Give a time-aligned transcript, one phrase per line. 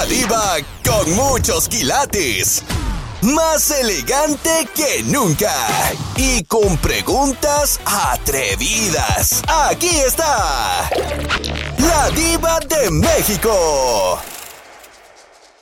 [0.00, 2.64] La diva con muchos quilates.
[3.20, 5.52] Más elegante que nunca.
[6.16, 9.42] Y con preguntas atrevidas.
[9.46, 10.88] Aquí está.
[11.76, 14.18] La diva de México.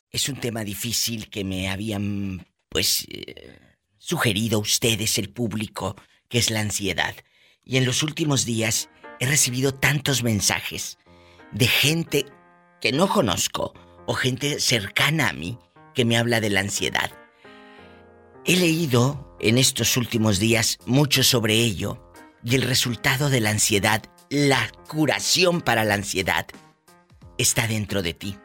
[0.09, 3.59] Es un tema difícil que me habían, pues, eh,
[3.98, 5.96] sugerido ustedes, el público,
[6.29, 7.16] que es la ansiedad.
[7.64, 10.96] Y en los últimos días he recibido tantos mensajes
[11.50, 12.25] de gente
[12.80, 13.75] que no conozco
[14.09, 15.58] o gente cercana a mí
[15.94, 17.11] que me habla de la ansiedad.
[18.46, 22.11] He leído en estos últimos días mucho sobre ello
[22.43, 26.46] y el resultado de la ansiedad, la curación para la ansiedad,
[27.36, 28.39] está dentro de ti.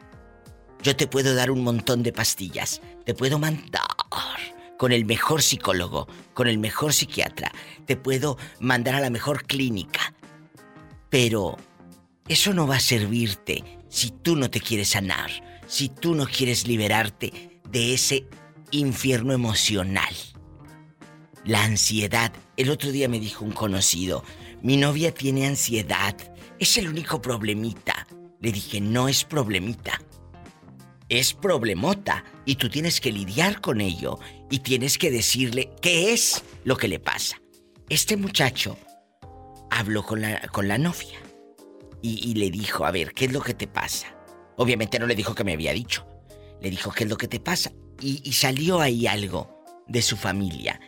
[0.82, 3.88] Yo te puedo dar un montón de pastillas, te puedo mandar
[4.76, 7.50] con el mejor psicólogo, con el mejor psiquiatra,
[7.86, 10.12] te puedo mandar a la mejor clínica,
[11.08, 11.56] pero
[12.28, 15.30] eso no va a servirte si tú no te quieres sanar,
[15.66, 18.26] si tú no quieres liberarte de ese
[18.70, 20.14] infierno emocional.
[21.44, 22.32] La ansiedad.
[22.56, 24.24] El otro día me dijo un conocido,
[24.62, 26.16] mi novia tiene ansiedad,
[26.58, 28.06] es el único problemita.
[28.40, 30.00] Le dije, no es problemita,
[31.08, 34.18] es problemota y tú tienes que lidiar con ello
[34.50, 37.40] y tienes que decirle qué es lo que le pasa.
[37.88, 38.78] Este muchacho
[39.70, 41.18] habló con la, con la novia
[42.00, 44.14] y, le dijo, a ver, ¿qué es lo que te pasa?
[44.56, 46.06] Obviamente no le dijo que me había dicho.
[46.60, 47.72] Le dijo, ¿qué es lo que te pasa?
[48.00, 50.80] Y, salió ahí algo de su familia.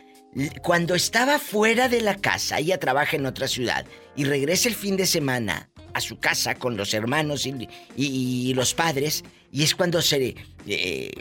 [0.61, 4.97] Cuando estaba fuera de la casa, ella trabaja en otra ciudad y regresa el fin
[4.97, 7.47] de semana a su casa con los hermanos
[7.95, 10.35] y, los padres y es cuando se
[10.67, 11.11] eh,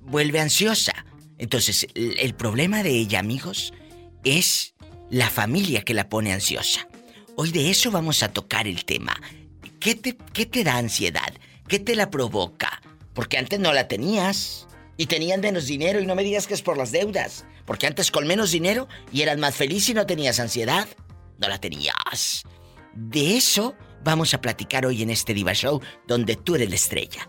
[0.00, 0.92] vuelve ansiosa.
[1.38, 3.72] Entonces, el, problema de ella, amigos,
[4.22, 4.74] es
[5.10, 6.86] la familia que la pone ansiosa.
[7.36, 9.20] Hoy de eso vamos a tocar el tema.
[9.80, 11.32] ¿Qué te, qué te da ansiedad?
[11.72, 12.82] ¿Qué te la provoca?
[13.14, 14.68] Porque antes no la tenías.
[14.98, 17.46] Y tenían menos dinero y no me digas que es por las deudas.
[17.64, 20.86] Porque antes con menos dinero y eras más feliz y no tenías ansiedad.
[21.38, 22.44] No la tenías.
[22.92, 23.74] De eso
[24.04, 27.26] vamos a platicar hoy en este Diva Show donde tú eres la estrella.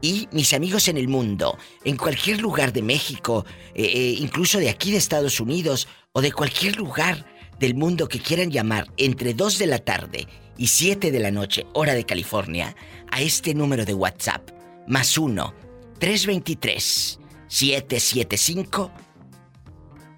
[0.01, 3.45] Y mis amigos en el mundo, en cualquier lugar de México,
[3.75, 7.27] eh, eh, incluso de aquí de Estados Unidos o de cualquier lugar
[7.59, 11.67] del mundo que quieran llamar entre 2 de la tarde y 7 de la noche,
[11.73, 12.77] hora de California,
[13.11, 14.51] a este número de WhatsApp,
[14.87, 15.55] más 1
[15.99, 18.93] 323 775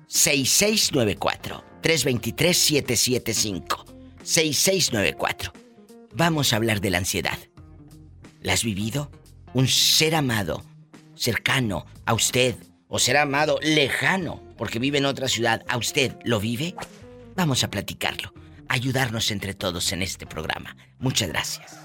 [0.06, 3.84] 6694 323 775
[4.22, 5.52] 6694.
[6.12, 7.38] Vamos a hablar de la ansiedad.
[8.42, 9.10] ¿La has vivido?
[9.52, 10.62] Un ser amado,
[11.14, 12.54] cercano a usted,
[12.86, 16.74] o ser amado lejano, porque vive en otra ciudad, ¿a usted lo vive?
[17.34, 18.32] Vamos a platicarlo,
[18.68, 20.76] ayudarnos entre todos en este programa.
[20.98, 21.80] Muchas gracias.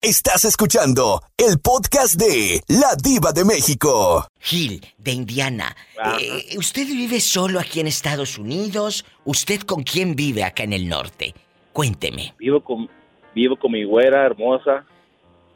[0.00, 4.26] Estás escuchando el podcast de La Diva de México.
[4.40, 5.76] Gil, de Indiana.
[6.20, 9.04] Eh, ¿Usted vive solo aquí en Estados Unidos?
[9.24, 11.34] ¿Usted con quién vive acá en el norte?
[11.72, 12.34] Cuénteme.
[12.38, 12.90] Vivo con,
[13.34, 14.84] vivo con mi güera hermosa.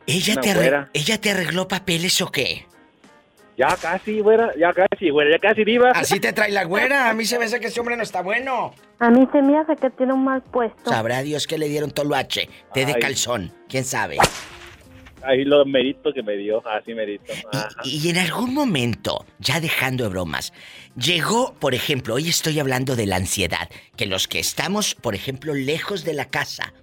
[0.06, 2.66] ¿Ella te, ¿Ella te arregló papeles o qué?
[3.56, 5.90] Ya casi, güera, ya casi, güera, ya casi diva.
[5.92, 7.08] Así te trae la güera.
[7.08, 8.74] A mí se me hace que ese hombre no está bueno.
[8.98, 10.90] A mí se me hace que tiene un mal puesto.
[10.90, 14.18] Sabrá Dios que le dieron toluache, té de calzón, quién sabe.
[15.22, 17.32] Ahí lo merito que me dio, así merito.
[17.82, 20.52] Y, y, en algún momento, ya dejando de bromas,
[20.94, 25.52] llegó, por ejemplo, hoy estoy hablando de la ansiedad, que los que estamos, por ejemplo,
[25.54, 26.74] lejos de la casa,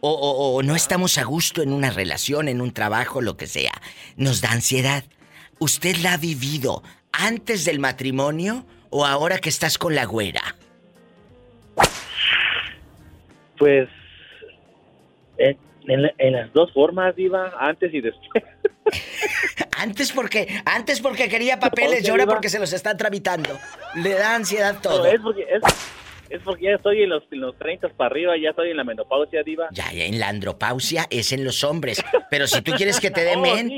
[0.00, 3.72] o, o no estamos a gusto en una relación, en un trabajo, lo que sea,
[4.16, 5.04] nos da ansiedad.
[5.58, 6.82] ¿Usted la ha vivido
[7.12, 10.56] antes del matrimonio o ahora que estás con la güera?
[13.58, 13.88] Pues
[15.88, 18.44] en, las dos formas, Diva, antes y después.
[19.76, 23.58] antes porque antes porque quería papeles y ahora porque se los están tramitando.
[23.96, 25.06] Le da ansiedad todo.
[25.06, 25.62] es porque es
[26.44, 29.42] porque ya estoy en los, en los 30 para arriba, ya estoy en la menopausia,
[29.42, 29.68] diva.
[29.72, 32.02] Ya, ya, en la andropausia es en los hombres.
[32.30, 33.70] Pero si tú quieres que te dé oh, men...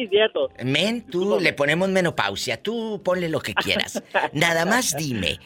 [0.64, 2.62] Men, tú le ponemos menopausia.
[2.62, 4.02] Tú ponle lo que quieras.
[4.32, 5.38] Nada más dime.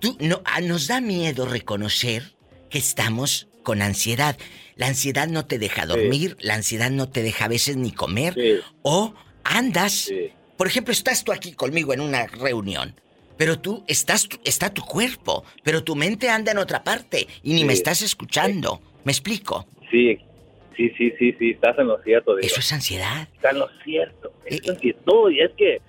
[0.00, 2.22] Tú, no, ah, nos da miedo reconocer
[2.68, 4.36] que estamos con ansiedad.
[4.76, 8.34] La ansiedad no te deja dormir, la ansiedad no te deja a veces ni comer.
[8.82, 9.14] O
[9.44, 10.10] andas...
[10.56, 12.94] Por ejemplo, estás tú aquí conmigo en una reunión
[13.40, 17.64] pero tú estás, está tu cuerpo, pero tu mente anda en otra parte y ni
[17.64, 18.82] me estás escuchando.
[19.02, 19.64] ¿Me explico?
[19.90, 20.18] Sí,
[20.76, 22.36] sí, sí, sí, sí, estás en lo cierto.
[22.36, 23.26] Eso es ansiedad.
[23.32, 24.30] Está en lo cierto.
[24.44, 24.94] Es eh, eh.
[25.30, 25.80] y es que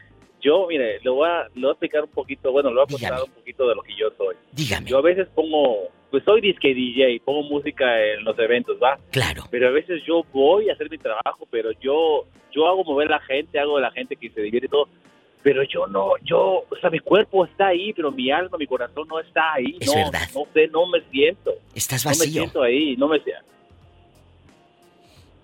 [0.42, 2.88] yo, mire, le voy, a, le voy a explicar un poquito, bueno, le voy a
[2.88, 4.38] contar un poquito de lo que yo soy.
[4.54, 4.90] Dígame.
[4.90, 8.98] Yo a veces pongo, pues soy disque DJ, pongo música en los eventos, ¿va?
[9.12, 9.44] Claro.
[9.52, 13.18] Pero a veces yo voy a hacer mi trabajo, pero yo yo hago mover a
[13.18, 14.88] la gente, hago a la gente que se divierte y todo.
[15.44, 19.08] Pero yo no, yo, o sea, mi cuerpo está ahí, pero mi alma, mi corazón
[19.08, 19.76] no está ahí.
[19.80, 20.30] Es no, verdad.
[20.36, 21.52] no sé, no me siento.
[21.74, 22.32] Estás No me vacío.
[22.34, 23.46] siento ahí, no me siento.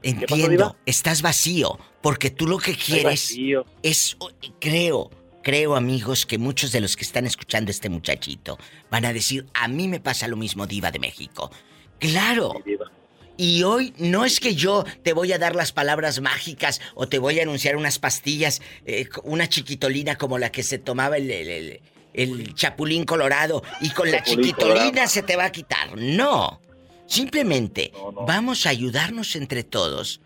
[0.04, 0.76] Entiendo.
[0.86, 1.78] Estás vacío.
[2.02, 3.66] Porque tú lo que quieres vacío.
[3.82, 4.18] es.
[4.60, 5.10] Creo,
[5.42, 8.58] creo, amigos, que muchos de los que están escuchando a este muchachito
[8.92, 11.52] van a decir: A mí me pasa lo mismo, Diva de México.
[12.00, 12.54] Claro.
[12.54, 12.92] Mi diva.
[13.38, 17.20] Y hoy no es que yo te voy a dar las palabras mágicas o te
[17.20, 21.48] voy a anunciar unas pastillas, eh, una chiquitolina como la que se tomaba el, el-
[21.50, 21.82] el-
[22.14, 25.08] el chapulín colorado y con la Chapulín chiquitolina colorado.
[25.10, 25.96] se te va a quitar.
[25.96, 26.60] No.
[27.06, 28.26] Simplemente No, no.
[28.26, 30.20] vamos a ayudarnos entre todos.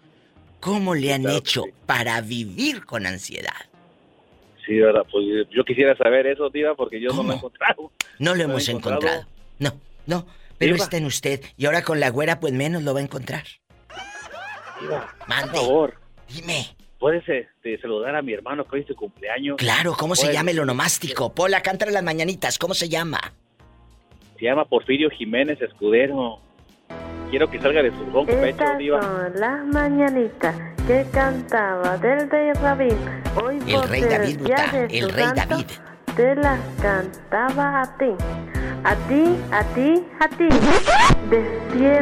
[0.61, 1.71] ¿Cómo le han Claro hecho sí.
[1.85, 3.51] para vivir con ansiedad?
[4.65, 7.91] Sí, verdad, pues yo quisiera saber eso, diva, porque yo no lo he encontrado.
[8.19, 9.01] No lo ¿Lo ha hemos encontrado?
[9.01, 9.27] encontrado.
[9.59, 9.73] No,
[10.05, 10.25] no.
[10.61, 10.83] Pero Diva.
[10.85, 11.41] está en usted.
[11.57, 13.43] Y ahora con la güera, pues menos lo va a encontrar.
[14.79, 15.57] Diva, por Mande.
[15.57, 15.95] favor,
[16.29, 16.75] Dime.
[16.99, 19.57] ¿puedes este, saludar a mi hermano que hoy es su cumpleaños?
[19.57, 21.33] Claro, ¿cómo se llama el onomástico?
[21.33, 23.19] Pola, cántale las mañanitas, ¿cómo se llama?
[24.37, 26.39] Se llama Porfirio Jiménez Escudero.
[27.31, 29.01] Quiero que salga de su ronco pecho, Estas diva.
[29.01, 30.55] son las mañanitas
[30.85, 32.93] que cantaba del rey David.
[33.41, 34.39] Hoy El por rey David
[34.91, 35.65] el rey santo, David.
[36.15, 38.11] Te las cantaba a ti.
[38.83, 40.49] A ti, a ti, a ti.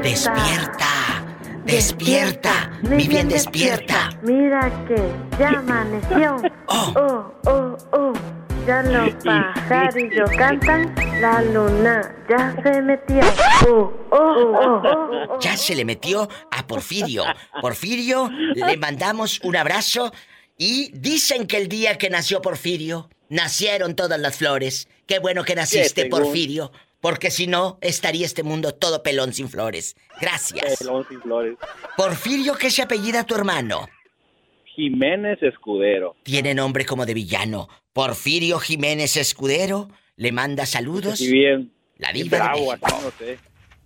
[0.01, 0.33] Despierta.
[1.65, 4.09] Despierta, despierta, mi bien despierta.
[4.23, 4.95] Mira que
[5.37, 6.37] ya amaneció.
[6.67, 6.93] Oh.
[6.95, 8.13] oh, oh, oh.
[8.65, 13.19] Ya los pajarillos cantan, la luna ya se metió.
[13.67, 15.39] Oh, oh, oh, oh, oh.
[15.41, 17.23] Ya se le metió a Porfirio.
[17.61, 20.13] Porfirio, le mandamos un abrazo
[20.57, 24.87] y dicen que el día que nació Porfirio, nacieron todas las flores.
[25.09, 26.05] Qué bueno que naciste.
[26.05, 26.71] Porfirio,
[27.01, 29.95] porque si no, estaría este mundo todo pelón sin flores.
[30.21, 30.77] Gracias.
[30.77, 31.57] Pelón sin flores.
[31.97, 33.89] Porfirio, ¿qué se apellida tu hermano?
[34.75, 36.15] Jiménez Escudero.
[36.21, 37.67] Tiene nombre como de villano.
[37.91, 41.17] Porfirio Jiménez Escudero le manda saludos.
[41.17, 41.73] Sí, bien.
[41.97, 43.39] La diva de bravo, así, no sé.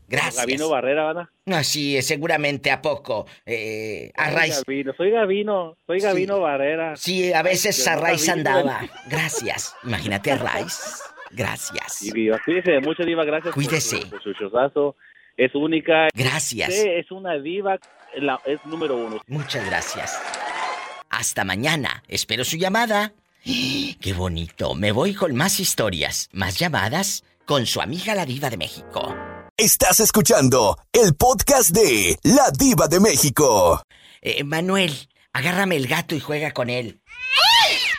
[0.10, 0.36] Gracias.
[0.36, 1.30] Gabino Barrera, ¿verdad?
[1.48, 3.26] Así es, seguramente a poco.
[3.46, 4.50] Eh, a Soy.
[4.50, 6.26] Gabino, soy Gabino, soy Sí.
[6.42, 6.96] Barrera.
[6.98, 8.50] Sí, a veces Ay, a Dios, raíz Gabino.
[8.50, 8.90] andaba.
[9.08, 9.74] Gracias.
[9.86, 11.02] Imagínate a raíz.
[11.34, 12.02] Gracias.
[12.04, 14.02] Y viva, cuídese mucho, diva, gracias por Cuídese.
[14.02, 14.96] su- por su, chozazo.
[15.36, 16.08] Es única.
[16.14, 16.70] Gracias.
[16.70, 17.78] Usted es una diva,
[18.18, 19.20] la- es número uno.
[19.28, 20.18] Muchas gracias.
[21.10, 22.04] Hasta mañana.
[22.08, 23.14] Espero su llamada.
[23.44, 24.76] Qué bonito.
[24.76, 29.16] Me voy con más historias, más llamadas con su amiga la diva de México.
[29.58, 33.84] Estás escuchando el podcast de La Diva de México.
[34.22, 34.92] Eh, Manuel,
[35.32, 37.02] agárrame el gato y juega con él.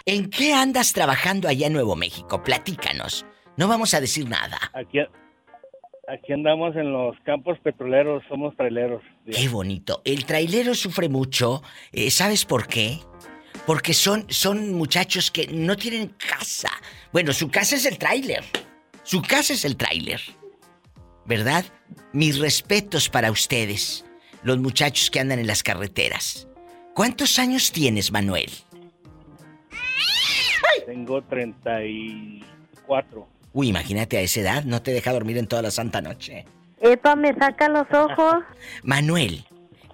[0.06, 2.42] ¿En qué andas trabajando allá en Nuevo México?
[2.42, 3.24] Platícanos.
[3.56, 4.58] No vamos a decir nada.
[4.74, 4.98] Aquí,
[6.08, 9.02] aquí andamos en los campos petroleros, somos traileros.
[9.30, 10.02] Qué bonito.
[10.04, 11.62] El trailero sufre mucho.
[11.92, 12.98] eh, ¿Sabes por qué?
[13.66, 16.70] Porque son, son muchachos que no tienen casa.
[17.12, 18.44] Bueno, su casa es el tráiler.
[19.04, 20.20] Su casa es el tráiler.
[21.24, 21.64] ¿Verdad?
[22.12, 24.04] Mis respetos para ustedes,
[24.42, 26.46] los muchachos que andan en las carreteras.
[26.94, 28.50] ¿Cuántos años tienes, Manuel?
[30.86, 33.28] Tengo 34.
[33.52, 36.44] Uy, imagínate a esa edad, no te deja dormir en toda la santa noche.
[36.80, 38.36] Epa, me saca los ojos.
[38.82, 39.44] Manuel,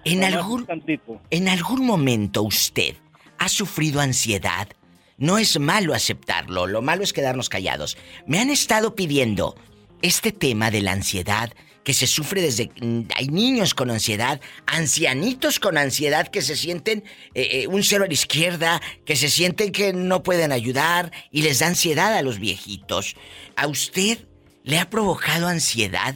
[0.05, 0.67] en algún.
[1.31, 2.97] ¿En algún momento usted
[3.39, 4.69] ha sufrido ansiedad?
[5.19, 7.99] No es malo aceptarlo, lo malo es quedarnos callados.
[8.27, 9.55] Me han estado pidiendo
[10.01, 11.53] este tema de la ansiedad
[11.85, 12.71] que se sufre desde...
[12.81, 18.05] mm, Hay niños con ansiedad, ancianitos con ansiedad que se sienten eh, eh, un cero
[18.05, 22.23] a la izquierda, que se sienten que no pueden ayudar y les da ansiedad a
[22.23, 23.17] los viejitos.
[23.57, 24.27] ¿A usted
[24.63, 26.15] le ha provocado ansiedad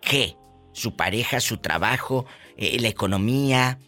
[0.00, 0.36] qué?
[0.72, 3.78] Su pareja, su trabajo, eh, la economía,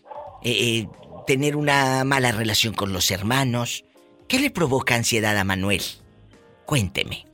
[1.26, 3.84] tener una mala relación con los hermanos.
[4.28, 5.82] ¿Qué le provoca ansiedad a Manuel?
[6.66, 7.26] Cuénteme.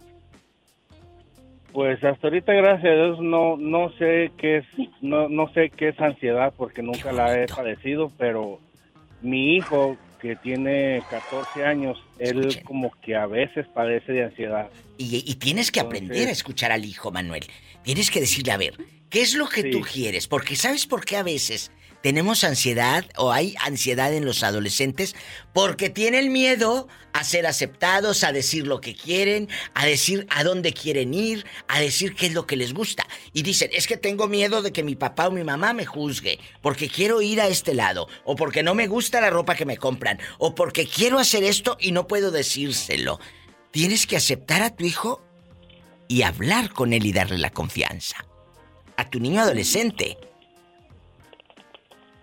[1.73, 4.65] Pues hasta ahorita, gracias a Dios, no, no sé qué es,
[5.01, 8.61] no, no sé qué es ansiedad porque nunca la he padecido, pero
[9.23, 12.65] mi hijo que tiene 14 años, él Escuchen.
[12.65, 14.69] como que a veces padece de ansiedad.
[14.99, 17.45] Y, y tienes que Entonces- aprender a escuchar al hijo, Manuel.
[17.83, 18.75] Tienes que decirle, a ver,
[19.09, 19.71] ¿qué es lo que Sí.
[19.71, 20.29] tú quieres?
[20.29, 21.73] Porque ¿sabes por qué a veces
[22.03, 25.15] tenemos ansiedad o hay ansiedad en los adolescentes?
[25.53, 30.73] Porque tienen miedo a ser aceptados, a decir lo que quieren, a decir a dónde
[30.73, 33.07] quieren ir, a decir qué es lo que les gusta.
[33.33, 36.39] Y dicen, es que tengo miedo de que mi papá o mi mamá me juzgue,
[36.61, 39.77] porque quiero ir a este lado, o porque no me gusta la ropa que me
[39.77, 43.21] compran, o porque quiero hacer esto y no puedo decírselo.
[43.71, 45.23] Tienes que aceptar a tu hijo
[46.09, 48.27] y hablar con él y darle la confianza.
[48.97, 50.19] A tu niño adolescente.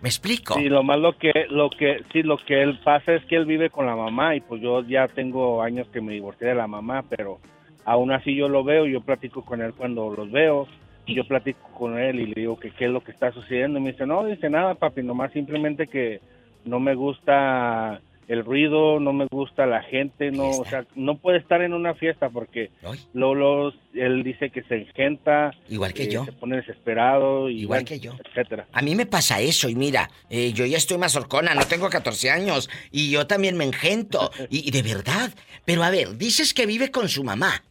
[0.02, 0.54] ¿Me explico?
[0.54, 3.68] Sí, lo malo que, lo que, sí, lo que él pasa es que él vive
[3.68, 7.04] con la mamá y pues yo ya tengo años que me divorcié de la mamá,
[7.08, 7.38] pero
[7.84, 10.66] aún así yo lo veo, yo platico con él cuando los veo,
[11.06, 13.82] yo platico con él y le digo que qué es lo que está sucediendo y
[13.82, 16.20] me dice, no, dice nada, papi, nomás simplemente que
[16.64, 18.00] no me gusta
[18.30, 21.94] el ruido, no me gusta la gente, no, o sea, no puede estar en una
[21.94, 22.70] fiesta porque
[23.12, 27.80] Lolo, él dice que se engenta, igual que eh, yo, se pone desesperado, y igual
[27.80, 28.68] bueno, que yo, etcétera.
[28.72, 31.90] A mí me pasa eso y mira, eh, yo ya estoy más horcona, no tengo
[31.90, 35.32] 14 años y yo también me engento y, y de verdad,
[35.64, 37.64] pero a ver, dices que vive con su mamá.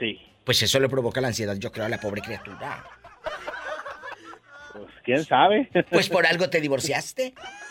[0.00, 0.18] Sí.
[0.42, 2.84] Pues eso le provoca la ansiedad, yo creo, a la pobre criatura.
[4.72, 5.70] Pues quién sabe.
[5.92, 7.34] Pues por algo te divorciaste.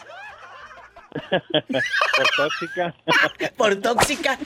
[1.13, 2.95] por tóxica.
[3.57, 4.39] por tóxica.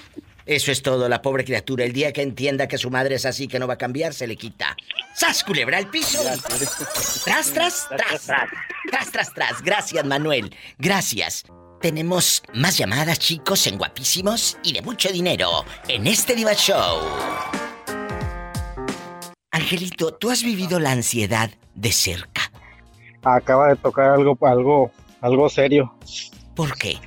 [0.45, 1.83] Eso es todo, la pobre criatura.
[1.83, 4.27] El día que entienda que su madre es así, que no va a cambiar, se
[4.27, 4.77] le quita.
[5.13, 6.21] ¡Sas, culebra al piso!
[7.25, 8.27] Tras, tras, tras.
[8.89, 9.61] Tras, tras, tras.
[9.61, 10.55] Gracias, Manuel.
[10.77, 11.43] Gracias.
[11.81, 17.01] Tenemos más llamadas, chicos, en guapísimos y de mucho dinero en este Diva Show.
[19.51, 22.41] Angelito, ¿tú has vivido la ansiedad de cerca?
[23.23, 25.93] Acaba de tocar algo, algo, algo serio.
[26.57, 26.99] ¿Por qué?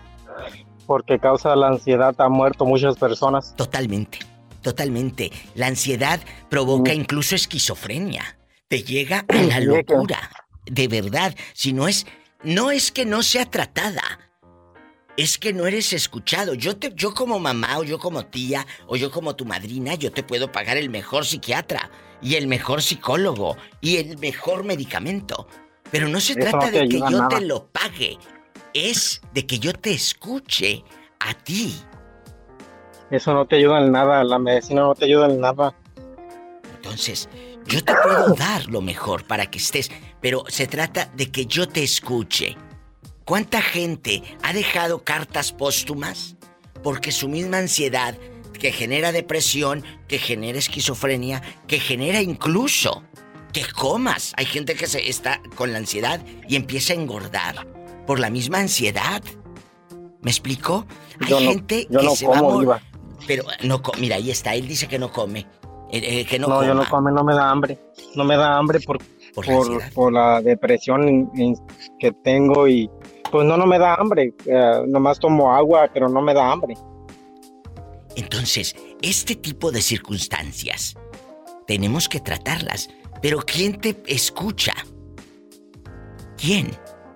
[0.86, 3.54] Porque causa la ansiedad, ha muerto muchas personas.
[3.56, 4.20] Totalmente,
[4.62, 5.30] totalmente.
[5.54, 8.38] La ansiedad provoca incluso esquizofrenia.
[8.68, 10.30] Te llega a la locura.
[10.66, 12.06] De verdad, si no es,
[12.44, 14.02] no es que no sea tratada.
[15.16, 16.54] Es que no eres escuchado.
[16.54, 20.12] Yo te, yo como mamá o yo como tía o yo como tu madrina, yo
[20.12, 21.90] te puedo pagar el mejor psiquiatra
[22.22, 25.48] y el mejor psicólogo y el mejor medicamento.
[25.90, 27.28] Pero no se Eso trata no de que yo nada.
[27.28, 28.16] te lo pague.
[28.74, 30.84] Es de que yo te escuche
[31.18, 31.74] a ti.
[33.10, 35.74] Eso no te ayuda en nada, la medicina no te ayuda en nada.
[36.76, 37.28] Entonces,
[37.66, 41.68] yo te puedo dar lo mejor para que estés, pero se trata de que yo
[41.68, 42.56] te escuche.
[43.24, 46.36] ¿Cuánta gente ha dejado cartas póstumas?
[46.82, 48.16] Porque su misma ansiedad,
[48.58, 53.02] que genera depresión, que genera esquizofrenia, que genera incluso
[53.52, 54.32] que comas.
[54.36, 57.79] Hay gente que se está con la ansiedad y empieza a engordar
[58.10, 59.22] por la misma ansiedad.
[60.20, 60.84] ¿Me explico?
[61.20, 62.82] Hay Yo no- gente yo que no se va a como, mor- Diva.
[63.28, 65.46] Pero no, mira, ahí está, él dice que no come.
[65.92, 67.78] Eh, eh, que no, No, yo no come, no me da hambre.
[68.16, 68.98] No me da hambre por,
[69.32, 71.30] Por la por, la depresión
[72.00, 72.90] que tengo y
[73.30, 74.34] pues no, no me da hambre.
[74.44, 76.74] Eh, nomás tomo agua, pero no me da hambre.
[78.16, 80.96] Entonces, este tipo de circunstancias
[81.68, 82.90] tenemos que tratarlas.
[83.22, 84.74] Pero ¿quién te escucha?
[86.36, 86.72] ¿Quién?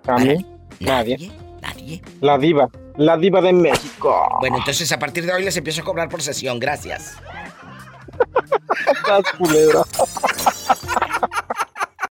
[0.06, 0.46] A mí,
[0.80, 1.16] ¿Nadie?
[1.16, 1.32] nadie.
[1.62, 2.02] ¿Nadie?
[2.20, 4.28] La diva, la diva de México.
[4.40, 6.58] Bueno, entonces a partir de hoy les empiezo a cobrar por sesión.
[6.58, 7.16] Gracias.
[8.92, 9.82] Estás culebra.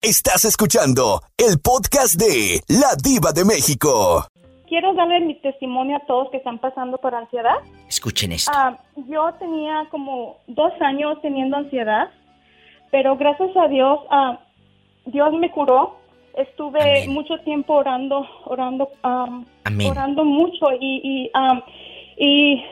[0.03, 4.27] Estás escuchando el podcast de La Diva de México.
[4.67, 7.57] Quiero darle mi testimonio a todos que están pasando por ansiedad.
[7.89, 8.51] Escuchen esto.
[8.55, 12.09] Ah, yo tenía como dos años teniendo ansiedad,
[12.91, 14.41] pero gracias a Dios, ah,
[15.07, 16.00] Dios me curó.
[16.35, 17.13] Estuve Amén.
[17.13, 19.91] mucho tiempo orando, orando, Amén.
[19.91, 21.65] orando mucho y y, ah,
[22.17, 22.63] y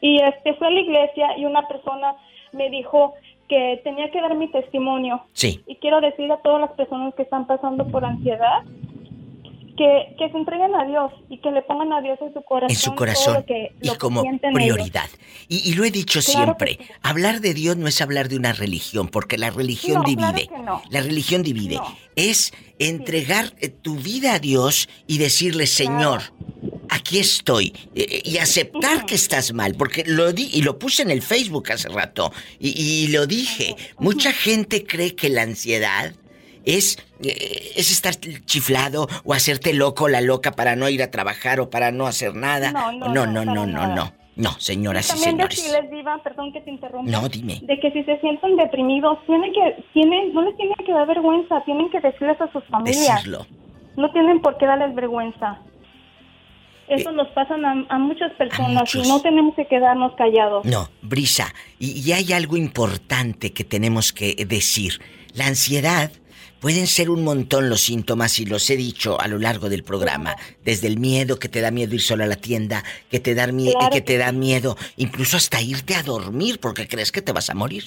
[0.00, 2.14] y, este fui a la iglesia y una persona
[2.52, 3.14] me dijo
[3.48, 5.22] que tenía que dar mi testimonio.
[5.32, 5.62] Sí.
[5.66, 8.62] Y quiero decir a todas las personas que están pasando por ansiedad
[9.76, 12.70] que, que se entreguen a Dios y que le pongan a Dios en su corazón.
[12.70, 15.08] En su corazón lo que- y lo como prioridad.
[15.48, 16.86] Y, y lo he dicho Claro siempre, sí.
[17.02, 20.48] hablar de Dios no es hablar de una religión, porque la religión No, divide.
[20.64, 20.82] no.
[20.90, 21.76] La religión divide.
[21.76, 21.96] No.
[22.16, 26.22] Es entregar eh, tu vida a Dios y decirle, Señor,
[26.88, 27.72] aquí estoy.
[27.94, 31.72] eh, y aceptar que estás mal, porque lo di y lo puse en el Facebook
[31.72, 32.32] hace rato.
[32.60, 33.74] Y, y lo dije.
[33.98, 36.14] Mucha gente cree que la ansiedad
[36.64, 38.14] es, eh, es estar
[38.44, 42.34] chiflado o hacerte loco la loca para no ir a trabajar o para no hacer
[42.34, 42.72] nada.
[42.72, 45.56] No, no, no, no, no, no, no, señoras y También señores.
[45.56, 47.10] decirles, Diva, perdón que te interrumpa.
[47.10, 47.60] No, dime.
[47.62, 51.62] De que si se sienten deprimidos, tienen que, tienen, no les tienen que dar vergüenza,
[51.64, 53.16] tienen que decirles a sus familias.
[53.16, 53.46] Decirlo.
[53.96, 55.60] No tienen por qué darles vergüenza.
[56.88, 59.06] Eso Eh, nos pasa a, a muchas personas muchos.
[59.06, 60.66] y no tenemos que quedarnos callados.
[60.66, 65.00] No, Brisa, y, y hay algo importante que tenemos que decir.
[65.32, 66.10] La ansiedad
[66.64, 70.34] pueden ser un montón los síntomas y los he dicho a lo largo del programa.
[70.64, 73.46] Desde el miedo, que te da miedo ir solo a la tienda, que te da,
[73.48, 77.32] mie- Claro que te da miedo, incluso hasta irte a dormir porque crees que te
[77.32, 77.84] vas a morir.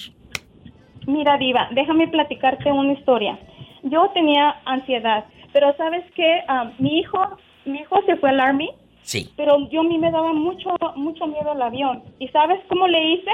[1.08, 3.36] Mira, Diva, déjame platicarte una historia.
[3.82, 6.42] Yo tenía ansiedad, pero ¿sabes qué?
[6.46, 7.18] Ah, mi hijo
[7.64, 8.70] mi hijo se fue al Army
[9.02, 9.28] Sí.
[9.36, 12.02] Pero yo a mí me daba mucho, mucho miedo el avión.
[12.20, 13.30] ¿Y sabes cómo le hice?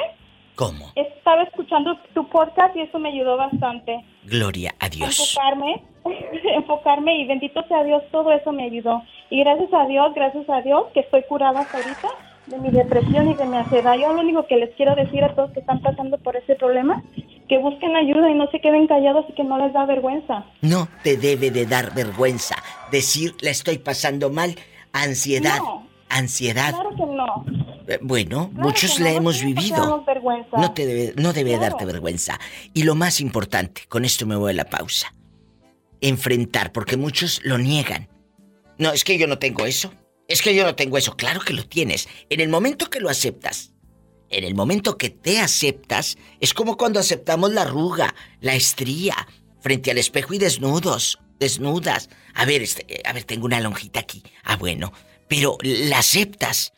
[0.55, 0.93] ¿Cómo?
[0.95, 4.05] Estaba escuchando tu podcast y eso me ayudó bastante.
[4.25, 5.19] Gloria a Dios.
[5.19, 5.83] Enfocarme,
[6.55, 9.03] enfocarme y bendito sea Dios, todo eso me ayudó.
[9.31, 12.09] Y gracias a Dios, gracias a Dios que estoy curada hasta ahorita
[12.47, 13.95] de mi depresión y de mi ansiedad.
[13.99, 17.03] Yo lo único que les quiero decir a todos que están pasando por ese problema,
[17.49, 20.45] que busquen ayuda y no se queden callados y que no les da vergüenza.
[20.61, 22.57] No te debe de dar vergüenza
[22.91, 24.55] decir la estoy pasando mal,
[24.93, 25.94] ansiedad, No.
[26.19, 26.73] Ansiedad.
[26.75, 27.45] Claro que no.
[27.87, 30.05] Eh, Bueno, Claro muchos la no, hemos vivido.
[30.57, 31.63] No te debe, no debe Claro.
[31.71, 32.39] darte vergüenza.
[32.73, 35.13] Y lo más importante, con esto me voy a la pausa.
[36.01, 38.09] Enfrentar, porque muchos lo niegan.
[38.79, 39.93] No, es que yo no tengo eso.
[40.29, 41.17] Es que yo no tengo eso.
[41.17, 42.09] Claro que lo tienes.
[42.31, 43.73] En el momento que lo aceptas,
[44.31, 49.15] en el momento que te aceptas, es como cuando aceptamos la arruga, la estría,
[49.61, 52.09] frente al espejo y desnudos, desnudas.
[52.35, 54.23] A ver, este, a ver, tengo una lonjita aquí.
[54.43, 54.93] Ah, bueno,
[55.29, 56.73] pero la aceptas.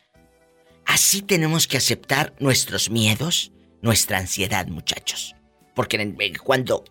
[0.85, 3.51] Así tenemos que aceptar nuestros miedos,
[3.81, 5.35] nuestra ansiedad, muchachos.
[5.75, 6.85] Porque cuando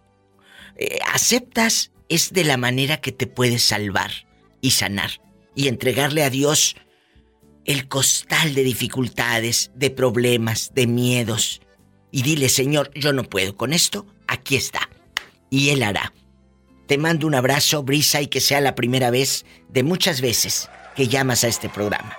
[0.76, 4.10] eh, aceptas es de la manera que te puedes salvar
[4.60, 5.20] y sanar
[5.54, 6.76] y entregarle a Dios
[7.64, 11.60] el costal de dificultades, de problemas, de miedos.
[12.12, 14.88] Y dile, Señor, yo no puedo con esto, aquí está.
[15.50, 16.12] Y Él hará.
[16.86, 21.06] Te mando un abrazo, Brisa, y que sea la primera vez de muchas veces que
[21.08, 22.16] llamas a este programa.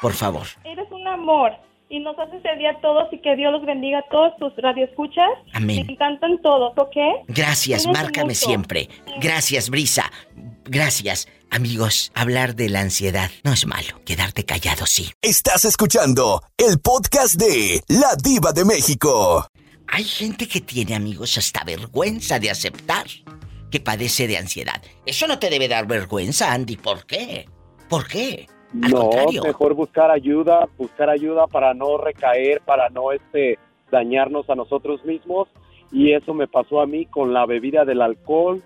[0.00, 0.46] Por favor.
[0.64, 1.52] Eres un amor
[1.88, 4.52] y nos haces el día a todos y que Dios los bendiga a todos tus
[4.62, 5.30] radioescuchas.
[5.54, 5.86] Amén.
[5.86, 6.96] Me encantan todos, ¿ok?
[7.28, 8.46] Gracias, márcame mucho.
[8.46, 8.88] siempre.
[9.20, 10.10] Gracias, Brisa.
[10.64, 11.26] Gracias.
[11.50, 14.04] Amigos, hablar de la ansiedad no es malo.
[14.04, 15.10] Quedarte callado, sí.
[15.22, 19.46] Estás escuchando el podcast de La Diva de México.
[19.90, 23.06] Hay gente que tiene, amigos, hasta vergüenza de aceptar
[23.70, 24.82] que padece de ansiedad.
[25.06, 26.76] Eso no te debe dar vergüenza, Andy.
[26.76, 27.48] ¿Por qué?
[27.88, 28.46] ¿Por qué?
[28.82, 29.42] Al no, contrario.
[29.44, 33.58] mejor buscar ayuda, buscar ayuda para no recaer, para no este
[33.90, 35.48] dañarnos a nosotros mismos
[35.90, 38.62] y eso me pasó a mí con la bebida del alcohol.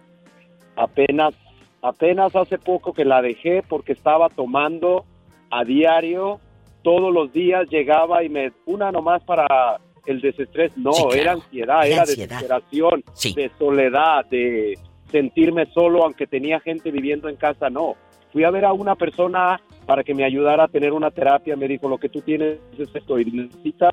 [0.76, 1.34] Apenas
[1.82, 5.04] apenas hace poco que la dejé porque estaba tomando
[5.50, 6.40] a diario,
[6.82, 11.20] todos los días llegaba y me una nomás para el desestrés, no, Sí, claro.
[11.20, 12.28] era ansiedad, Era era ansiedad.
[12.28, 13.34] desesperación, Sí.
[13.34, 14.78] de soledad, de
[15.12, 17.94] sentirme solo aunque tenía gente viviendo en casa, no.
[18.32, 21.68] Fui a ver a una persona para que me ayudara a tener una terapia, me
[21.68, 23.92] dijo, lo que tú tienes es esto y necesitas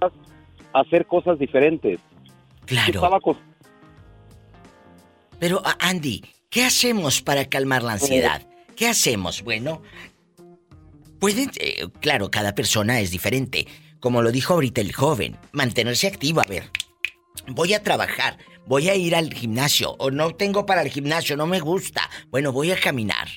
[0.74, 2.00] hacer cosas diferentes.
[2.66, 2.94] Claro.
[2.94, 3.38] Estaba acos-
[5.40, 8.42] Pero, Andy, ¿qué hacemos para calmar la ansiedad?
[8.76, 9.44] ¿Qué hacemos?
[9.44, 9.82] Bueno,
[11.20, 13.68] pueden, eh, claro, cada persona es diferente.
[14.00, 16.40] Como lo dijo ahorita el joven, mantenerse activo.
[16.42, 16.70] A ver,
[17.48, 21.46] voy a trabajar, voy a ir al gimnasio, o no tengo para el gimnasio, no
[21.48, 22.10] me gusta.
[22.30, 23.28] Bueno, voy a caminar.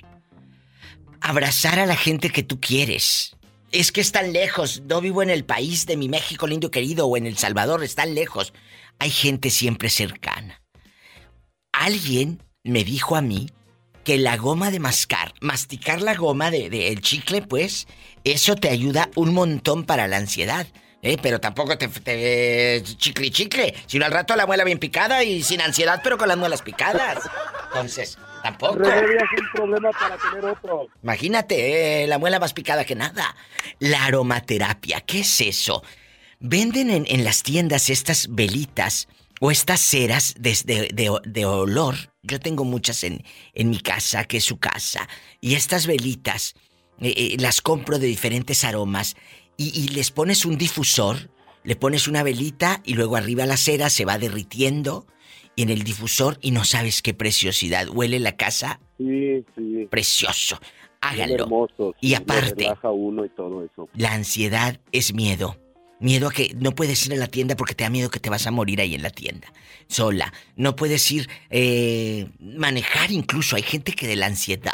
[1.22, 3.36] Abrazar a la gente que tú quieres.
[3.70, 7.16] Es que están lejos, no vivo en el país de mi México lindo querido o
[7.16, 8.52] en El Salvador, están lejos.
[8.98, 10.60] Hay gente siempre cercana.
[11.72, 13.48] Alguien me dijo a mí
[14.04, 17.86] que la goma de mascar, masticar la goma del de, el chicle, pues,
[18.24, 20.66] eso te ayuda un montón para la ansiedad.
[21.02, 21.16] ¿eh?
[21.22, 25.60] Pero tampoco te, te chicle chicle, sino al rato la muela bien picada y sin
[25.60, 27.18] ansiedad, pero con las muelas picadas.
[27.68, 28.74] Entonces, tampoco.
[28.76, 30.88] Remedias un problema para tener otro.
[31.02, 33.34] Imagínate, eh, la muela más picada que nada.
[33.78, 35.82] La aromaterapia, ¿qué es eso?
[36.40, 39.08] Venden en, en las tiendas estas velitas
[39.40, 41.96] o estas ceras de, de- de- de olor.
[42.22, 43.24] Yo tengo muchas en,
[43.54, 45.08] en mi casa, que es su casa.
[45.40, 46.54] Y estas velitas
[47.00, 49.16] eh, eh, las compro de diferentes aromas.
[49.56, 51.30] Y, y les pones un difusor,
[51.64, 55.06] le pones una velita y luego arriba la cera se va derritiendo.
[55.54, 57.88] Y en el difusor y no sabes qué preciosidad.
[57.88, 59.86] Huele la casa Sí, sí.
[59.90, 60.58] precioso.
[61.00, 61.44] Háganlo.
[61.44, 63.88] hermoso, Y aparte- lo relaja uno y todo eso.
[63.94, 65.56] La ansiedad es miedo.
[65.98, 68.30] Miedo a que no puedes ir a la tienda porque te da miedo que te
[68.30, 69.52] vas a morir ahí en la tienda.
[69.88, 70.32] Sola.
[70.56, 73.56] No puedes ir eh, manejar incluso.
[73.56, 74.72] Hay gente que de la ansiedad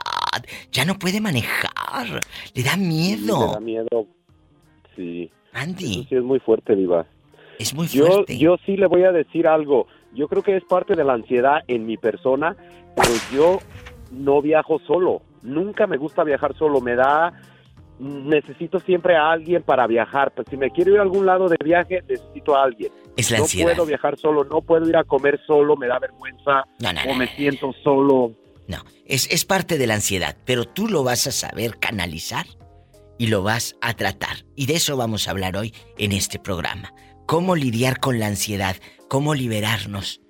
[0.71, 2.21] ya no puede manejar.
[2.55, 3.53] Le da Sí, miedo.
[3.53, 4.07] da miedo.
[4.97, 5.31] Sí.
[5.53, 7.07] Andy, Sí, es muy fuerte, Diva.
[7.59, 8.39] es muy Yo, fuerte.
[8.39, 9.87] yo sí le voy a decir algo.
[10.19, 12.57] Yo creo que es parte de la ansiedad en mi persona,
[12.97, 13.61] pero yo
[14.11, 15.23] no viajo solo.
[15.43, 16.81] Nunca me gusta viajar solo.
[16.81, 17.33] Me da.
[18.01, 20.33] Necesito siempre a alguien para viajar.
[20.35, 22.91] Pues si me quiero ir a algún lado de viaje, necesito a alguien.
[23.17, 23.71] es la no ansiedad.
[23.71, 27.07] puedo viajar solo, no puedo ir a comer solo, me da vergüenza No, no, o
[27.07, 28.33] no, me siento solo.
[28.67, 32.47] No, es, es parte de la ansiedad, pero tú lo vas a saber canalizar
[33.19, 34.39] y lo vas a tratar.
[34.57, 36.93] Y de eso vamos a hablar hoy en este programa.
[37.27, 38.77] Cómo lidiar con la ansiedad,
[39.09, 40.21] cómo liberarnos,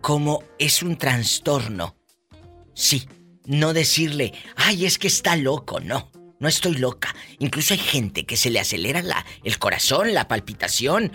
[0.00, 1.96] cómo es un trastorno.
[2.74, 3.08] Sí,
[3.46, 6.10] no decirle, ay, es que está loco, no.
[6.38, 7.14] no estoy loca.
[7.38, 11.12] Incluso hay gente que se le acelera el corazón, la palpitación.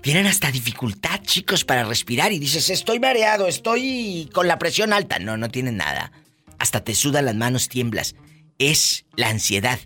[0.00, 5.18] Tienen hasta dificultad, chicos, para respirar y dices, estoy mareado, estoy con la presión alta.
[5.18, 6.12] No, no tienen nada.
[6.58, 8.14] Hasta te sudan las manos, tiemblas.
[8.58, 9.78] Es la ansiedad.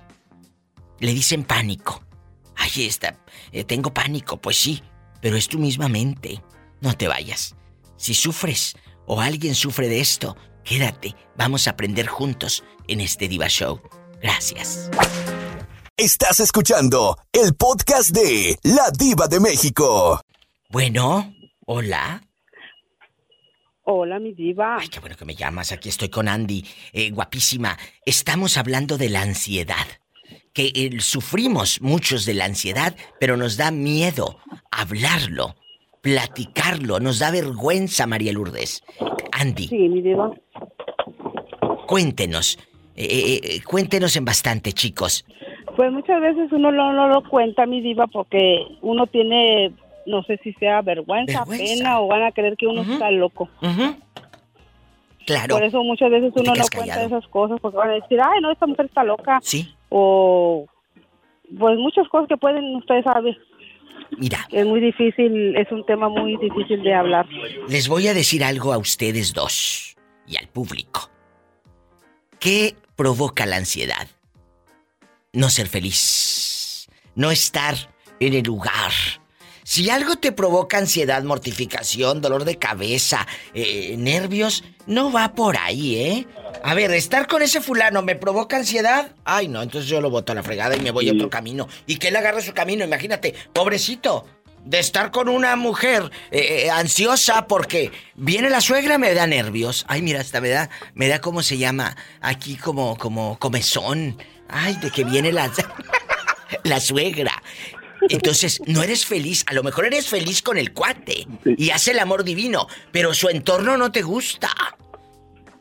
[1.01, 2.05] Le dicen pánico.
[2.57, 3.19] Ay, está,
[3.53, 4.83] eh, tengo pánico, pues sí,
[5.25, 6.43] pero es tu misma mente.
[6.83, 7.57] No te vayas.
[7.97, 11.17] Si sufres o alguien sufre de esto, quédate.
[11.35, 13.81] Vamos a aprender juntos en este Diva Show.
[14.21, 14.91] Gracias.
[15.97, 20.21] Estás escuchando el podcast de La Diva de México.
[20.69, 21.35] Bueno,
[21.65, 22.23] hola.
[23.85, 24.77] Hola, mi diva.
[24.79, 25.73] Ay, qué bueno que me llamas.
[25.73, 26.67] Aquí estoy con Andy.
[26.93, 27.79] Eh, guapísima.
[28.05, 29.87] Estamos hablando de la ansiedad.
[30.55, 34.38] Que eh, sufrimos muchos de la ansiedad, pero nos da miedo
[34.71, 35.57] hablarlo,
[36.01, 37.01] platicarlo.
[37.01, 38.83] Nos da vergüenza, María Lourdes.
[39.33, 39.69] Andy.
[39.69, 40.31] Sí, mi diva.
[41.87, 42.59] Cuéntenos.
[42.97, 45.25] Eh, eh, eh, cuéntenos en bastante, chicos.
[45.77, 49.73] Pues muchas veces uno no, no lo cuenta, mi diva, porque uno tiene,
[50.07, 51.75] no sé si sea vergüenza, Vergüenza.
[51.75, 53.49] pena o van a creer que uno está loco.
[55.27, 55.57] Claro.
[55.57, 58.53] Por eso muchas veces uno no cuenta esas cosas, porque van a decir, ay, no,
[58.53, 59.40] esta mujer está loca.
[59.43, 59.75] Sí.
[59.96, 60.66] O,
[61.57, 63.37] pues muchas cosas que pueden, ustedes saben,
[64.18, 67.28] Mira, es muy difícil, es un tema muy difícil de hablar.
[67.68, 71.11] les voy a decir algo a ustedes dos y al público.
[72.40, 74.09] ¿Qué provoca la ansiedad?
[75.33, 76.88] No ser feliz.
[77.14, 77.74] No estar
[78.18, 78.90] en el lugar.
[79.64, 85.96] Si algo te provoca ansiedad, mortificación, dolor de cabeza, eh, nervios, no va por ahí,
[85.96, 86.27] ¿eh?
[86.62, 89.12] A ver, estar con ese fulano me provoca ansiedad.
[89.24, 91.66] Ay, no, entonces yo lo boto a la fregada y me voy a otro camino.
[91.87, 94.27] Y que él agarre su camino, imagínate, pobrecito.
[94.66, 99.85] De estar con una mujer eh, eh, ansiosa porque viene la suegra me da nervios.
[99.88, 104.16] Ay, mira, hasta me da, me da cómo se llama aquí como, como comezón.
[104.48, 105.50] Ay, de que viene la,
[106.64, 107.42] la suegra.
[108.09, 109.45] Entonces, no eres feliz.
[109.47, 113.29] A lo mejor eres feliz con el cuate y hace el amor divino, pero su
[113.29, 114.51] entorno no te gusta.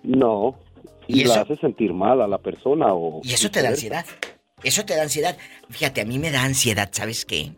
[0.04, 0.60] No.
[1.08, 1.42] ¿Y Y, la eso?
[1.42, 3.22] hace sentir mal a la persona o...
[3.24, 4.06] Y eso te da ansiedad.
[4.64, 5.38] Eso te da ansiedad.
[5.70, 7.52] Fíjate, a mí me da ansiedad, ¿sabes qué?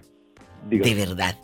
[0.70, 0.86] Diga.
[0.86, 1.38] De verdad.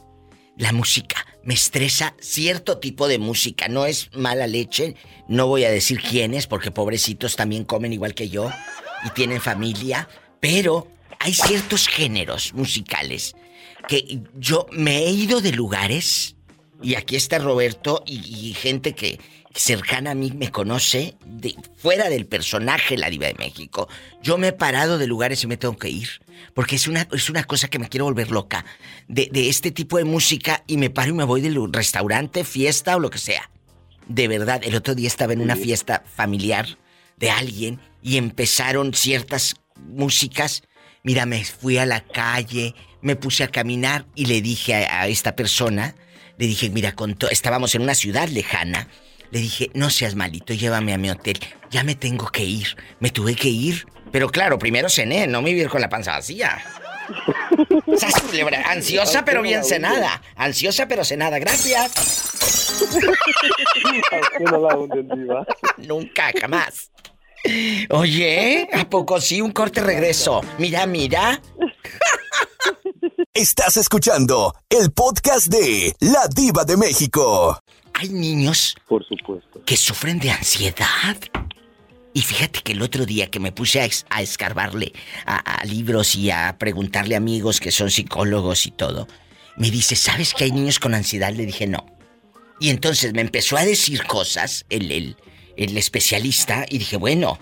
[0.58, 1.26] La música.
[1.44, 3.68] Me estresa cierto tipo de música.
[3.68, 4.96] No es mala leche.
[5.28, 8.50] No voy a decir quiénes, porque pobrecitos también comen igual que yo
[9.06, 10.08] y tienen familia.
[10.40, 10.88] Pero
[11.22, 13.36] hay ciertos géneros musicales
[13.88, 16.36] que yo me he ido de lugares.
[16.82, 19.20] Y aquí está Roberto y, y gente que
[19.54, 23.88] cercana a mí me conoce de fuera del personaje La Diva de México.
[24.24, 26.10] Yo me he parado de lugares y me tengo que ir.
[26.56, 28.66] Porque es una, es una cosa que me quiero volver loca.
[29.08, 32.96] De, de este tipo de música y me paro y me voy del restaurante, fiesta
[32.96, 33.52] o lo que sea.
[34.08, 36.80] De verdad, el otro día estaba en una fiesta familiar
[37.18, 39.56] de alguien y empezaron ciertas
[39.88, 40.64] músicas.
[41.04, 45.08] Mira, me fui a la calle, me puse a caminar y le dije a, a
[45.08, 45.96] esta persona,
[46.38, 48.88] le dije, mira, con estábamos en una ciudad lejana.
[49.32, 51.40] Le dije, no seas malito, llévame a mi hotel.
[51.70, 52.76] Ya me tengo que ir.
[53.00, 53.86] Me tuve que ir.
[54.12, 56.62] Pero claro, primero cené, no me iba a ir con la panza vacía.
[58.66, 60.22] Ansiosa pero bien cenada.
[60.36, 61.40] Ansiosa pero cenada.
[61.40, 61.94] Gracias.
[65.78, 66.92] Nunca, jamás.
[67.90, 69.42] Oye, ¿a poco sí?
[69.42, 70.42] Un corte regreso.
[70.58, 71.42] Mira, mira.
[73.34, 77.60] Estás escuchando el podcast de La Diva de México.
[77.94, 79.64] Hay niños Por supuesto.
[79.66, 81.18] que sufren de ansiedad.
[82.14, 84.92] Y fíjate que el otro día que me puse a, a escarbarle
[85.26, 89.08] a, a libros y a preguntarle a amigos que son psicólogos y todo,
[89.56, 91.34] me dice, ¿sabes que hay niños con ansiedad?
[91.34, 91.86] Le dije, no.
[92.60, 95.18] Y entonces me empezó a decir cosas el, el,
[95.62, 97.40] el especialista y dije, bueno,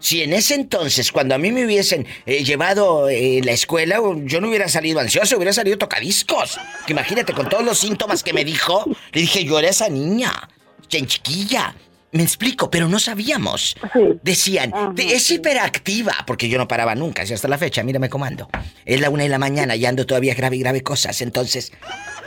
[0.00, 4.40] si en ese entonces, cuando a mí me hubiesen eh, llevado en la escuela, yo
[4.40, 6.58] no hubiera salido ansioso, hubiera salido tocadiscos.
[6.86, 10.48] Que imagínate, con todos los síntomas que me dijo, le dije, yo era esa niña,
[10.92, 11.74] en chiquilla.
[12.12, 13.76] Me explico, pero no sabíamos.
[14.22, 18.08] Decían, Ajá, "Te- es hiperactiva, porque yo no paraba nunca, así hasta la fecha, mírame
[18.08, 18.48] cómo ando.
[18.86, 21.70] Es la una de la mañana y ando todavía grave y grave cosas, entonces,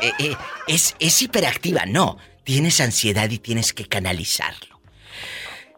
[0.01, 0.35] eh, eh,
[0.67, 2.17] es, es hiperactiva, no.
[2.43, 4.70] Tienes ansiedad y tienes que canalizarlo.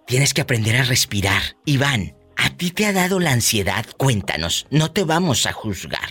[0.05, 1.41] Tienes que aprender a respirar.
[1.65, 3.85] Iván, ¿a ti te ha dado la ansiedad?
[3.97, 6.09] Cuéntanos, no te vamos a juzgar.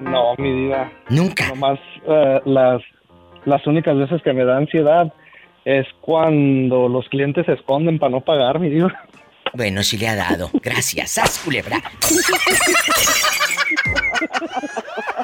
[0.00, 0.90] No, mi diva.
[1.10, 1.48] Nunca.
[1.48, 1.78] Nomás
[2.08, 2.80] eh, las,
[3.44, 5.12] las únicas veces que me da ansiedad
[5.64, 8.92] es cuando los clientes se esconden para no pagar, mi diva.
[9.52, 10.50] Bueno, sí le ha dado.
[10.62, 11.10] Gracias.
[11.12, 11.82] ¡Sas, culebra!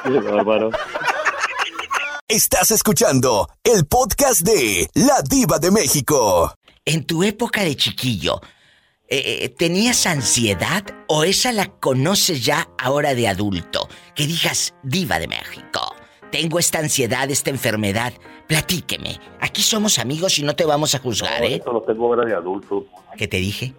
[0.03, 0.69] Qué bárbaro.
[2.27, 6.53] Estás escuchando el podcast de La Diva de México.
[6.85, 8.41] En tu época de chiquillo,
[9.07, 13.87] eh, eh, ¿tenías ansiedad o esa la conoces ya ahora de adulto?
[14.13, 15.95] Que digas, diva de México,
[16.29, 18.11] tengo esta ansiedad, esta enfermedad,
[18.47, 19.17] platíqueme.
[19.39, 21.55] Aquí somos amigos y no te vamos a juzgar, ¿eh?
[21.55, 22.85] Esto lo tengo ahora de adulto.
[23.17, 23.73] ¿Qué te dije?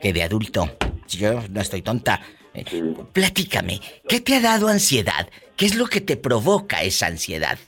[0.00, 0.70] Que de adulto.
[1.08, 2.22] Yo no estoy tonta.
[2.54, 5.28] Eh, Platícame, ¿qué te ha dado ansiedad?
[5.56, 7.58] ¿Qué es lo que te provoca esa ansiedad?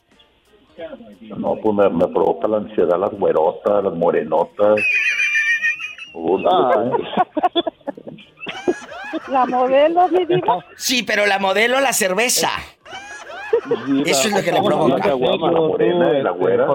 [1.36, 4.80] No, pues me, me provoca la ansiedad las güerotas, las morenotas.
[6.14, 6.98] Uh, no,
[9.28, 10.64] La modelo, mi diva.
[10.76, 12.50] Sí, pero la modelo, la cerveza.
[14.06, 15.12] Eso es lo que le provoca.
[16.32, 16.66] Güera.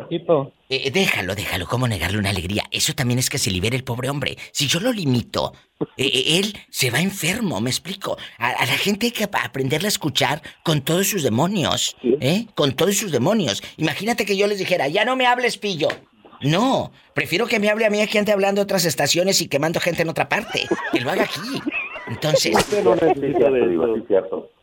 [0.69, 2.63] Eh, déjalo, déjalo, ¿cómo negarle una alegría?
[2.71, 4.37] Eso también es que se libere el pobre hombre.
[4.51, 5.53] Si yo lo limito,
[5.97, 8.17] eh, eh, él se va enfermo, me explico.
[8.39, 12.47] A, a la gente hay que ap- aprenderle a escuchar con todos sus demonios, ¿eh?
[12.55, 13.61] Con todos sus demonios.
[13.77, 15.89] Imagínate que yo les dijera, ya no me hables, pillo.
[16.41, 19.79] No, prefiero que me hable a mí aquí ande hablando de otras estaciones y quemando
[19.79, 20.67] gente en otra parte.
[20.91, 21.39] Que lo haga aquí.
[22.07, 22.53] Entonces...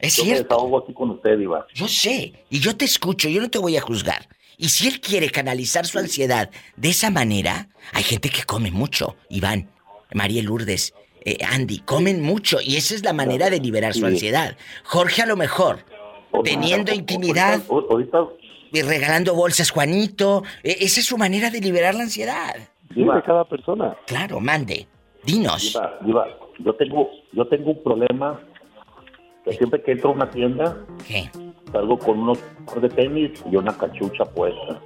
[0.01, 0.43] Es Yo cierto.
[0.43, 1.67] me desahogo aquí con usted, Diva.
[1.75, 4.29] Yo sé, y yo te escucho, yo no te voy a juzgar.
[4.57, 9.17] Y si él quiere canalizar su ansiedad de esa manera, hay gente que come mucho.
[9.29, 9.71] Iván,
[10.13, 14.57] María Lourdes, eh, Andy, comen mucho y esa es la manera de liberar su ansiedad.
[14.85, 15.85] Jorge a lo mejor,
[16.45, 17.61] teniendo intimidad
[18.73, 22.55] y regalando bolsas Juanito, eh, esa es su manera de liberar la ansiedad.
[22.95, 23.97] Diva, cada persona.
[24.07, 24.87] Claro, mande,
[25.25, 25.73] dinos.
[25.73, 26.27] Diva, Diva,
[26.59, 28.41] yo tengo, yo tengo un problema
[29.45, 30.77] que siempre que entro a una tienda,
[31.07, 31.31] ¿Qué?
[31.73, 34.81] salgo con unos par de tenis y una cachucha puesta.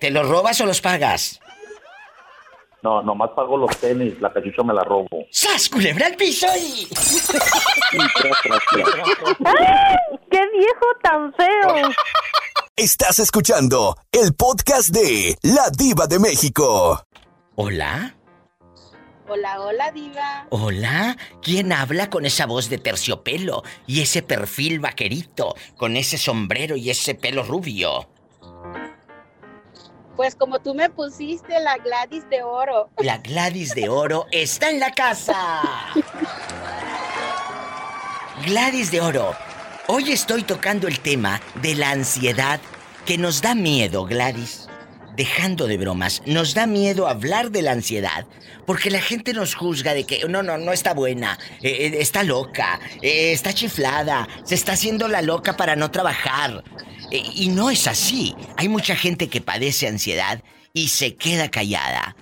[0.00, 1.40] ¿Te los robas o los pagas?
[2.82, 5.08] No, nomás pago los tenis, la cachucha me la robo.
[5.30, 6.86] ¡Sas, culebra al piso y...
[10.30, 11.90] ¡Qué viejo tan feo!
[12.76, 17.02] Estás escuchando el podcast de La Diva de México.
[17.54, 18.14] ¿Hola?
[19.26, 20.46] Hola, hola, Diva.
[20.50, 26.76] Hola, ¿quién habla con esa voz de terciopelo y ese perfil vaquerito, con ese sombrero
[26.76, 28.06] y ese pelo rubio?
[30.14, 32.90] Pues como tú me pusiste la Gladys de oro.
[32.98, 35.62] La Gladys de Oro está en la casa.
[38.46, 39.34] Gladys de Oro,
[39.88, 42.60] hoy estoy tocando el tema de la ansiedad
[43.06, 44.68] que nos da miedo, Gladys.
[45.16, 48.26] Dejando de bromas, nos da miedo hablar de la ansiedad
[48.66, 52.22] porque la gente nos juzga de que no, no, no está buena, eh, eh, está
[52.22, 56.64] loca, eh, está chiflada, se está haciendo la loca para no trabajar.
[57.10, 58.34] Y no es así.
[58.56, 62.16] Hay mucha gente que padece ansiedad y se queda callada.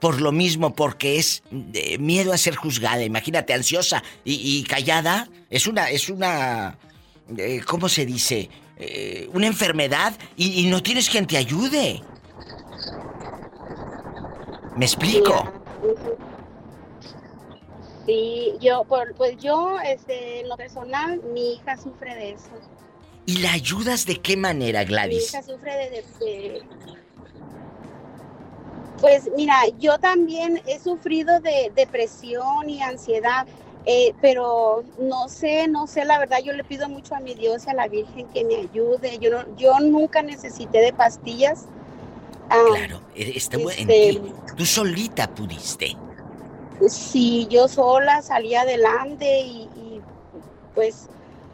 [0.00, 1.42] Por lo mismo, porque es
[1.98, 3.02] miedo a ser juzgada.
[3.02, 5.28] Imagínate, ansiosa y, callada.
[5.50, 6.78] Es una, es una,
[7.66, 8.48] ¿cómo se dice?
[9.34, 12.00] Una enfermedad y, y no tienes quien te ayude.
[14.78, 15.34] ¿Me explico?
[18.06, 22.52] Sí, yo, pues yo, este, en lo personal, mi hija sufre de eso.
[23.26, 25.34] ¿Y la ayudas de qué manera, Mi Gladys?
[25.34, 26.62] hija sufre de, de- de-
[29.00, 33.46] Pues mira, yo también he sufrido de depresión y ansiedad,
[33.84, 37.66] eh, pero no sé, no sé, la verdad yo le pido mucho a mi Dios
[37.66, 39.18] y a la Virgen que me ayude.
[39.18, 41.66] Yo, no, yo nunca necesité de pastillas.
[42.50, 44.32] Ah, Claro, eh, está bu- en este- ti.
[44.56, 45.96] Tú solita pudiste.
[46.88, 50.00] Sí, yo sola salí adelante y, y,
[50.74, 51.08] pues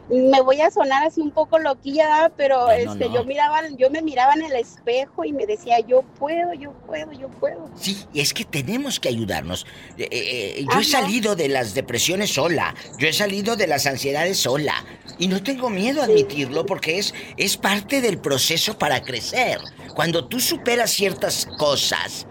[0.09, 3.15] me voy a sonar así un poco loquilla, pero No, este, no.
[3.15, 7.11] yo miraba, yo me miraba en el espejo y me decía, yo puedo, yo puedo,
[7.11, 7.69] yo puedo.
[7.75, 9.65] Sí, y es que tenemos que ayudarnos.
[9.97, 10.81] Eh, eh, yo Ajá.
[10.81, 14.85] he salido de las depresiones sola, yo he salido de las ansiedades sola.
[15.17, 19.59] Y no tengo miedo a admitirlo porque es, es parte del proceso para crecer.
[19.95, 22.27] Cuando tú superas ciertas cosas,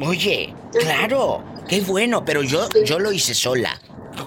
[0.00, 3.80] oye, claro, qué bueno, pero yo, yo lo hice sola.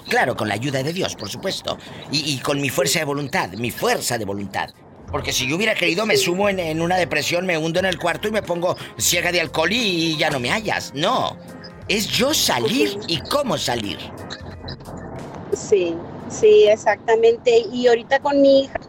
[0.08, 1.78] Claro, con la ayuda de Dios, por supuesto.
[2.10, 4.70] Y, con mi fuerza de voluntad, mi fuerza de voluntad.
[5.10, 8.28] Porque si yo hubiera querido, me sumo en, una depresión, me hundo en el cuarto
[8.28, 9.76] y me pongo ciega de alcohol y,
[10.12, 10.92] y ya no me hallas.
[10.94, 11.36] No.
[11.88, 13.98] Es yo salir y cómo salir.
[15.52, 15.94] Sí,
[16.28, 17.64] sí, exactamente.
[17.72, 18.80] Y ahorita con mi hija,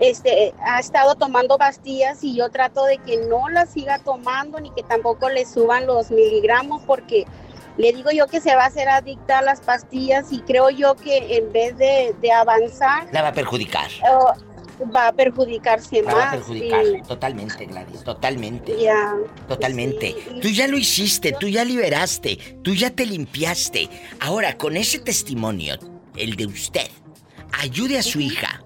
[0.00, 4.70] este, ha estado tomando pastillas y yo trato de que no las siga tomando ni
[4.70, 7.26] que tampoco le suban los miligramos porque
[7.78, 10.94] le digo yo que se va a hacer adicta a las pastillas y creo yo
[10.96, 13.88] que en vez de, de avanzar La va a perjudicar.
[14.94, 16.34] va a perjudicarse La va a más.
[16.36, 16.84] perjudicar.
[17.06, 18.02] Totalmente, Gladys.
[18.04, 18.76] Totalmente.
[18.80, 19.14] Ya.
[19.48, 20.14] Totalmente.
[20.42, 23.88] Tú ya lo hiciste, tú ya liberaste, tú ya te limpiaste.
[24.20, 25.76] Ahora, con ese testimonio,
[26.16, 26.88] el de usted,
[27.52, 28.62] ayude a su hija.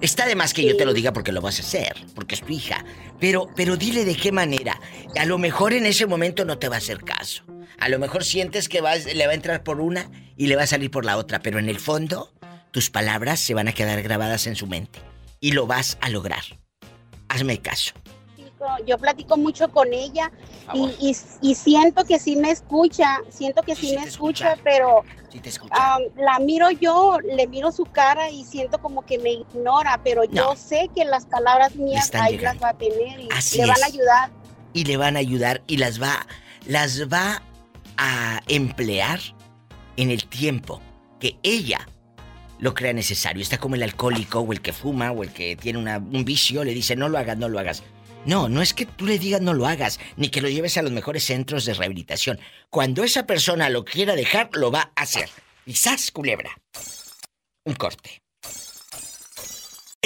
[0.00, 2.42] Está de más que yo te lo diga porque lo vas a hacer, porque es
[2.42, 2.84] tu hija.
[3.18, 4.78] Pero, pero dile de qué manera.
[5.18, 7.44] A lo mejor en ese momento no te va a hacer caso.
[7.78, 10.62] A lo mejor sientes que vas, le va a entrar por una y le va
[10.62, 12.32] a salir por la otra, pero en el fondo
[12.70, 14.98] tus palabras se van a quedar grabadas en su mente
[15.40, 16.42] y lo vas a lograr.
[17.28, 17.92] Hazme caso.
[18.86, 20.32] Yo platico mucho con ella
[20.74, 25.04] y, y- y siento que sí me escucha, siento que sí, me escucha, pero
[26.16, 30.56] la miro yo, le miro su cara y siento como que me ignora, pero yo
[30.56, 32.60] sé que las palabras mías ahí llegando.
[32.60, 34.30] las va a tener y Así le van a ayudar.
[34.72, 36.26] y le van a ayudar y las va
[36.66, 37.42] las va
[37.98, 39.20] a emplear
[39.96, 40.82] en el tiempo
[41.20, 41.88] que ella
[42.58, 43.42] lo crea necesario.
[43.42, 46.74] Está como el alcohólico o el que fuma o el que tiene un vicio, le
[46.74, 47.82] dice no lo hagas, no lo hagas.
[48.24, 50.82] No, no es que tú le digas no lo hagas, ni que lo lleves a
[50.82, 52.40] los mejores centros de rehabilitación.
[52.70, 55.28] Cuando esa persona lo quiera dejar, lo va a hacer.
[55.72, 56.50] ¡zas, culebra!
[57.64, 58.25] Un corte.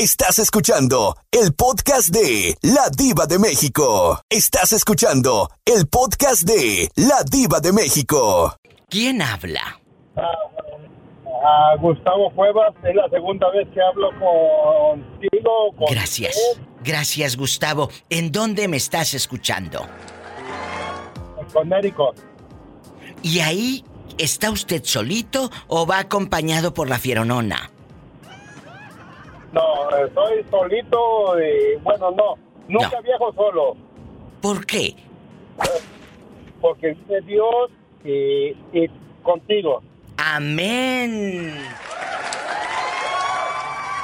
[0.00, 4.18] Estás escuchando el podcast de La Diva de México.
[4.30, 8.56] Estás escuchando el podcast de La Diva de México.
[8.88, 9.78] ¿Quién habla?
[10.16, 15.70] A Gustavo Cuevas, es la segunda vez que hablo contigo.
[15.76, 16.34] Con Gracias.
[16.82, 17.90] Gracias, Gustavo.
[18.08, 19.86] ¿En dónde me estás escuchando?
[21.52, 22.14] Con Érico.
[23.22, 23.84] ¿Y ahí
[24.16, 27.70] está usted solito o va acompañado por la fieronona?
[29.52, 32.34] No, estoy solito y bueno, no,
[32.68, 33.76] nunca viajo solo.
[34.40, 34.94] ¿Por qué?
[36.60, 37.70] Porque dice Dios
[38.04, 38.90] y, y
[39.22, 39.82] contigo.
[40.16, 41.54] Amén.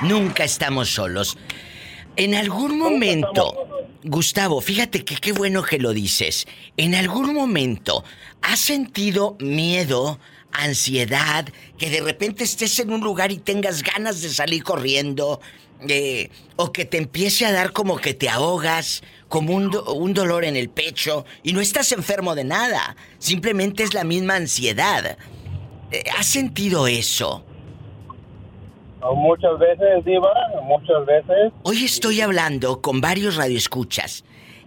[0.02, 1.38] Nunca estamos solos.
[2.16, 6.46] En algún momento, Gustavo, fíjate que qué bueno que lo dices.
[6.76, 8.04] En algún momento,
[8.42, 10.18] ¿has sentido miedo,
[10.64, 11.46] ansiedad,
[11.78, 15.40] que de repente estés en un lugar y tengas ganas de salir corriendo?
[15.88, 20.14] eh, o que te empiece a dar como que te ahogas, como un, do- un
[20.14, 25.18] dolor en el pecho, y no estás enfermo de nada, simplemente es la misma ansiedad.
[25.92, 27.44] Eh, ¿Has sentido eso?
[29.14, 31.52] Muchas veces, Diva, muchas veces.
[31.62, 34.24] Hoy estoy hablando con varios radioescuchas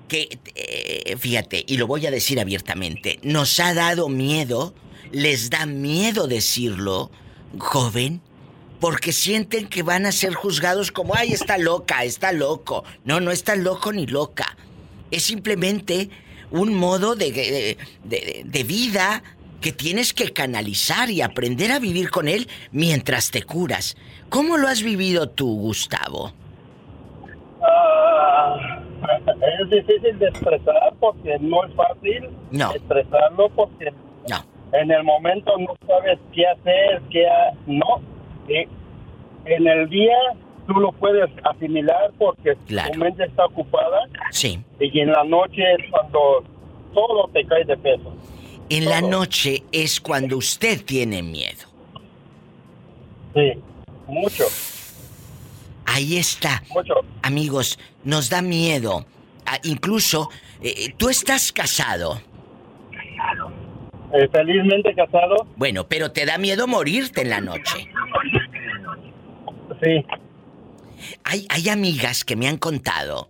[0.07, 4.75] que, eh, fíjate, y lo voy a decir abiertamente, nos ha dado miedo,
[5.11, 7.11] les da miedo decirlo,
[7.57, 8.21] joven,
[8.79, 12.83] porque sienten que van a ser juzgados como, ay, está loca, está loco.
[13.03, 14.55] No, no está loco ni loca.
[15.11, 16.09] Es simplemente
[16.51, 19.23] un modo de, de- de- de vida
[19.61, 23.97] que tienes que canalizar y aprender a vivir con él mientras te curas.
[24.29, 26.31] ¿Cómo lo has vivido tú, Gustavo?
[27.61, 28.55] Ah,
[29.61, 32.71] es difícil de expresar porque no es fácil No.
[32.73, 33.91] expresarlo porque
[34.29, 34.45] No.
[34.73, 38.01] En el momento no sabes qué hacer, qué ha- no.
[38.47, 38.67] Y
[39.51, 40.15] en el día
[40.67, 42.91] tú lo puedes asimilar porque Claro.
[42.91, 43.99] tu mente está ocupada
[44.31, 44.59] Sí.
[44.79, 46.43] y en la noche es cuando
[46.93, 48.13] todo te cae de peso.
[48.69, 51.67] En la noche es cuando usted tiene miedo.
[53.33, 53.53] Sí,
[54.07, 54.43] mucho.
[55.85, 56.61] Ahí está.
[56.71, 56.93] Mucho.
[57.23, 59.05] Amigos, nos da miedo.
[59.45, 60.29] Ah, incluso,
[60.61, 62.21] eh, tú estás casado.
[64.13, 65.47] Eh, felizmente casado.
[65.55, 67.87] Bueno, pero te da miedo morirte en la noche.
[69.83, 70.05] Sí.
[71.23, 73.29] Hay, hay amigas que me han contado.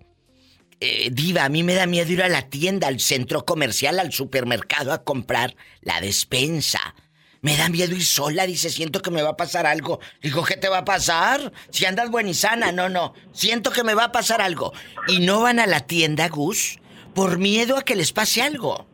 [0.81, 4.13] eh, diva, a mí me da miedo ir a la tienda, al centro comercial, al
[4.13, 6.95] supermercado a comprar la despensa.
[7.41, 9.99] Me da miedo ir sola, dice, siento que me va a pasar algo.
[10.21, 11.51] Digo, ¿qué te va a pasar?
[11.69, 13.13] Si andas buena y sana, no, no.
[13.33, 14.71] Siento que me va a pasar algo.
[15.07, 16.79] Y no van a la tienda, Gus,
[17.13, 18.87] por miedo a que les pase algo.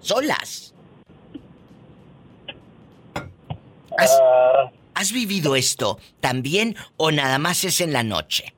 [0.00, 0.67] Solas.
[3.98, 4.70] ¿Has, Ah.
[4.94, 8.54] has vivido esto también o nada más es en la noche?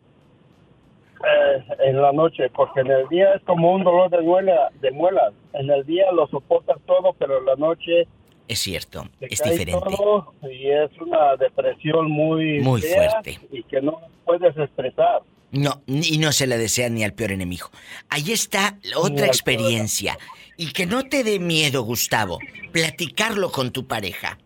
[1.23, 4.91] Eh, en la noche, porque en el día es como un dolor de muela, de
[4.91, 5.33] muelas.
[5.53, 8.07] En el día lo soportas todo, pero en la noche
[8.49, 9.85] Es cierto, es diferente.
[9.97, 13.39] todo y es una depresión muy fuerte.
[13.53, 15.21] y que no puedes expresar.
[15.53, 17.67] No, y no se la desea ni al peor enemigo.
[18.09, 20.17] Ahí está otra experiencia.
[20.57, 22.39] Y que no te dé miedo, Gustavo,
[22.73, 24.39] platicarlo con tu pareja.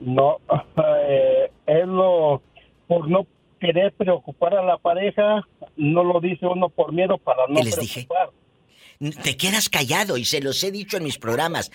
[0.00, 0.40] No,
[1.08, 2.42] eh, es lo
[2.86, 3.26] por no
[3.60, 5.46] querer preocupar a la pareja,
[5.76, 8.06] no lo dice uno por miedo para no ¿Qué les dije?
[8.06, 9.22] preocupar.
[9.22, 11.70] Te quedas callado y se los he dicho en mis programas.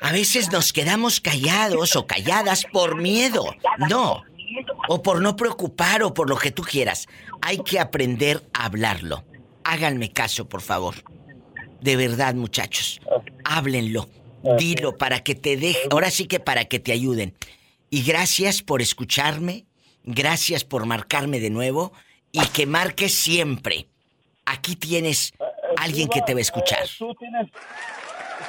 [0.00, 3.44] A veces nos quedamos callados o calladas por miedo.
[3.88, 4.22] No.
[4.88, 7.08] O por no preocupar o por lo que tú quieras.
[7.40, 9.24] Hay que aprender a hablarlo.
[9.64, 10.94] Háganme caso, por favor.
[11.80, 13.00] De verdad, muchachos.
[13.44, 14.08] Háblenlo.
[14.58, 15.88] Dilo para que te deje.
[15.90, 17.34] Ahora sí que para que te ayuden.
[17.90, 19.64] Y gracias por escucharme.
[20.04, 21.92] Gracias por marcarme de nuevo.
[22.32, 23.86] Y que marques siempre.
[24.44, 25.32] Aquí tienes
[25.76, 26.86] alguien que te va a escuchar.
[26.98, 27.48] Tú tienes,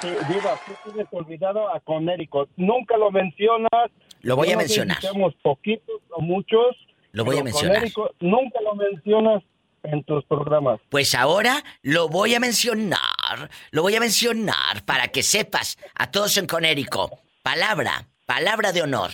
[0.02, 2.48] Sí, Diva, tú tienes olvidado a Conérico.
[2.58, 3.70] Nunca lo mencionas.
[4.22, 5.00] Lo voy a mencionar.
[5.02, 6.76] seamos poquitos o muchos.
[7.12, 7.78] Lo voy a mencionar.
[7.78, 9.44] Conérico nunca lo mencionas
[9.84, 10.80] en tus programas.
[10.90, 16.38] Pues ahora lo voy a mencionar, lo voy a mencionar para que sepas a todos
[16.38, 17.20] en Conérico.
[17.42, 19.12] Palabra, palabra de honor.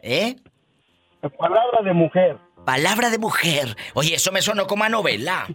[0.00, 0.36] ¿Eh?
[1.38, 2.38] Palabra de mujer.
[2.64, 3.76] Palabra de mujer.
[3.94, 5.46] Oye, eso me sonó como a novela.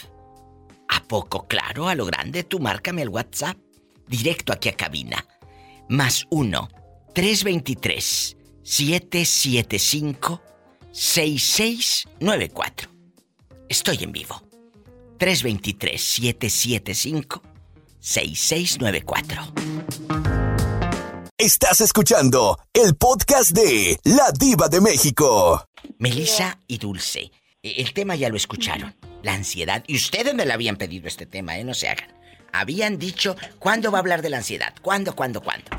[0.88, 1.46] ¿A poco?
[1.46, 3.58] Claro, a lo grande, tú márcame el WhatsApp.
[4.06, 5.26] Directo aquí a cabina.
[5.88, 6.68] Más 1
[7.14, 10.42] 323 775
[10.92, 12.90] 6694.
[13.68, 14.42] Estoy en vivo.
[15.18, 17.42] 323 775
[18.00, 19.77] 6694.
[21.40, 25.64] Estás escuchando el podcast de La Diva de México.
[25.98, 27.30] Melissa y Dulce.
[27.62, 28.96] eh, El tema ya lo escucharon.
[29.22, 29.84] La ansiedad.
[29.86, 31.62] Y ustedes me la habían pedido este tema, ¿eh?
[31.64, 32.08] No se hagan.
[32.52, 34.74] Habían dicho, ¿cuándo va a hablar de la ansiedad?
[34.82, 35.70] ¿Cuándo, cuándo, cuándo?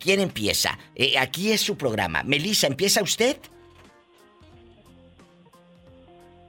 [0.00, 0.76] ¿Quién empieza?
[0.96, 2.22] Eh, aquí es su programa.
[2.24, 3.36] Melissa, ¿empieza usted?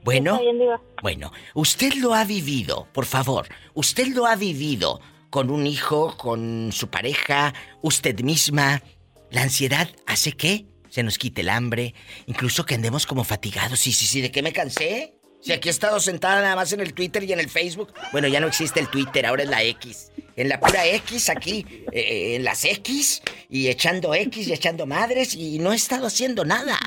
[0.02, 0.40] Bueno.
[0.40, 0.58] Bien.
[1.02, 3.46] Bueno, usted lo ha vivido, por favor.
[3.74, 5.00] Usted lo ha vivido
[5.36, 8.82] con un hijo, con su pareja, usted misma.
[9.30, 11.92] La ansiedad hace que se nos quite el hambre,
[12.24, 13.80] incluso que andemos como fatigados.
[13.80, 15.18] Sí, sí, sí, ¿de qué me cansé?
[15.42, 17.92] Si aquí he estado sentada nada más en el Twitter y en el Facebook.
[18.12, 20.10] Bueno, ya no existe el Twitter, ahora es la X.
[20.36, 23.20] En la pura X, aquí, eh, en las X,
[23.50, 26.78] y echando X y echando madres, y no he estado haciendo nada.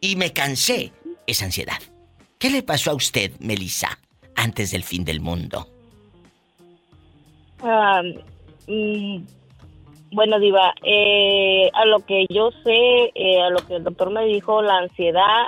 [0.00, 0.90] Y me cansé.
[1.26, 1.82] Es ansiedad.
[2.38, 3.98] ¿Qué le pasó a usted, Melissa,
[4.36, 5.73] antes del fin del mundo?
[7.62, 8.02] Ah,
[8.66, 9.16] mm,
[10.12, 14.24] bueno, Diva, eh, a lo que yo sé, eh, a lo que el doctor me
[14.26, 15.46] dijo, la ansiedad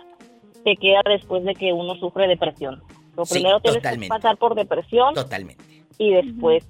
[0.64, 2.82] te queda después de que uno sufre depresión.
[3.16, 4.07] Lo Sí, primero tienes totalmente.
[4.07, 5.62] que pasar por depresión Totalmente.
[5.98, 6.66] y después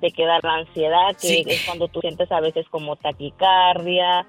[0.00, 1.44] te queda la ansiedad, que Sí.
[1.46, 4.26] es cuando tú sientes a veces como taquicardia,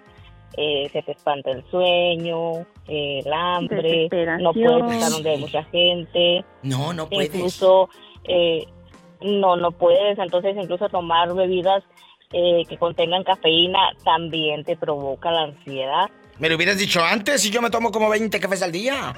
[0.56, 4.08] eh, se te espanta el sueño, eh, el hambre,
[4.40, 6.46] no puedes estar donde hay mucha gente.
[6.64, 7.34] No, no puedes.
[7.36, 7.90] Incluso,
[8.24, 8.66] eh,
[9.22, 10.18] no, no puedes.
[10.20, 11.84] Entonces, incluso tomar bebidas
[12.34, 16.10] eh, que contengan cafeína también te provoca la ansiedad.
[16.40, 19.14] Me lo hubieras dicho antes y yo me tomo como 20 cafés al día.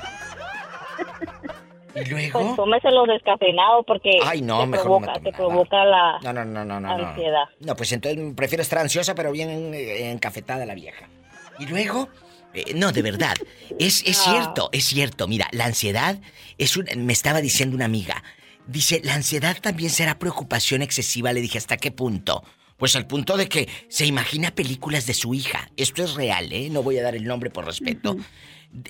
[1.90, 2.54] ¿Y Pues luego?
[2.56, 6.46] tómeselo descafeinado porque Ay, no, te, mejor no provoca, me te provoca la No, no,
[6.46, 6.98] no, no, no.
[6.98, 7.08] no.
[7.08, 7.46] ansiedad.
[7.60, 11.10] No, pues entonces prefiero estar ansiosa, pero bien eh, encafetada la vieja.
[11.58, 12.08] Y luego,
[12.54, 13.34] eh, no, de verdad,
[13.80, 14.32] es, es Ah.
[14.32, 15.28] cierto, es cierto.
[15.28, 16.18] Mira, la ansiedad
[16.58, 18.24] es un, me estaba diciendo una amiga.
[18.70, 21.34] Dice, la ansiedad también será preocupación excesiva.
[21.34, 22.44] Le dije, ¿hasta qué punto?
[22.78, 25.72] Pues al punto de que se imagina películas de su hija.
[25.76, 26.70] Esto es real, ¿eh?
[26.70, 28.16] No voy a dar el nombre por respeto.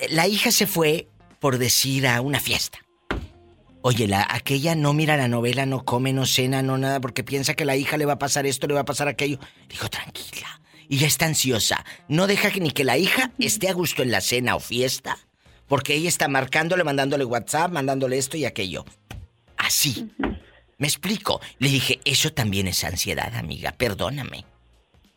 [0.10, 1.08] La hija se fue,
[1.40, 2.80] por decir, a una fiesta.
[3.82, 7.54] Oye, la, aquella no mira la novela, no come, no cena, no nada, porque piensa
[7.54, 9.40] que la hija le va a pasar esto, le va a pasar aquello.
[9.70, 10.60] Dijo, tranquila.
[10.90, 11.86] Y ya está ansiosa.
[12.10, 15.18] No deja que ni que la hija esté a gusto en la cena o fiesta,
[15.68, 18.84] porque ella está marcándole, mandándole WhatsApp, mandándole esto y aquello.
[19.70, 20.10] Así.
[20.80, 21.42] Me explico.
[21.60, 23.72] Le dije, eso también es ansiedad, amiga.
[23.72, 24.44] Perdóname.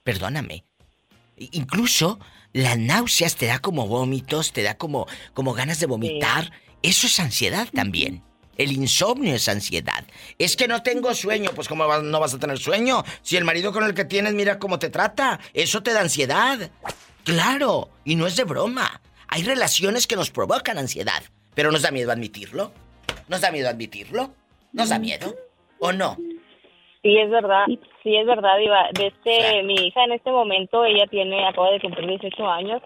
[0.05, 0.67] Perdóname.
[1.53, 2.21] Incluso
[2.53, 6.53] las náuseas te da como vómitos, te da como, como ganas de vomitar.
[6.83, 8.23] Eso es ansiedad también.
[8.59, 10.05] El insomnio es ansiedad.
[10.37, 11.53] Es que no tengo sueño.
[11.55, 13.03] Pues ¿cómo no vas a tener sueño?
[13.23, 15.41] Si el marido con el que tienes mira cómo te trata.
[15.55, 16.71] Eso te da ansiedad.
[17.25, 17.89] Claro.
[18.05, 19.01] Y no es de broma.
[19.29, 21.23] Hay relaciones que nos provocan ansiedad.
[21.55, 22.75] Pero nos da miedo admitirlo.
[23.29, 24.42] ¿Nos da miedo admitirlo?
[24.73, 25.35] ¿Nos da miedo?
[25.79, 26.17] ¿O no?
[27.03, 27.65] Sí, es verdad,
[28.05, 28.89] sí, es verdad, Diva.
[28.95, 32.81] De este, mi hija en este momento, ella tiene, acaba de cumplir 18 años,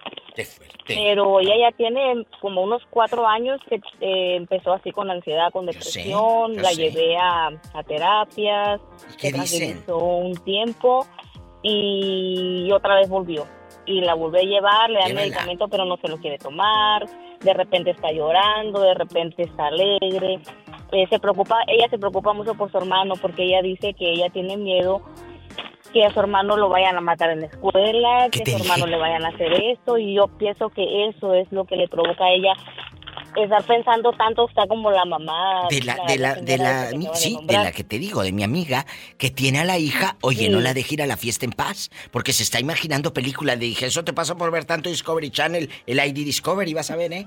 [0.86, 5.66] pero ella ya tiene como unos cuatro años que eh, empezó así con ansiedad, con
[5.66, 6.76] depresión, yo la sé.
[6.76, 8.80] llevé a, a terapias,
[9.20, 9.58] qué se dicen?
[9.58, 11.06] tranquilizó un tiempo
[11.62, 13.46] y otra vez volvió.
[13.84, 17.06] Y la volví a llevar, le dan medicamento, pero no se lo quiere tomar.
[17.40, 20.40] de repente está llorando, de repente está alegre.
[20.96, 24.30] Eh, se preocupa, ella se preocupa mucho por su hermano porque ella dice que ella
[24.30, 25.02] tiene miedo
[25.92, 28.86] que a su hermano lo vayan a matar en la escuela, que a su hermano
[28.86, 32.24] le vayan a hacer esto y yo pienso que eso es lo que le provoca
[32.24, 32.54] a ella
[33.36, 37.52] estar pensando tanto está como la mamá de la de la de la, sí de
[37.52, 38.86] la que te digo de mi amiga
[39.18, 41.90] que tiene a la hija oye no la deje ir a la fiesta en paz
[42.10, 45.68] porque se está imaginando película de dije eso te pasa por ver tanto Discovery Channel
[45.86, 47.26] el ID Discovery vas a ver eh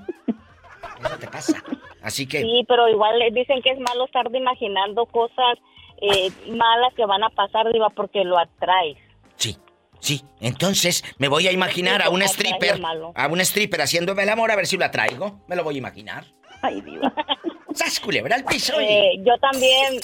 [1.04, 1.62] eso te pasa
[2.02, 5.58] así que sí pero igual dicen que es malo estar imaginando cosas
[6.00, 8.96] eh, malas que van a pasar diva porque lo atraes
[9.36, 9.56] sí
[10.00, 12.80] Sí, entonces me voy a imaginar a un stripper,
[13.14, 15.40] a un stripper haciéndome el amor a ver si lo atraigo.
[15.46, 16.24] Me lo voy a imaginar.
[16.62, 17.02] Ay, Dios.
[17.74, 18.78] ¡Sas, culebra al piso!
[18.80, 20.00] Eh, yo también...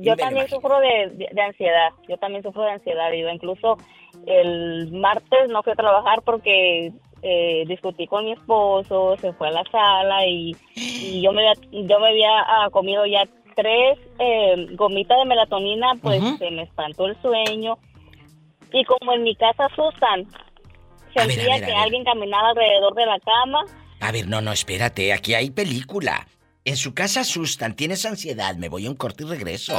[0.00, 1.90] yo también sufro de, ansiedad.
[2.08, 3.10] Yo también sufro de ansiedad.
[3.12, 3.78] Yo incluso
[4.26, 6.92] el martes no fui a trabajar porque
[7.22, 10.56] eh, discutí con mi esposo, se fue a la sala y,
[11.20, 11.42] yo me
[11.72, 17.06] yo me había ah, comido ya tres eh, gomitas de melatonina, pues se me espantó
[17.06, 17.78] el sueño
[18.72, 20.26] y como en mi casa asustan,
[21.14, 23.64] sentía que alguien caminaba alrededor de la cama.
[24.00, 26.26] A ver, no, no, espérate, aquí hay película.
[26.64, 29.78] En su casa asustan, tienes ansiedad, me voy a un corte y regreso.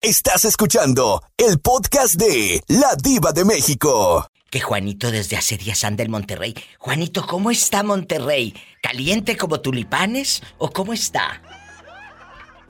[0.00, 4.26] Estás escuchando el podcast de La Diva de México.
[4.54, 6.54] Que Juanito desde hace días anda en Monterrey.
[6.78, 8.54] Juanito, ¿cómo está Monterrey?
[8.80, 11.42] ¿Caliente como tulipanes o cómo está?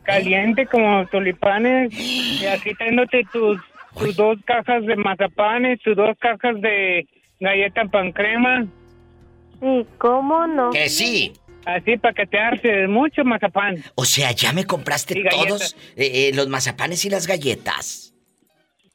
[0.03, 1.93] Caliente como tulipanes.
[2.41, 3.59] Y aquí teniéndote tus
[3.99, 7.07] tus dos cajas de mazapanes, tus dos cajas de
[7.39, 8.67] galleta pan crema.
[9.61, 10.71] Sí, ¿cómo no?
[10.71, 11.35] Que sí.
[11.67, 13.85] Así para que te arce mucho mazapán.
[13.95, 18.15] O sea, ya me compraste todos eh, eh, los mazapanes y las galletas.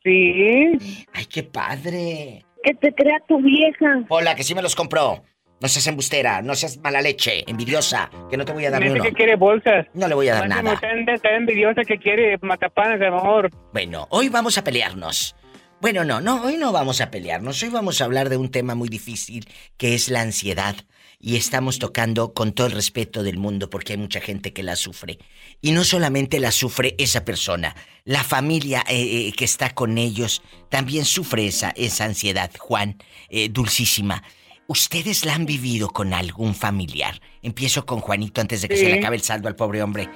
[0.04, 1.06] Sí.
[1.14, 2.46] Ay, qué padre.
[2.64, 4.04] Que te crea tu vieja.
[4.10, 5.24] Hola, que sí me los compró.
[5.62, 8.92] No seas embustera, no seas mala leche, envidiosa, que no te voy a dar Me
[8.92, 9.04] uno.
[9.04, 9.88] que quiere bolsas.
[9.94, 10.80] No le voy a dar nada.
[11.14, 13.50] Está envidiosa que quiere matapanes, a lo mejor.
[13.74, 15.36] Bueno, hoy vamos a pelearnos.
[15.82, 17.64] Bueno, no, no, hoy no vamos a pelearnos.
[17.64, 20.76] Hoy vamos a hablar de un tema muy difícil, que es la ansiedad.
[21.22, 24.76] Y estamos tocando con todo el respeto del mundo, porque hay mucha gente que la
[24.76, 25.20] sufre.
[25.62, 30.42] Y no solamente la sufre esa persona, la familia eh, eh, que está con ellos
[30.68, 34.22] también sufre esa, esa ansiedad, Juan, eh, dulcísima.
[34.68, 37.22] ¿Ustedes la han vivido con algún familiar?
[37.42, 40.10] Empiezo con Juanito antes de que se le acabe el saldo al pobre hombre.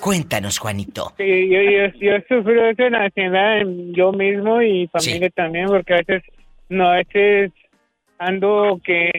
[0.00, 1.14] Cuéntanos, Juanito.
[1.16, 3.60] Sí, yo, yo, yo sufro eso en la ansiedad
[3.92, 6.22] yo mismo y familia también, porque a veces,
[6.68, 7.52] no, a veces
[8.18, 9.10] ando que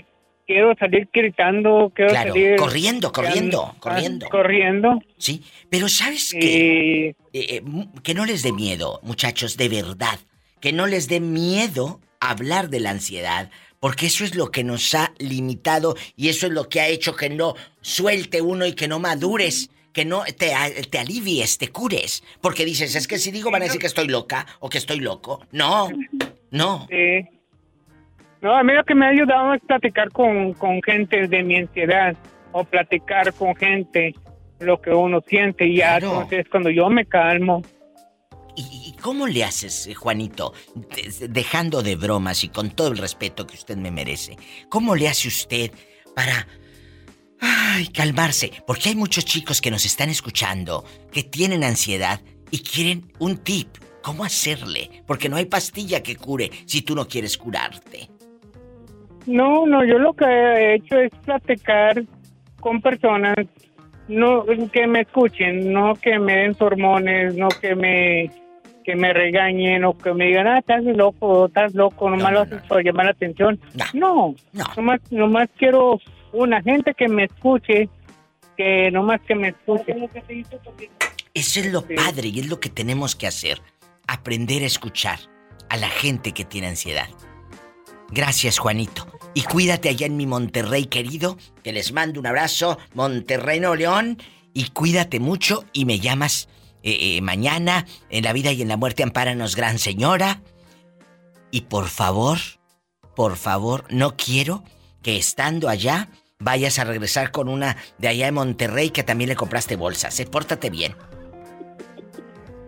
[0.48, 2.56] quiero salir gritando, quiero claro, salir...
[2.56, 4.30] corriendo, corriendo, corriendo.
[4.30, 5.00] Corriendo.
[5.18, 7.10] Sí, pero ¿sabes qué?
[7.10, 7.64] Eh, eh,
[8.04, 10.20] que no les dé miedo, muchachos, de verdad.
[10.62, 14.96] Que no les dé miedo hablar de la ansiedad, porque eso es lo que nos
[14.96, 18.88] ha limitado y eso es lo que ha hecho que no suelte uno y que
[18.88, 20.54] no madures, que no te,
[20.91, 22.24] te alivies, te cures.
[22.39, 25.00] Porque dices, es que si digo van a decir que estoy loca o que estoy
[25.00, 25.43] loco.
[25.52, 25.89] No,
[26.52, 26.86] no.
[26.88, 27.26] Sí.
[28.43, 31.56] No, a mí lo que me ha ayudado es platicar con, con gente de mi
[31.56, 32.16] ansiedad
[32.52, 34.14] o platicar con gente
[34.60, 37.64] lo que uno siente y ya entonces cuando yo me calmo.
[38.56, 40.54] ¿Y, cómo le haces, eh, Juanito?
[41.28, 44.38] Dejando de bromas y con todo el respeto que usted me merece.
[44.70, 45.72] ¿Cómo le hace usted
[46.14, 46.48] para...
[47.40, 48.52] Ay, calmarse?
[48.66, 52.22] Porque hay muchos chicos que nos están escuchando, que tienen ansiedad
[52.52, 53.68] y quieren un tip.
[54.02, 55.04] ¿Cómo hacerle?
[55.06, 58.10] Porque no hay pastilla que cure si tú no quieres curarte.
[59.26, 62.04] No, no, yo lo que he hecho es platicar
[62.62, 63.36] con personas
[64.08, 68.32] no que me escuchen, no que me den hormones, no que me
[68.86, 72.62] que me regañen o que me digan, ah, estás loco, estás loco, nomás lo haces
[72.70, 73.60] por llamar la atención.
[73.94, 76.00] No, no, Nomás, nomás quiero
[76.32, 77.90] una gente que me escuche,
[78.56, 79.96] que nomás que me escuche.
[81.34, 83.62] Eso es lo padre y es lo que tenemos que hacer,
[84.08, 85.20] aprender a escuchar
[85.70, 87.10] a la gente que tiene ansiedad.
[88.10, 89.08] Gracias, Juanito.
[89.34, 94.18] Y cuídate allá en mi Monterrey querido, que les mando un abrazo, Monterrey no León,
[94.54, 96.48] y cuídate mucho y me llamas
[96.84, 100.42] eh, eh, mañana, en la vida y en la muerte, ampáranos, gran señora.
[101.52, 102.40] Y por favor,
[103.16, 104.64] por favor, no quiero
[105.08, 109.38] que estando allá vayas a regresar con una de allá de Monterrey que también le
[109.38, 110.20] compraste bolsas.
[110.20, 110.26] ¿eh?
[110.26, 110.95] Pórtate bien.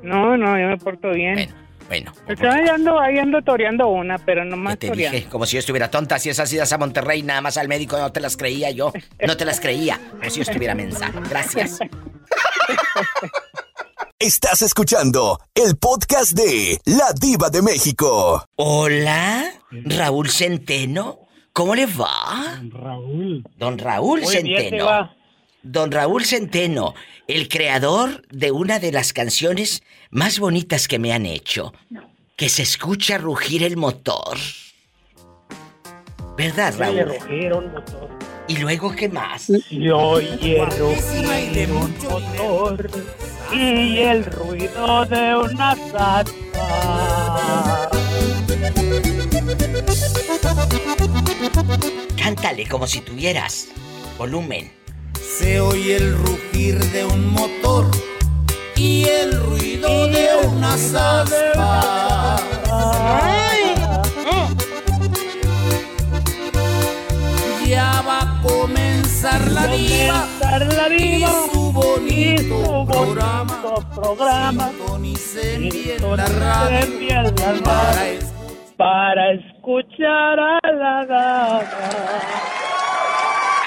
[0.04, 1.34] No, no, yo me porto bien.
[1.34, 1.54] Bueno,
[1.90, 2.14] bueno.
[2.30, 5.60] Estoy ahí ando, ahí ando toreando una, pero no más Te dije, como si yo
[5.60, 6.18] estuviera tonta.
[6.18, 8.94] Si esas idas a Monterrey, nada más al médico no te las creía yo.
[9.28, 10.00] No te las creía.
[10.12, 11.12] Como si yo estuviera mensa.
[11.30, 11.80] Gracias.
[14.18, 18.46] Estás escuchando el podcast de La Diva de México.
[18.56, 21.29] Hola, Raúl Centeno.
[21.60, 22.64] ¿Cómo le va?
[22.72, 23.44] Raúl.
[23.58, 24.78] Don Raúl Muy bien, Centeno.
[24.78, 25.14] Diva.
[25.62, 26.94] Don Raúl Centeno,
[27.28, 31.74] el creador de una de las canciones más bonitas que me han hecho.
[32.38, 34.38] Que se escucha rugir el motor.
[36.38, 37.20] ¿Verdad, Raúl?
[37.20, 38.10] rugir un motor.
[38.48, 39.52] ¿Y luego qué más?
[39.70, 42.90] Y oye rugir un motor
[43.52, 47.90] y el ruido de una salsa.
[52.42, 53.68] Cántale como si tuvieras
[54.18, 54.72] volumen.
[55.20, 57.86] Se oye el rugir de un motor
[58.78, 62.42] y el ruido de unas aspas.
[67.68, 70.26] Ya va a comenzar la diva,
[70.98, 73.62] y su bonito programa.
[73.94, 74.70] programa.
[74.70, 78.39] Sintonicen bien la radio para radio
[78.80, 81.62] para escuchar a la dama.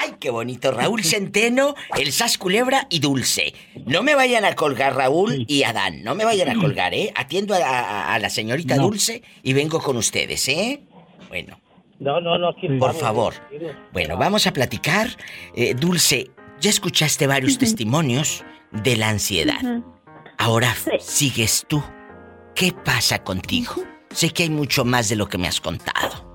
[0.01, 0.71] ¡Ay, qué bonito!
[0.71, 3.53] Raúl Centeno, el Sas Culebra y Dulce.
[3.85, 6.03] No me vayan a colgar Raúl y Adán.
[6.03, 7.13] No me vayan a colgar, ¿eh?
[7.15, 8.83] Atiendo a, a- a la señorita No.
[8.87, 10.81] Dulce y vengo con ustedes, ¿eh?
[11.29, 11.59] Bueno,
[11.99, 13.35] No, no, no, aquí por favor.
[13.91, 15.09] Bueno, vamos a platicar.
[15.55, 19.61] Eh, Dulce, ya escuchaste varios testimonios de la ansiedad.
[20.39, 21.83] Ahora sigues tú.
[22.55, 23.75] ¿Qué pasa contigo?
[24.13, 26.31] Sé que hay mucho más de lo que me has contado.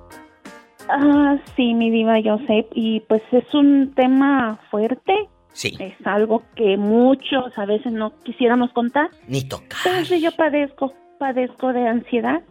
[0.89, 2.67] Ah, sí, mi diva, yo sé.
[2.75, 5.29] Y pues es un tema fuerte.
[5.53, 5.77] Sí.
[5.81, 9.11] Es algo que muchos a veces no quisiéramos contar.
[9.27, 9.77] Ni toca.
[9.83, 12.43] Pero sí, yo padezco, padezco de ansiedad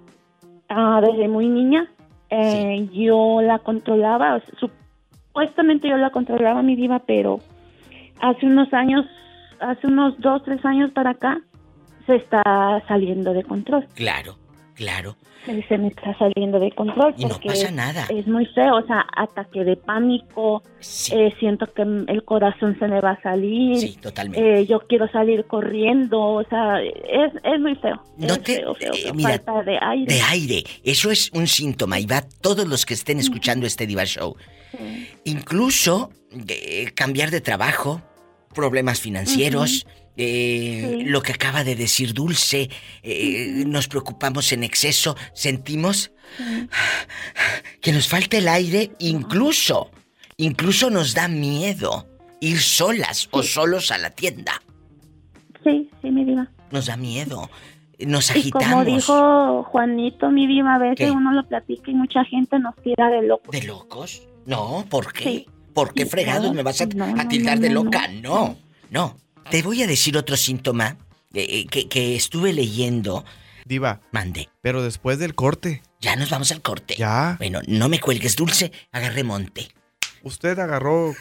[0.70, 1.90] ah, desde muy niña.
[2.30, 7.40] Eh, Yo la controlaba, supuestamente yo la controlaba mi diva, pero
[8.20, 9.06] hace unos años,
[9.62, 11.40] hace unos dos, tres años para acá,
[12.06, 13.88] se está saliendo de control.
[13.94, 14.36] Claro,
[14.78, 15.18] claro.
[15.70, 17.14] Se me está saliendo de control.
[17.18, 18.06] Y no porque pasa es- nada.
[18.10, 20.62] Es muy feo, o sea, ataque de pánico,
[21.14, 23.78] eh, siento que el corazón se me va a salir.
[23.80, 24.60] Sí, totalmente.
[24.60, 28.02] Eh, yo quiero salir corriendo, o sea, es, es muy feo.
[28.18, 29.14] No es te- feo, feo, eh, feo.
[29.14, 30.14] mira, Falta de aire.
[30.14, 30.64] De aire.
[30.84, 34.36] Eso es un síntoma y va a todos los que estén escuchando este Diva Show.
[35.24, 36.12] Incluso
[36.50, 38.02] eh, cambiar de trabajo,
[38.54, 39.88] problemas financieros,
[40.18, 42.70] eh, lo que acaba de decir Dulce,
[43.04, 46.12] eh, nos preocupamos en exceso, sentimos
[47.82, 49.92] que nos falta el aire, incluso,
[50.38, 52.08] incluso nos da miedo
[52.42, 54.62] ir solas o solos a la tienda.
[55.64, 56.50] Sí, sí, mi diva.
[56.72, 57.50] Nos da miedo,
[58.00, 58.86] nos Y como agitamos.
[58.86, 61.12] dijo Juanito, mi diva, a veces ¿Qué?
[61.12, 63.52] uno lo platica y mucha gente nos tira de locos.
[63.52, 64.28] ¿De locos?
[64.46, 65.46] No, ¿por qué?
[65.74, 68.08] ¿Por qué fregados me vas a, No, a tildar no, de loca?
[68.22, 68.58] No,
[68.90, 69.16] no.
[69.50, 70.98] Te voy a decir otro síntoma
[71.34, 73.24] eh, eh, que, que estuve leyendo.
[73.66, 74.02] Diva.
[74.12, 74.50] Mande.
[74.62, 75.82] Pero después del corte.
[76.02, 76.96] Ya nos vamos al corte.
[76.98, 77.36] Ya.
[77.38, 79.70] Bueno, no me cuelgues dulce, agarré monte.
[80.24, 81.16] Usted agarró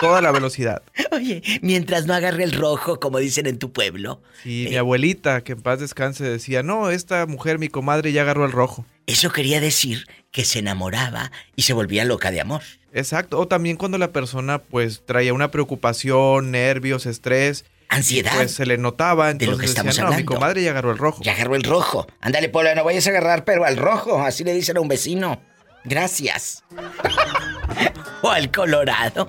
[0.00, 0.82] toda la velocidad.
[1.12, 4.20] Oye, mientras no agarre el rojo, como dicen en tu pueblo.
[4.44, 8.44] Y mi abuelita, que en paz descanse, decía, no, esta mujer, mi comadre, ya agarró
[8.44, 8.84] el rojo.
[9.06, 12.62] Eso quería decir que se enamoraba y se volvía loca de amor.
[12.92, 13.38] Exacto.
[13.38, 17.64] O también cuando la persona, pues, traía una preocupación, nervios, estrés.
[17.88, 18.32] Ansiedad.
[18.34, 19.26] Pues se le notaba.
[19.26, 20.34] De Entonces lo que estamos decía, no, mi hablando.
[20.34, 21.22] comadre ya agarró el rojo.
[21.22, 22.06] Ya agarró el rojo.
[22.20, 24.20] Ándale, Pola, no vayas a agarrar, pero al rojo.
[24.20, 25.40] Así le dicen a un vecino.
[25.84, 26.64] Gracias.
[28.22, 29.28] o al colorado.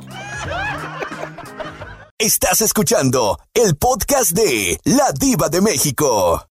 [2.17, 6.47] Estás escuchando el podcast de La Diva de México.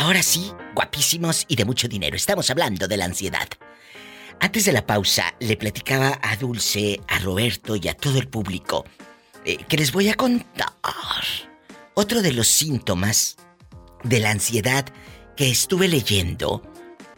[0.00, 2.16] Ahora sí, guapísimos y de mucho dinero.
[2.16, 3.48] Estamos hablando de la ansiedad.
[4.40, 8.84] Antes de la pausa, le platicaba a Dulce, a Roberto y a todo el público
[9.44, 10.72] eh, que les voy a contar
[11.94, 13.36] otro de los síntomas
[14.02, 14.84] de la ansiedad
[15.36, 16.62] que estuve leyendo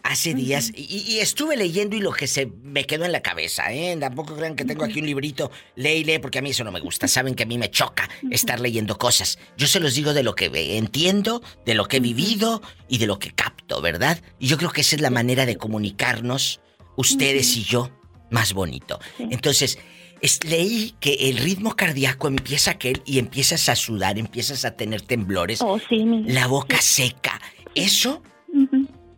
[0.09, 3.73] hace días y, y estuve leyendo y lo que se me quedó en la cabeza,
[3.73, 3.97] ¿eh?
[3.99, 6.73] Tampoco crean que tengo aquí un librito, lee y lee porque a mí eso no
[6.73, 7.09] me gusta.
[7.09, 9.39] Saben que a mí me choca estar leyendo cosas.
[9.57, 13.07] Yo se los digo de lo que entiendo, de lo que he vivido y de
[13.07, 14.21] lo que capto, ¿verdad?
[14.39, 16.61] Y yo creo que esa es la manera de comunicarnos,
[16.97, 17.91] ustedes y yo,
[18.31, 18.99] más bonito.
[19.19, 19.79] Entonces,
[20.21, 25.03] es- leí que el ritmo cardíaco empieza aquel y empiezas a sudar, empiezas a tener
[25.03, 27.41] temblores, Oh, sí, mi la boca seca.
[27.75, 28.23] Eso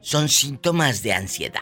[0.08, 1.60] son síntomas de ansiedad.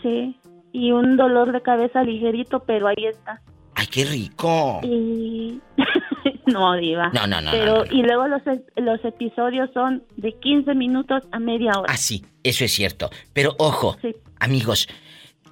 [0.00, 0.38] Sí,
[0.72, 3.42] y un dolor de cabeza ligerito, pero ahí está.
[3.74, 4.78] ¡Ay, qué rico!
[4.84, 5.60] Y...
[6.46, 7.10] no, diva.
[7.12, 7.92] No, no, no, Pero, no, no.
[7.92, 11.92] y luego los, e- los episodios son de 15 minutos a media hora.
[11.92, 13.10] Ah, sí, eso es cierto.
[13.32, 13.96] Pero ojo,
[14.38, 14.88] amigos,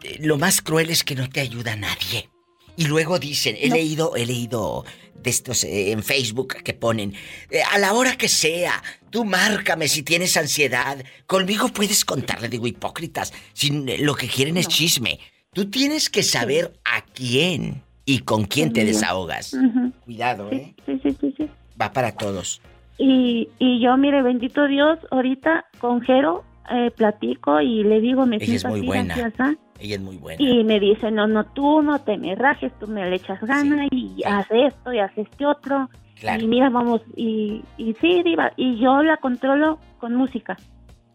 [0.04, 2.28] eh, lo más cruel es que no te ayuda nadie.
[2.76, 3.74] Y luego dicen, he No.
[3.76, 7.14] leído, he leído de estos eh, en Facebook que ponen,
[7.50, 10.98] eh, a la hora que sea, tú márcame si tienes ansiedad.
[11.26, 15.18] Conmigo puedes contar, le digo, hipócritas, si eh, lo que quieren es chisme.
[15.52, 19.56] Tú tienes que saber a quién y con quién te desahogas.
[20.04, 20.74] Cuidado, ¿eh?
[20.84, 21.48] Sí, sí, sí, sí.
[21.80, 22.60] Va para todos.
[22.98, 28.36] Y, y yo, mire, bendito Dios, ahorita con Jero eh, platico y le digo, me
[28.36, 29.32] Ella es siento muy así, buena.
[29.78, 30.42] Ella es muy buena.
[30.42, 33.86] Y me dice, no, no, tú no te me rajes, tú me le echas gana
[33.90, 35.88] y haz esto y haz este otro.
[36.18, 36.42] Claro.
[36.42, 40.56] Y mira, vamos, y, y sí, diva, y yo la controlo con música.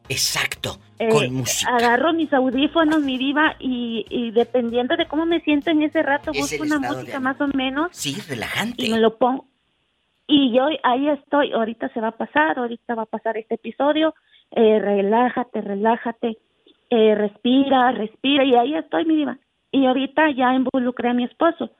[0.09, 1.75] Exacto, Eh, con música.
[1.75, 6.31] Agarro mis audífonos, mi diva, y, y dependiendo de cómo me siento en ese rato,
[6.33, 8.85] Es busco una de música más o menos Sí, relajante.
[8.85, 9.45] y me lo pongo.
[10.27, 14.13] Y yo ahí estoy, ahorita se va a pasar, ahorita va a pasar este episodio,
[14.51, 16.37] eh, relájate, relájate,
[16.91, 19.37] eh, respira, respira, y ahí estoy, mi diva.
[19.71, 21.71] Y ahorita ya involucré a mi esposo,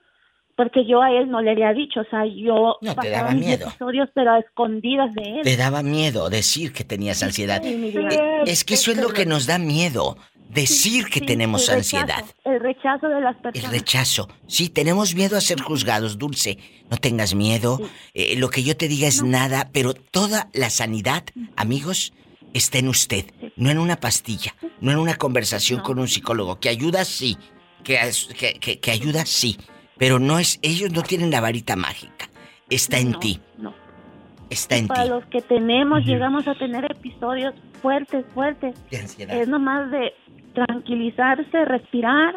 [0.55, 3.45] porque yo a él no le había dicho, o sea, yo No, te daba mis
[3.45, 3.67] miedo.
[3.67, 5.41] episodios, pero a escondidas de él.
[5.43, 7.61] Te daba miedo decir que tenías ansiedad.
[7.61, 7.93] Sí.
[7.95, 10.17] Eh, Es que eso es lo que nos da miedo,
[10.49, 12.25] decir que Sí, tenemos el rechazo, ansiedad.
[12.45, 13.71] El rechazo de las El personas.
[13.71, 14.27] rechazo.
[14.47, 16.57] Sí, tenemos miedo a ser juzgados, Dulce.
[16.89, 17.79] No tengas miedo.
[18.13, 21.23] Eh, lo que yo te diga es nada, pero toda la sanidad,
[21.55, 22.13] amigos,
[22.53, 23.25] está en usted.
[23.55, 26.59] No en una pastilla, no en una conversación con un psicólogo.
[26.59, 27.37] Que ayuda, sí.
[27.83, 29.57] Que, as- que, que- que ayuda, sí.
[29.97, 32.29] Pero no es, ellos no tienen la varita mágica.
[32.69, 33.39] Está en No, ti.
[33.57, 33.73] no.
[34.49, 35.09] Está en Para ti.
[35.09, 38.75] los que tenemos, llegamos a tener episodios fuertes, fuertes.
[38.89, 39.35] De ansiedad.
[39.39, 40.13] Es nomás de
[40.53, 42.35] tranquilizarse, respirar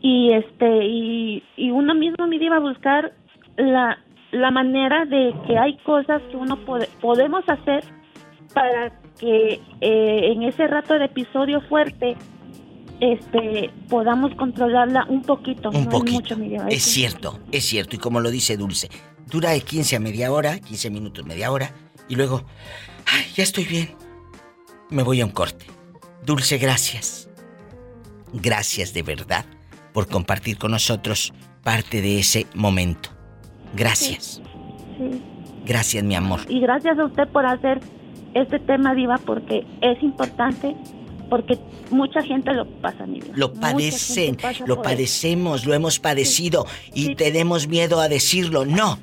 [0.00, 3.12] y este y, y uno mismo me iba a buscar
[3.56, 3.98] la,
[4.32, 7.84] la manera de que hay cosas que uno pode- podemos hacer
[8.52, 12.16] para que eh, en ese rato de episodio fuerte
[13.00, 16.34] este podamos controlarla un poquito, Un no poquito.
[16.34, 17.96] es mucho, Es es- cierto, es cierto.
[17.96, 18.88] Y como lo dice Dulce,
[19.30, 21.72] dura de 15 a media hora, 15 minutos, media hora.
[22.08, 22.44] Y luego,
[23.06, 23.90] ay, ya estoy bien.
[24.90, 25.66] Me voy a un corte.
[26.24, 27.28] Dulce, gracias.
[28.32, 29.44] Gracias de verdad
[29.92, 33.10] por compartir con nosotros parte de ese momento.
[33.74, 34.40] Gracias.
[34.98, 35.22] sí.
[35.66, 36.40] Gracias, mi amor.
[36.48, 37.80] Y gracias a usted por hacer
[38.34, 40.76] este tema, Diva, porque es importante,
[41.30, 41.58] porque
[41.90, 43.36] mucha gente lo pasa, mi Diva.
[43.36, 44.82] Lo padecen, lo eso.
[44.82, 48.64] padecemos, lo hemos padecido y tenemos miedo a decirlo.
[48.64, 48.98] No,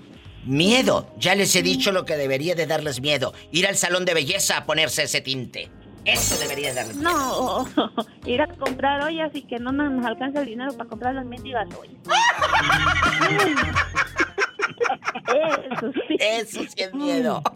[0.46, 1.08] miedo.
[1.18, 3.34] Ya les he dicho lo que debería de darles miedo.
[3.52, 5.70] Ir al salón de belleza a ponerse ese tinte.
[6.04, 7.66] Eso debería darles miedo.
[7.76, 7.94] No,
[8.26, 11.68] ir a comprar ollas y que no nos alcanza el dinero para comprar las mendigas
[11.76, 11.96] ollas.
[15.72, 16.18] Eso sí.
[16.20, 17.42] Eso sí es miedo.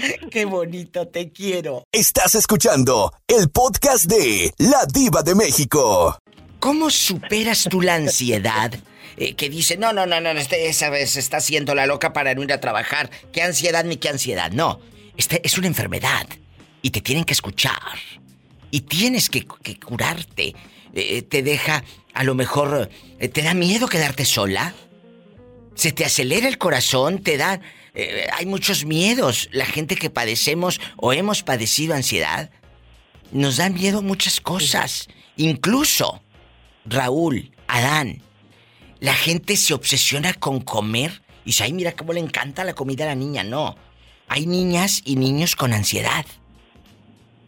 [0.30, 1.84] Qué bonito, te quiero.
[1.92, 6.18] Estás escuchando el podcast de La Diva de México.
[6.58, 8.72] ¿Cómo superas tú la ansiedad?
[9.16, 12.34] eh, que dice, no, no, no, no, este- esa vez está haciendo la loca para
[12.34, 13.10] no ir a trabajar.
[13.32, 14.50] ¿Qué ansiedad ni qué ansiedad?
[14.52, 14.80] No,
[15.16, 16.26] este es una enfermedad
[16.80, 17.78] y te tienen que escuchar.
[18.70, 20.54] Y tienes que, que curarte.
[20.94, 21.84] Eh, te deja,
[22.14, 22.88] a lo mejor,
[23.18, 24.74] eh, te da miedo quedarte sola.
[25.74, 27.60] Se te acelera el corazón, te da...
[27.94, 29.48] eh, hay muchos miedos.
[29.52, 32.50] La gente que padecemos o hemos padecido ansiedad,
[33.32, 35.08] nos dan miedo muchas cosas.
[35.36, 36.22] Incluso,
[36.84, 38.22] Raúl, Adán,
[39.00, 43.04] la gente se obsesiona con comer y dice, ay, mira cómo le encanta la comida
[43.04, 43.42] a la niña.
[43.42, 43.76] No,
[44.28, 46.26] hay niñas y niños con ansiedad.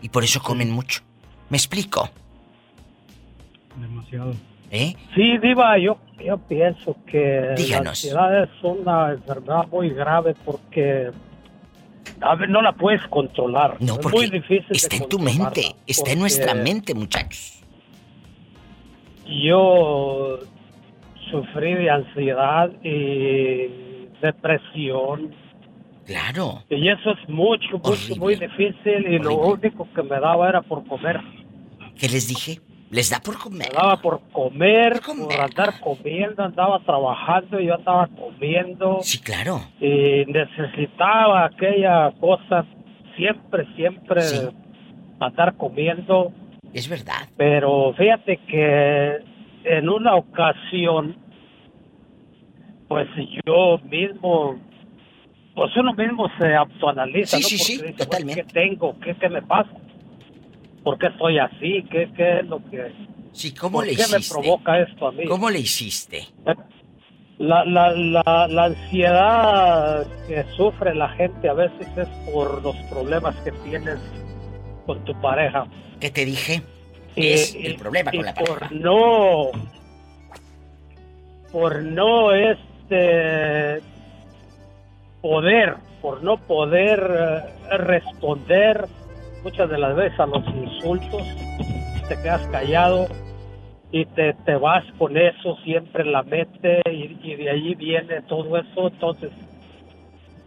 [0.01, 1.03] Y por eso comen mucho.
[1.49, 2.11] ¿Me explico?
[3.79, 4.35] Demasiado.
[4.73, 4.97] ¿Eh?
[5.15, 7.85] Sí, Diva, yo, yo pienso que Díganos.
[7.85, 11.11] la ansiedad es una enfermedad muy grave porque
[12.23, 13.77] a ver, no la puedes controlar.
[13.81, 17.63] No, es muy difícil está en tu mente, está en nuestra mente, muchachos.
[19.27, 20.39] Yo
[21.31, 25.35] sufrí de ansiedad y depresión.
[26.07, 26.63] Claro.
[26.71, 30.87] Y eso es mucho, mucho, muy difícil y lo único que me daba era por
[30.87, 31.21] comer.
[31.99, 32.59] ¿Qué les dije?
[32.93, 33.69] Les da por comer.
[33.73, 38.99] Me daba por comer, por andar comiendo, andaba trabajando y yo estaba comiendo.
[39.01, 39.63] Sí, claro.
[39.81, 42.67] Y necesitaba aquella cosa
[43.17, 44.21] siempre, siempre
[45.21, 46.33] andar comiendo.
[46.75, 47.29] Es verdad.
[47.39, 49.17] Pero fíjate que
[49.65, 51.17] en una ocasión,
[52.89, 53.09] pues
[53.47, 54.61] yo mismo,
[55.55, 57.49] pues uno mismo se autoanaliza, Sí, ¿no?
[57.49, 58.43] sí, Porque sí, dice, pues, totalmente.
[58.45, 59.01] ¿Qué tengo?
[59.01, 59.71] ¿Qué, ¿Qué me pasa?
[60.85, 61.85] ¿Por qué estoy así?
[61.91, 62.93] ¿Qué, qué es lo que...
[63.33, 64.35] Sí, ¿cómo ¿por le qué me hiciste?
[64.35, 65.25] provoca esto a mí?
[65.27, 66.27] ¿Cómo le hiciste?
[67.39, 73.35] La, la, la, la ansiedad que sufre la gente a veces es por los problemas
[73.43, 73.99] que tienes
[74.87, 75.67] con tu pareja.
[75.99, 76.63] ¿Qué te dije?
[77.17, 78.75] Y- es y- el problema y con la por pareja.
[78.75, 79.51] no
[81.51, 83.81] por no este
[85.21, 87.01] poder por no poder
[87.71, 88.87] eh, responder
[89.43, 91.23] muchas de las veces a los insultos
[92.09, 93.07] te quedas callado
[93.91, 98.57] y te, te vas con eso siempre la mente y, y de ahí viene todo
[98.57, 98.89] eso.
[98.89, 99.31] Entonces,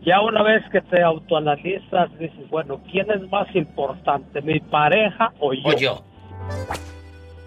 [0.06, 5.54] ya una vez que te autoanalizas, dices, bueno, ¿quién es más importante, mi pareja o
[5.54, 5.62] yo?
[5.66, 6.04] O yo.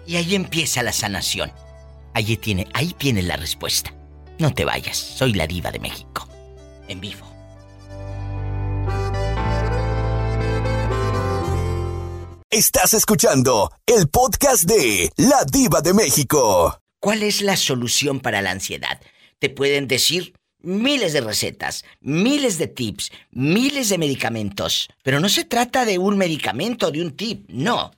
[0.07, 1.51] Y ahí empieza la sanación.
[2.13, 3.91] Ahí tiene, ahí tiene la respuesta.
[4.39, 6.27] No te vayas, soy la diva de México.
[6.87, 7.28] En vivo.
[12.51, 16.81] Estás escuchando el podcast de La Diva de México.
[16.99, 18.99] ¿Cuál es la solución para la ansiedad?
[19.37, 25.43] Te pueden decir miles de recetas, miles de tips, miles de medicamentos, pero no se
[25.43, 27.91] trata de un medicamento, de un tip, no.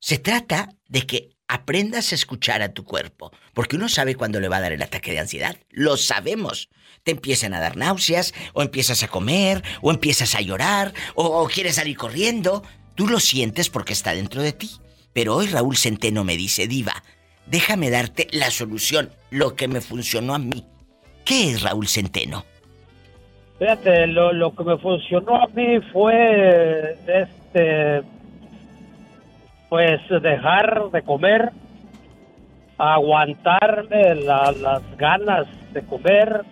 [0.00, 4.48] Se trata de que aprendas a escuchar a tu cuerpo, porque uno sabe cuándo le
[4.48, 6.68] va a dar el ataque de ansiedad, lo sabemos.
[7.04, 11.48] Te empiezan a dar náuseas, o empiezas a comer, o empiezas a llorar, o, o
[11.48, 12.62] quieres salir corriendo.
[12.94, 14.70] Tú lo sientes porque está dentro de ti.
[15.12, 16.94] Pero hoy Raúl Centeno me dice, diva,
[17.46, 20.64] déjame darte la solución, lo que me funcionó a mí.
[21.24, 22.44] ¿Qué es Raúl Centeno?
[23.58, 28.02] Fíjate, lo, que me funcionó a mí fue este
[29.68, 31.50] pues dejar de comer,
[32.78, 36.42] aguantarme la- las ganas de comer,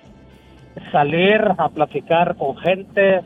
[0.93, 3.21] salir a platicar con gente,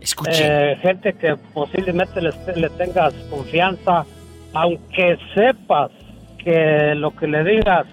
[0.00, 0.30] Escuche.
[0.72, 4.04] eh, gente que posiblemente les- le tengas confianza,
[4.54, 5.90] aunque sepas
[6.38, 7.86] que lo que le digas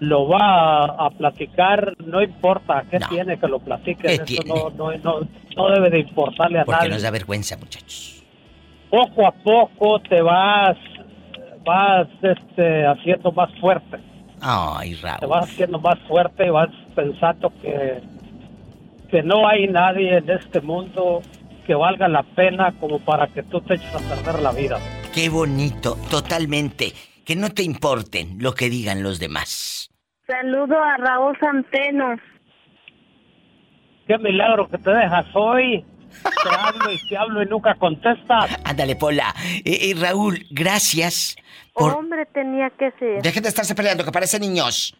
[0.00, 4.48] lo va a, a platicar, no importa qué tiene que lo platique, ¿Qué eso tiene?
[4.48, 5.20] no, no, no,
[5.56, 8.22] no debe de importarle a Porque nadie nos da vergüenza, muchachos.
[8.90, 10.76] poco a poco te vas
[11.64, 13.96] vas este haciendo más fuerte
[14.40, 15.28] Ay, te Raúl.
[15.30, 18.02] vas haciendo más fuerte y vas pensando que
[19.14, 21.22] que no hay nadie en este mundo
[21.64, 24.80] que valga la pena como para que tú te eches a perder la vida
[25.14, 26.92] Qué bonito, totalmente.
[27.24, 29.88] Que no te importen lo que digan los demás.
[30.26, 32.16] Saludo a Raúl Santeno.
[34.08, 35.84] qué milagro que te dejas hoy
[36.20, 39.32] te hablo y te hablo y nunca contestas Ándale, Pola.
[39.64, 41.36] Eh, eh, Raúl, gracias
[41.72, 41.94] por...
[41.94, 43.22] Hombre, tenía que ser.
[43.22, 44.96] Dejen de estarse peleando, que parecen niños.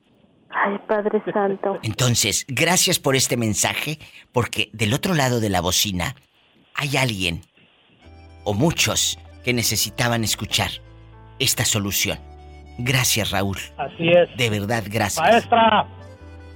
[0.65, 1.79] Ay, Padre Santo.
[1.83, 3.99] Entonces, gracias por este mensaje,
[4.33, 6.15] porque del otro lado de la bocina
[6.75, 7.43] hay alguien,
[8.45, 10.71] o muchos, que necesitaban escuchar
[11.39, 12.19] esta solución.
[12.79, 13.59] Gracias, Raúl.
[13.77, 15.21] así es De verdad, gracias.
[15.21, 15.87] Maestra,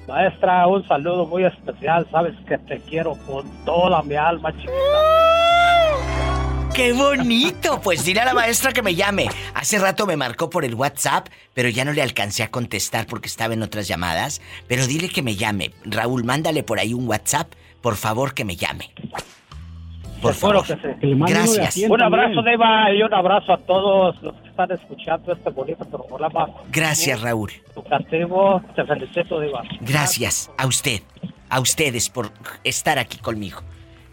[0.08, 2.06] maestra, un saludo muy especial.
[2.10, 5.27] Sabes que te quiero con toda mi alma, chiquita.
[6.74, 7.80] ¡Qué bonito!
[7.82, 9.26] Pues dile a la maestra que me llame.
[9.54, 13.26] Hace rato me marcó por el WhatsApp, pero ya no le alcancé a contestar porque
[13.26, 14.40] estaba en otras llamadas.
[14.68, 15.72] Pero dile que me llame.
[15.84, 17.52] Raúl, mándale por ahí un WhatsApp.
[17.80, 18.92] Por favor, que me llame.
[20.22, 20.64] Por favor.
[21.02, 21.76] Gracias.
[21.88, 26.46] Un abrazo, Deva, y un abrazo a todos los que están escuchando este bonito programa
[26.70, 27.52] Gracias, Raúl.
[27.72, 28.62] educativo.
[28.74, 29.62] Te felicito, Deva.
[29.80, 31.02] Gracias a usted,
[31.48, 32.32] a ustedes por
[32.64, 33.62] estar aquí conmigo.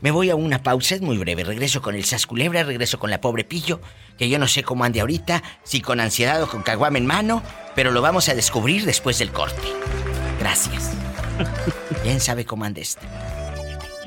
[0.06, 1.44] Me voy a una pausa, es muy breve.
[1.44, 3.82] Regreso con el Sasculebra, regreso con la pobre Pillo,
[4.20, 7.42] que yo no sé cómo ande ahorita, si con ansiedad o con caguama en mano,
[7.74, 9.68] pero lo vamos a descubrir después del corte.
[10.40, 10.96] Gracias.
[12.04, 13.08] ¿Quién sabe cómo ande este?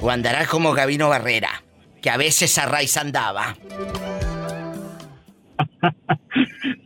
[0.01, 1.65] O andará como Gabino Barrera,
[2.01, 3.57] que a veces a raíz andaba.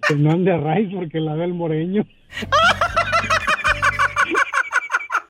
[0.09, 2.07] Que no ande a raíz porque la ve el moreño.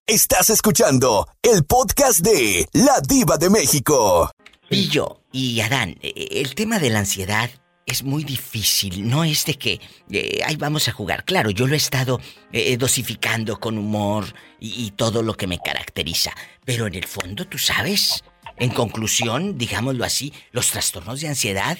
[0.06, 4.30] Estás escuchando el podcast de La Diva de México.
[4.68, 7.48] Pillo y Adán, eh, el tema de la ansiedad
[7.86, 9.08] es muy difícil.
[9.08, 9.80] No es de que
[10.10, 11.24] eh, ahí vamos a jugar.
[11.24, 12.20] Claro, yo lo he estado
[12.52, 16.32] eh, dosificando con humor y, todo lo que me caracteriza.
[16.64, 18.24] Pero en el fondo, tú sabes,
[18.56, 21.78] en conclusión, digámoslo así, los trastornos de ansiedad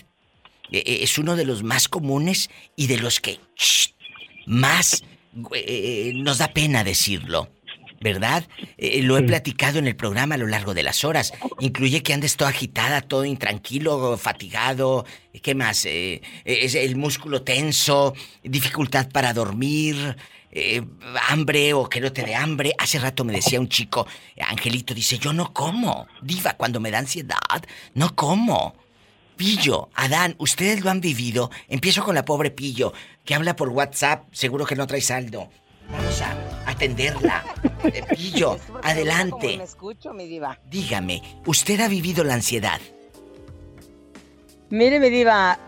[0.70, 3.94] eh, es uno de los más comunes y de los que shh,
[4.46, 5.02] más
[5.34, 7.48] nos da pena decirlo.
[8.02, 8.46] ¿Verdad?
[8.78, 11.32] Eh, lo he platicado en el programa a lo largo de las horas.
[11.60, 15.06] Incluye que andes todo agitada, todo intranquilo, fatigado.
[15.42, 15.86] ¿Qué más?
[15.86, 20.16] Eh, es el músculo tenso, dificultad para dormir,
[20.50, 20.82] eh,
[21.28, 22.74] hambre o que no te dé hambre.
[22.78, 24.06] Hace rato me decía un chico,
[24.48, 26.06] Angelito, dice, yo no como.
[26.20, 27.38] Diva, cuando me da ansiedad,
[27.94, 28.74] no como.
[29.36, 31.50] Pillo, Adán, ustedes lo han vivido.
[31.68, 32.92] Empiezo con la pobre Pillo,
[33.24, 35.48] que habla por WhatsApp, seguro que no trae saldo.
[35.90, 37.44] Vamos a atenderla.
[38.16, 39.56] Pillo, adelante.
[39.58, 40.58] Me escucho, mi diva.
[40.70, 42.80] Dígame, ¿usted ha vivido la ansiedad?
[44.70, 45.58] Mire, mi diva,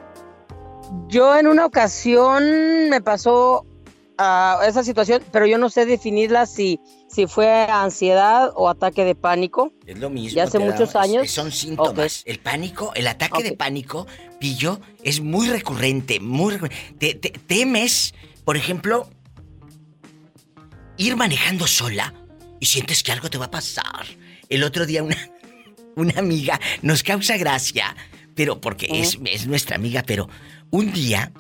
[1.09, 3.67] yo en una ocasión me pasó
[4.17, 9.15] ah, esa situación, pero yo no sé definirla si, si fue ansiedad o ataque de
[9.15, 9.73] pánico.
[9.87, 10.37] Es lo mismo.
[10.37, 11.31] Ya hace da- muchos años.
[11.31, 12.23] Son síntomas.
[12.25, 14.07] El pánico, el ataque de pánico,
[14.41, 16.95] pillo, es muy recurrente, muy recurrente.
[16.99, 18.15] Te- te- temes
[18.45, 19.09] por ejemplo,
[20.97, 22.15] ir manejando sola
[22.61, 24.07] y sientes que algo te va a pasar.
[24.49, 25.17] El otro día una,
[25.97, 27.97] una amiga nos causa gracia,
[28.35, 30.29] pero porque es, es nuestra amiga, pero
[30.71, 31.33] un día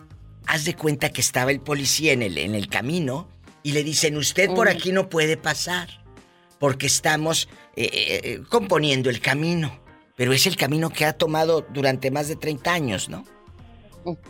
[0.47, 3.29] haz de cuenta que estaba el policía en el, en el camino
[3.63, 5.89] y le dicen, usted por aquí no puede pasar
[6.59, 9.81] porque estamos eh, eh, eh, componiendo el camino.
[10.17, 13.25] Pero es el camino que ha tomado durante más de 30 años, ¿no?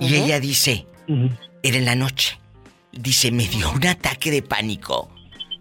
[0.01, 0.87] Y ella dice,
[1.62, 2.41] era en la noche,
[2.91, 5.14] dice, me dio un ataque de pánico.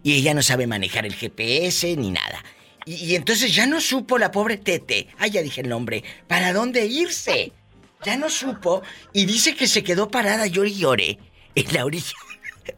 [0.04, 2.44] Y ella no sabe manejar el GPS ni nada.
[2.86, 6.54] Y, y entonces ya no supo la pobre Tete, ah, ya dije el nombre, para
[6.54, 7.54] dónde irse.
[8.04, 8.84] Ya no supo
[9.14, 11.20] y dice que se quedó parada llore y llore
[11.56, 12.12] en la orilla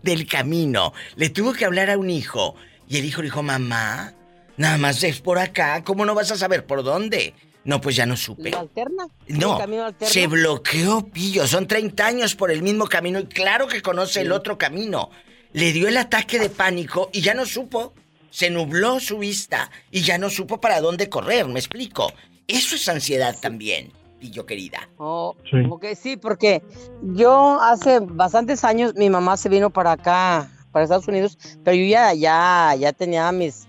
[0.04, 0.94] del camino.
[1.16, 2.56] Le tuvo que hablar a un hijo.
[2.88, 4.14] Y el hijo le dijo, mamá,
[4.58, 7.34] nada más es por acá, ¿cómo no vas a saber por dónde?
[7.64, 8.52] No, pues ya no supe.
[8.52, 9.08] ¿Lo alterna?
[9.28, 10.14] No, ¿El camino alterno?
[10.14, 11.48] se bloqueó, pillo.
[11.48, 15.10] Son 30 años por el mismo camino y claro que conoce el otro camino.
[15.56, 17.94] Le dio el ataque de pánico y ya no supo.
[18.30, 22.12] Se nubló su vista y ya no supo para dónde correr, me explico.
[22.46, 24.90] Eso es ansiedad también, pillo querida.
[24.98, 25.34] Oh,
[25.70, 26.62] ok, sí, porque
[27.02, 31.86] yo hace bastantes años mi mamá se vino para acá, para Estados Unidos, pero yo
[31.86, 33.66] ya, ya, ya tenía mis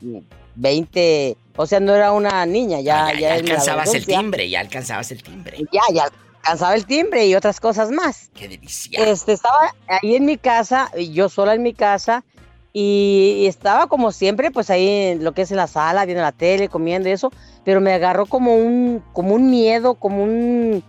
[0.56, 4.50] 20, o sea, no era una niña, ya, Ah, ya, ya, mi alcanzabas el timbre,
[4.50, 5.58] ya alcanzabas el timbre.
[5.72, 6.10] Ya, ya
[6.46, 8.30] alcanzaba el timbre y otras cosas más.
[8.34, 9.04] Qué delicia.
[9.04, 12.24] Este, estaba ahí en mi casa, yo sola en mi casa,
[12.72, 16.22] y, y estaba como siempre, pues ahí en lo que es en la sala, viendo
[16.22, 17.32] la tele, comiendo y eso,
[17.64, 20.84] pero me agarró como un, como un miedo, como un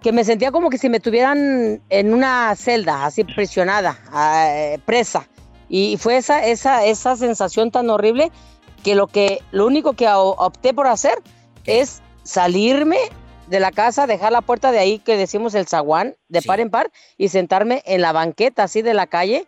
[0.00, 5.28] que me sentía como que si me tuvieran en una celda, así presionada, ah, presa.
[5.68, 8.30] Y fue esa, esa, esa sensación tan horrible
[8.82, 11.22] que lo que, lo único que opté por hacer
[11.64, 12.98] es salirme
[13.52, 16.70] de la casa, dejar la puerta de ahí que decimos el zaguán, de par en
[16.70, 19.46] par, y sentarme en la banqueta así de la calle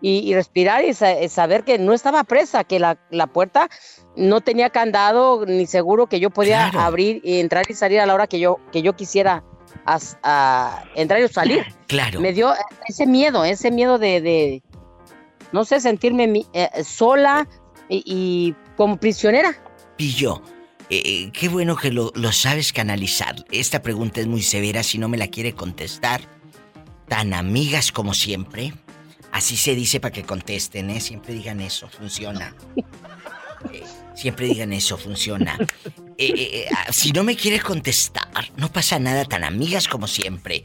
[0.00, 3.68] y, y respirar y sa- saber que no estaba presa, que la, la puerta
[4.16, 8.14] no tenía candado ni seguro que yo podía abrir y entrar y salir a la
[8.14, 9.42] hora que yo, que yo quisiera
[10.22, 11.64] a entrar y salir.
[11.86, 12.20] Claro.
[12.20, 12.52] Me dio
[12.86, 14.62] ese miedo, ese miedo de, de,
[15.52, 17.48] no sé, sentirme mi- eh, sola
[17.88, 19.54] y, y como prisionera.
[19.96, 20.40] Pillo,
[20.90, 23.44] eh, qué bueno que lo, lo sabes canalizar.
[23.50, 26.22] Esta pregunta es muy severa si no me la quiere contestar.
[27.08, 28.74] Tan amigas como siempre.
[29.32, 31.00] Así se dice para que contesten, ¿eh?
[31.00, 32.54] Siempre digan eso, funciona.
[33.74, 33.82] Eh,
[34.14, 35.58] siempre digan eso, funciona.
[36.16, 40.64] Eh, ah, si no me quiere contestar, no pasa nada, tan amigas como siempre.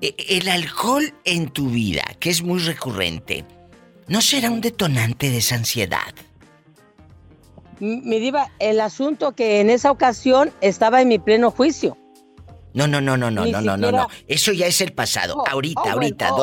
[0.00, 3.44] El alcohol en tu vida, que es muy recurrente,
[4.08, 6.12] ¿no será un detonante de esa ansiedad?
[7.80, 11.96] Mi diva, el asunto que en esa ocasión estaba en mi pleno juicio.
[12.74, 14.06] No, no, no, no, no, Ni no, no, no.
[14.28, 15.34] Eso ya es el pasado.
[15.38, 16.34] Oh, ahorita, oh, ahorita.
[16.34, 16.42] oh,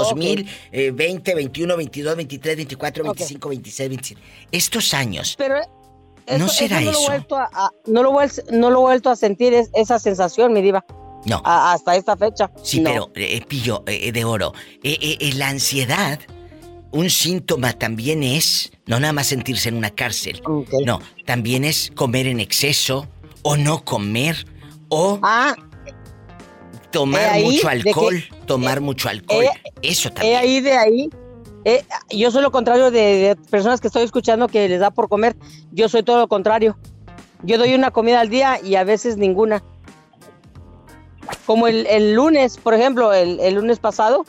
[0.72, 4.22] 2020, 21, 22, 23, 24, 25, 26, 27.
[4.52, 5.36] Estos años.
[5.38, 5.56] Pero
[6.38, 7.08] ¿No será no Lo he eso?
[7.08, 10.00] vuelto a, a- no, lo he vuel- no lo he vuelto a sentir es- esa
[10.00, 10.86] sensación, mi diva.
[11.26, 11.42] No.
[11.46, 12.50] A- hasta esta fecha.
[12.64, 12.90] Sí, No.
[12.90, 14.54] pero, eh, pillo eh, de oro.
[14.84, 16.20] Eh, eh, eh, la ansiedad,
[16.94, 20.41] un síntoma también es no nada más sentirse en una cárcel.
[20.86, 23.08] No, también es comer en exceso
[23.41, 24.46] o no comer
[24.89, 25.20] o
[26.91, 27.26] tomar Ah.
[27.26, 29.44] Eh, ahí mucho que- alcohol, tomar mucho alcohol.
[29.46, 29.50] eh,
[29.82, 30.38] Eso Eh, también.
[30.38, 31.10] ahí de ahí.
[31.66, 35.10] eh, yo soy lo contrario de, de personas que estoy escuchando que les da por
[35.10, 35.36] comer.
[35.72, 36.78] Yo soy todo lo contrario.
[37.44, 39.64] Yo doy una comida al día y a veces ninguna.
[41.46, 44.26] Como el, el lunes, por ejemplo, el, el lunes pasado,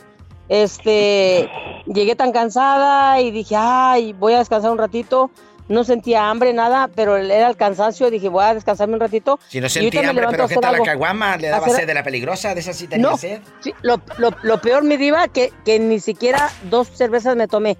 [0.48, 1.48] este,
[1.86, 5.30] llegué tan cansada y dije, ay, voy a descansar un ratito.
[5.66, 8.10] No sentía hambre, nada, pero era el cansancio.
[8.10, 9.38] Dije, voy a descansarme un ratito.
[9.48, 11.38] Si no sentía hambre, pero ¿qué tal la caguama?
[11.38, 12.52] ¿Le daba Hacer- sed de la peligrosa?
[12.54, 13.40] ¿De esa sí tenía No, sed?
[13.60, 17.78] sí, lo, lo- lo peor, mi diva, que, que ni siquiera dos cervezas me tomé.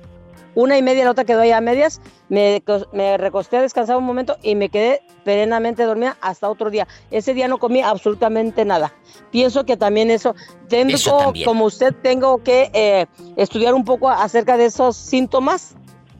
[0.54, 2.00] Una y media, la otra quedó allá a medias.
[2.28, 6.70] Me, cos- me recosté a descansar un momento y me quedé perenamente dormida hasta otro
[6.70, 6.86] día.
[7.10, 8.92] Ese día no comí absolutamente nada.
[9.30, 10.34] Pienso que también eso,
[10.68, 11.44] tengo, Eso también.
[11.46, 15.74] como usted, tengo que eh, estudiar un poco acerca de esos síntomas.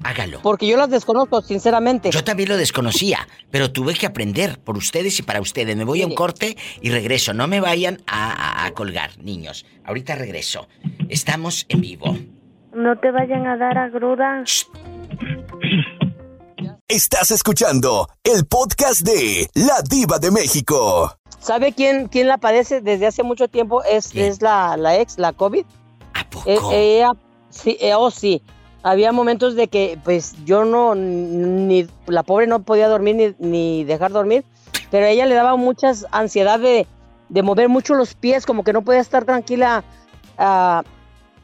[0.07, 0.41] Hágalo.
[0.43, 2.11] Porque yo los desconozco, sinceramente.
[2.11, 5.76] Yo también lo desconocía, pero tuve que aprender por ustedes y para ustedes.
[5.76, 7.32] Me voy a un corte y regreso.
[7.32, 8.30] No me vayan a,
[8.64, 9.64] a- a colgar, niños.
[9.85, 10.68] Ahorita regreso.
[11.09, 12.18] Estamos en vivo.
[12.75, 14.43] No te vayan a dar agruda.
[16.89, 21.12] Estás escuchando el podcast de La Diva de México.
[21.39, 23.85] ¿Sabe quién, quién la padece desde hace mucho tiempo?
[23.85, 25.64] Es, es la, la ex, la COVID.
[26.14, 26.72] ¿A poco?
[26.72, 27.12] ella,
[27.49, 28.43] sí, eh, oh, sí.
[28.83, 33.85] Había momentos de que, pues, yo no, ni, la pobre no podía dormir ni, ni
[33.85, 34.45] dejar dormir,
[34.91, 36.89] pero a ella le daba muchas ansiedad de,
[37.29, 39.85] de mover mucho los pies, como que no podía estar tranquila,
[40.39, 40.83] ah,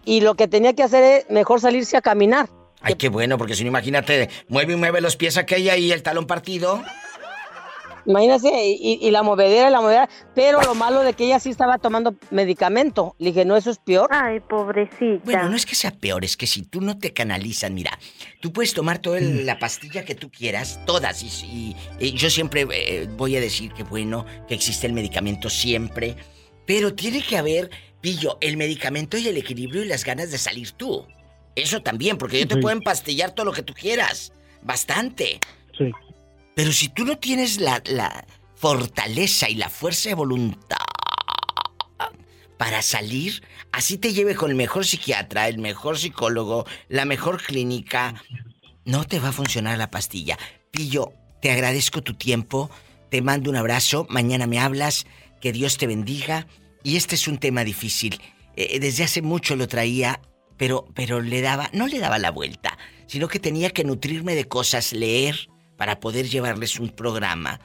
[0.04, 2.48] y lo que tenía que hacer es mejor salirse a caminar.
[2.82, 6.02] Ay, qué bueno, porque si no, imagínate, mueve y mueve los pies aquella y el
[6.02, 6.82] talón partido.
[8.06, 11.50] Imagínese, y, y la movedera, y la movedera, pero lo malo de que ella sí
[11.50, 13.14] estaba tomando medicamento.
[13.18, 14.08] Le dije, no, eso es peor.
[14.10, 15.20] Ay, pobrecita.
[15.24, 17.98] Bueno, no es que sea peor, es que si tú no te canalizas, mira,
[18.40, 21.76] tú puedes tomar toda el- la pastilla que tú quieras, todas, y, y-
[22.06, 26.16] y yo siempre eh, voy a decir que bueno, que existe el medicamento siempre,
[26.66, 27.70] pero tiene que haber,
[28.00, 31.06] pillo, el medicamento y el equilibrio y las ganas de salir tú.
[31.56, 32.60] Eso también, porque yo te Sí.
[32.60, 34.32] puedo empastillar todo lo que tú quieras,
[34.62, 35.40] bastante.
[35.76, 35.90] Sí.
[36.54, 38.24] Pero si tú no tienes la, la
[38.56, 40.76] fortaleza y la fuerza de voluntad
[42.56, 43.42] para salir,
[43.72, 48.22] así te lleve con el mejor psiquiatra, el mejor psicólogo, la mejor clínica,
[48.84, 50.38] no te va a funcionar la pastilla.
[50.70, 52.70] Pillo, te agradezco tu tiempo,
[53.10, 55.06] te mando un abrazo, mañana me hablas,
[55.40, 56.46] que Dios te bendiga.
[56.82, 58.20] Y este es un tema difícil.
[58.56, 60.20] Eh, desde hace mucho lo traía,
[60.56, 62.76] pero, pero le daba, no le daba la vuelta,
[63.06, 67.60] sino que tenía que nutrirme de cosas, leer, para poder llevarles un programa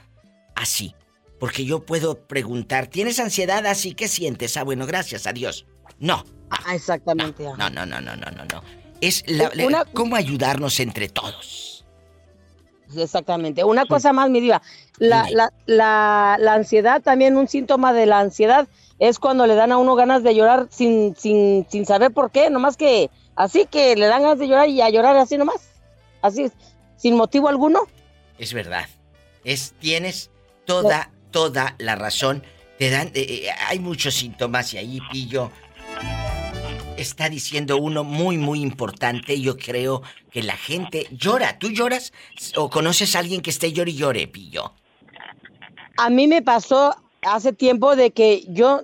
[0.55, 0.95] así.
[1.39, 3.93] Porque yo puedo preguntar, ¿tienes ansiedad así?
[3.93, 4.55] ¿Qué sientes?
[4.57, 5.66] Ah, bueno, gracias a Dios.
[5.99, 6.24] No.
[6.49, 7.43] Ah, exactamente.
[7.43, 8.63] No, no, no, no, no, no, no.
[9.01, 11.86] Es la, la- Una- cómo ayudarnos entre todos.
[12.95, 13.63] Exactamente.
[13.63, 14.61] Una cosa más, mi diva.
[14.99, 18.68] La, la, la, la ansiedad, también un síntoma de la ansiedad
[19.00, 22.50] es cuando le dan a uno ganas de llorar sin, sin, sin saber por qué,
[22.50, 25.70] nomás que así que le dan ganas de llorar y a llorar así nomás.
[26.22, 26.52] Así,
[26.96, 27.82] sin motivo alguno.
[28.38, 28.88] Es verdad.
[29.43, 30.32] Es, tienes
[30.66, 32.43] toda, toda la razón.
[32.80, 35.52] Te dan, eh, eh, hay muchos síntomas y ahí pillo.
[36.98, 39.39] Está diciendo uno muy, muy importante.
[39.39, 41.60] Yo creo que la gente llora.
[41.60, 42.14] ¿Tú lloras
[42.56, 44.74] o conoces a alguien que esté llore y llore, pillo?
[45.98, 48.82] A mí me pasó hace tiempo de que yo,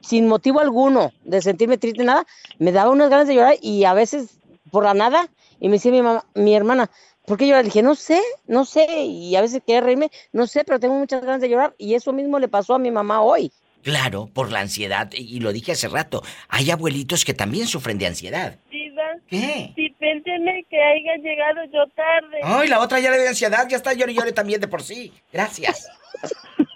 [0.00, 2.26] sin motivo alguno, de sentirme triste, nada,
[2.58, 4.38] me daba unas ganas de llorar y a veces
[4.70, 5.28] por la nada,
[5.60, 6.90] y me decía mi, mamá, mi hermana,
[7.26, 7.62] ¿por qué llorar?
[7.62, 10.94] Le dije, no sé, no sé, y a veces quería reírme, no sé, pero tengo
[10.94, 13.52] muchas ganas de llorar, y eso mismo le pasó a mi mamá hoy.
[13.82, 15.10] Claro, por la ansiedad.
[15.12, 16.22] Y lo dije hace rato.
[16.48, 18.56] Hay abuelitos que también sufren de ansiedad.
[18.70, 19.72] Diva, ¿Qué?
[19.74, 22.38] Sí, pénteme que haya llegado yo tarde.
[22.44, 24.82] Ay, la otra ya le dio ansiedad, ya está llore y llore también de por
[24.82, 25.12] sí.
[25.32, 25.88] Gracias.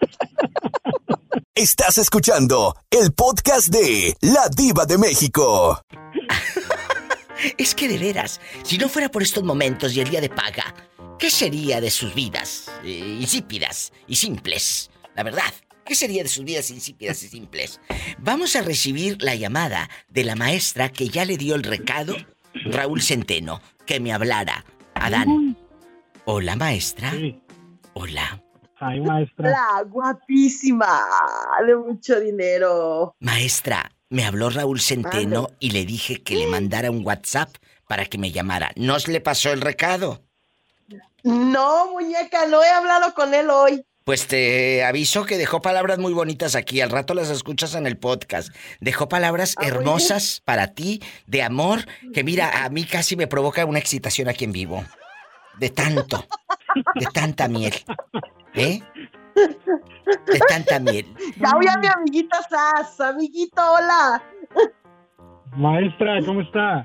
[1.57, 5.81] Estás escuchando el podcast de La Diva de México.
[7.57, 10.75] Es que de veras, si no fuera por estos momentos y el día de paga,
[11.19, 14.91] ¿qué sería de sus vidas eh, insípidas y simples?
[15.15, 15.51] La verdad,
[15.87, 17.81] ¿qué sería de sus vidas insípidas y simples?
[18.19, 22.17] Vamos a recibir la llamada de la maestra que ya le dio el recado,
[22.67, 24.67] Raúl Centeno, que me hablara.
[24.93, 25.57] Adán.
[26.27, 27.15] Hola, maestra.
[27.95, 28.46] Hola.
[28.79, 29.51] Ay, maestra.
[29.51, 31.05] La guapísima,
[31.67, 33.15] de mucho dinero.
[33.21, 37.49] Maestra, me habló Raúl Centeno y le dije que le mandara un WhatsApp
[37.89, 38.73] para que me llamara.
[38.77, 40.23] ¿No le pasó el recado?
[41.23, 43.85] No, muñeca, no he hablado con él hoy.
[44.05, 46.81] Pues te aviso que dejó palabras muy bonitas aquí.
[46.81, 48.55] Al rato las escuchas en el podcast.
[48.79, 53.81] Dejó palabras hermosas para ti, de amor, que mira, a mí casi me provoca una
[53.81, 54.85] excitación aquí en vivo.
[55.59, 56.25] De tanto,
[56.95, 57.75] de tanta miel.
[58.55, 58.81] ¿Eh?
[59.35, 61.07] De tanta miel.
[61.37, 64.23] Ya voy a mi amiguita Sass, amiguito, hola.
[65.57, 66.85] Maestra, ¿cómo está?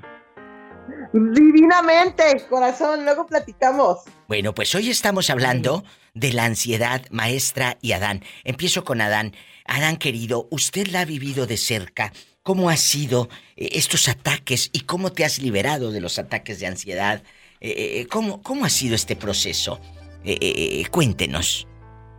[1.12, 3.98] Divinamente, corazón, luego platicamos.
[4.28, 5.84] Bueno, pues hoy estamos hablando
[6.14, 8.22] de la ansiedad, maestra y Adán.
[8.44, 9.34] Empiezo con Adán.
[9.66, 12.12] Adán querido, usted la ha vivido de cerca.
[12.42, 16.66] ¿Cómo ha sido eh, estos ataques y cómo te has liberado de los ataques de
[16.66, 17.22] ansiedad?
[17.64, 19.78] Eh, eh, ¿cómo, ¿Cómo ha sido este proceso?
[20.24, 21.68] Eh, eh, eh, cuéntenos,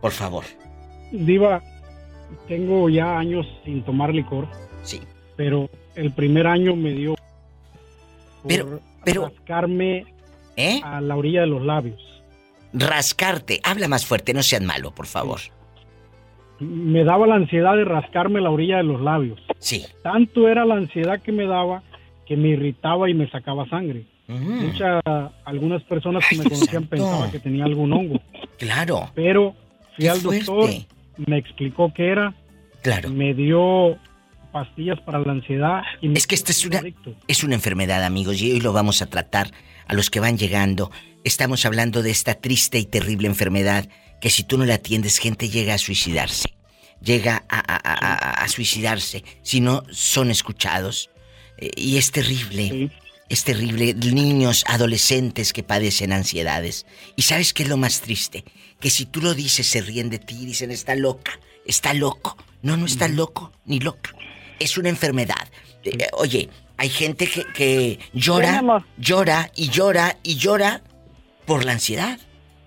[0.00, 0.44] por favor.
[1.12, 1.62] Diva,
[2.48, 4.48] tengo ya años sin tomar licor.
[4.82, 5.00] Sí.
[5.36, 10.06] Pero el primer año me dio por Pero- pero- rascarme
[10.56, 10.80] ¿Eh?
[10.82, 12.00] a la orilla de los labios.
[12.72, 13.60] Rascarte.
[13.64, 15.40] Habla más fuerte, no seas malo, por favor.
[16.58, 19.40] Me daba la ansiedad de rascarme la orilla de los labios.
[19.58, 19.84] Sí.
[20.02, 21.82] Tanto era la ansiedad que me daba
[22.26, 24.06] que me irritaba y me sacaba sangre.
[24.26, 24.66] Mm.
[24.66, 25.02] Muchas,
[25.44, 28.20] algunas personas que me conocían pensaban que tenía algún hongo.
[28.58, 29.10] Claro.
[29.14, 29.54] Pero
[29.96, 30.70] fui Qué al doctor,
[31.26, 32.34] me explicó qué era.
[32.82, 33.10] Claro.
[33.10, 33.98] Me dio
[34.52, 35.82] pastillas para la ansiedad.
[36.00, 36.80] Y me Es que esta es una,
[37.28, 39.50] es una enfermedad, amigos, y hoy lo vamos a tratar
[39.86, 40.90] a los que van llegando.
[41.24, 43.88] Estamos hablando de esta triste y terrible enfermedad
[44.20, 46.48] que si tú no la atiendes, gente llega a suicidarse.
[47.02, 51.10] Llega a, a- a- a- a suicidarse si no son escuchados.
[51.58, 52.90] Eh, y es terrible.
[53.28, 53.94] Es terrible.
[53.94, 56.86] Niños, adolescentes que padecen ansiedades.
[57.16, 58.44] ¿Y sabes qué es lo más triste?
[58.80, 62.36] Que si tú lo dices, se ríen de ti y dicen, está loca, está loco.
[62.62, 64.10] No, no está loco ni loca.
[64.58, 65.48] Es una enfermedad.
[65.84, 68.62] Eh, oye, hay gente que, que llora,
[68.98, 70.82] llora y llora y llora
[71.46, 72.18] por la ansiedad.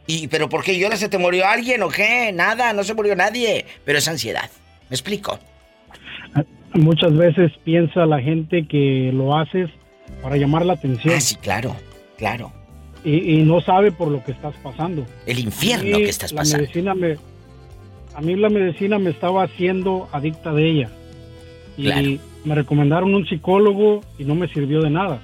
[0.07, 0.95] ¿Y pero por qué llora?
[0.95, 2.31] ¿Se te murió alguien o qué?
[2.34, 3.65] Nada, no se murió nadie.
[3.85, 4.49] Pero es ansiedad.
[4.89, 5.39] ¿Me explico?
[6.73, 9.69] Muchas veces piensa la gente que lo haces
[10.21, 11.13] para llamar la atención.
[11.15, 11.75] Ah, sí, claro,
[12.17, 12.51] claro.
[13.03, 15.05] Y, y no sabe por lo que estás pasando.
[15.25, 16.63] El infierno que estás la pasando.
[16.63, 17.17] medicina me,
[18.15, 20.89] a mí la medicina me estaba haciendo adicta de ella.
[21.77, 22.07] Y Claro.
[22.43, 25.19] me recomendaron un psicólogo y no me sirvió de nada.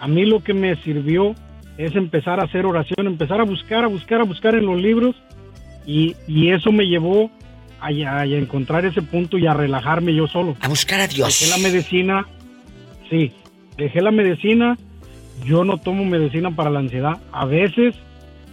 [0.00, 1.34] A mí lo que me sirvió
[1.78, 5.14] es empezar a hacer oración, empezar a buscar, a buscar, a buscar en los libros.
[5.86, 7.30] Y, y eso me llevó
[7.80, 10.56] a, a- a encontrar ese punto y a relajarme yo solo.
[10.60, 11.38] A buscar a Dios.
[11.40, 12.26] Dejé la medicina,
[13.08, 13.32] sí,
[13.76, 14.76] dejé la medicina.
[15.44, 17.20] Yo no tomo medicina para la ansiedad.
[17.32, 17.94] A veces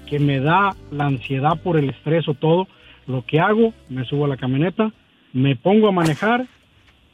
[0.07, 2.67] que me da la ansiedad por el estrés o todo,
[3.07, 4.91] lo que hago, me subo a la camioneta,
[5.33, 6.47] me pongo a manejar,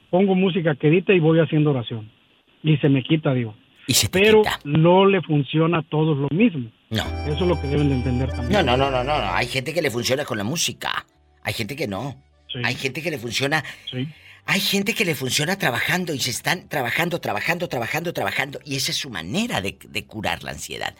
[0.10, 2.10] pongo música quedita y voy haciendo oración.
[2.64, 3.56] Y se me quita, digo.
[4.12, 6.70] Pero no le funciona a todos lo mismo.
[6.90, 7.04] No.
[7.26, 8.52] Eso es lo que deben de entender también.
[8.52, 9.34] No, no, no, no, no, no.
[9.34, 11.06] Hay gente que le funciona con la música.
[11.44, 12.16] Hay gente que no.
[12.64, 13.64] Hay gente que le funciona.
[14.50, 18.60] Hay gente que le funciona trabajando y se están trabajando, trabajando, trabajando, trabajando.
[18.64, 20.96] Y esa es su manera de, de curar la ansiedad.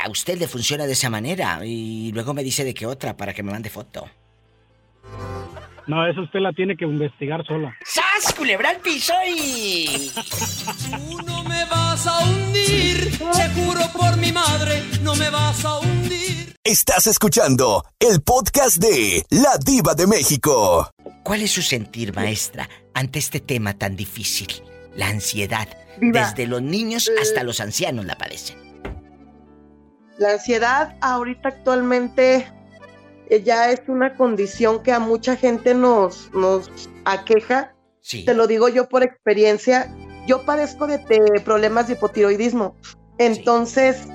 [0.00, 3.34] A usted le funciona de esa manera y luego me dice de qué otra para
[3.34, 4.08] que me mande foto.
[5.86, 7.76] No, eso usted la tiene que investigar sola.
[7.84, 10.10] ¡Sas, culebra al piso y...
[11.26, 16.54] No me vas a hundir, te juro por mi madre, no me vas a hundir.
[16.64, 20.93] Estás escuchando el podcast de La Diva de México.
[21.24, 24.62] ¿Cuál es su sentir, maestra, ante este tema tan difícil?
[24.94, 25.66] La ansiedad.
[25.98, 28.58] Desde los niños hasta los ancianos la padecen.
[30.18, 32.46] La ansiedad ahorita actualmente
[33.30, 36.70] eh, ya es una condición que a mucha gente nos, nos
[37.06, 37.74] aqueja.
[38.26, 39.90] Te lo digo yo por experiencia.
[40.26, 42.76] Yo padezco de, de problemas de hipotiroidismo.
[43.16, 44.08] Entonces,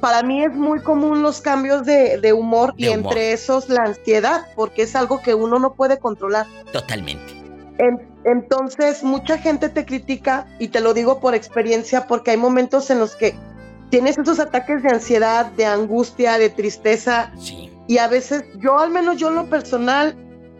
[0.00, 2.98] para mí es muy común los cambios de, de humor y humor.
[3.12, 6.46] entre esos la ansiedad, porque es algo que uno no puede controlar.
[6.72, 7.32] Totalmente.
[7.78, 12.90] En- entonces, mucha gente te critica y te lo digo por experiencia porque hay momentos
[12.90, 13.34] en los que
[13.90, 17.32] tienes esos ataques de ansiedad, de angustia, de tristeza.
[17.86, 20.14] Y a veces, yo al menos yo en lo personal,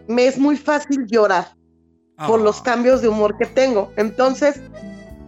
[0.07, 1.49] me es muy fácil llorar
[2.27, 3.91] por los cambios de humor que tengo.
[3.97, 4.59] Entonces,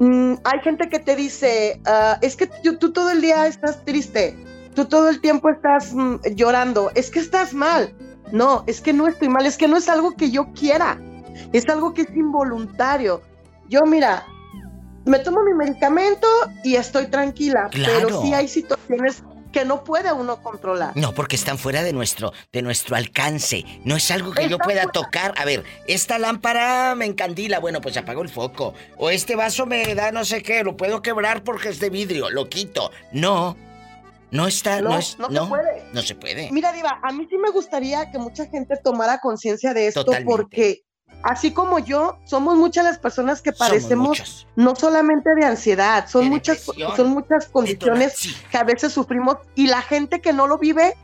[0.02, 3.84] mm, hay gente que te dice, ah, es que tú, tú todo el día estás
[3.86, 4.36] triste,
[4.76, 7.94] tú todo el tiempo estás mm, llorando, es que estás mal.
[8.32, 10.98] No, es que no estoy mal, es que no es algo que yo quiera,
[11.52, 13.22] es algo que es involuntario.
[13.70, 14.26] Yo, mira,
[15.06, 16.28] me tomo mi medicamento
[16.64, 18.08] y estoy tranquila, Claro.
[18.08, 20.96] pero sí hay situaciones que no puede uno controlar.
[20.96, 23.64] No, porque están fuera de nuestro, de nuestro alcance.
[23.84, 24.92] No es algo que yo pueda fuera.
[24.92, 25.34] tocar.
[25.38, 27.60] A ver, esta lámpara me encandila.
[27.60, 28.74] Bueno, pues apago el foco.
[28.98, 30.64] O este vaso me da no sé qué.
[30.64, 32.30] Lo puedo quebrar porque es de vidrio.
[32.30, 32.92] Lo quito.
[33.12, 33.58] No.
[34.32, 34.82] No está.
[34.82, 35.84] No, No, es, no se puede.
[35.94, 36.52] No se puede.
[36.52, 40.32] Mira, Diva, a mí sí me gustaría que mucha gente tomara conciencia de esto Totalmente.
[40.32, 40.82] porque
[41.24, 46.66] así como yo, somos muchas las personas que padecemos no solamente de ansiedad, son muchas
[46.96, 50.96] son muchas condiciones que a veces sufrimos y la gente que no lo vive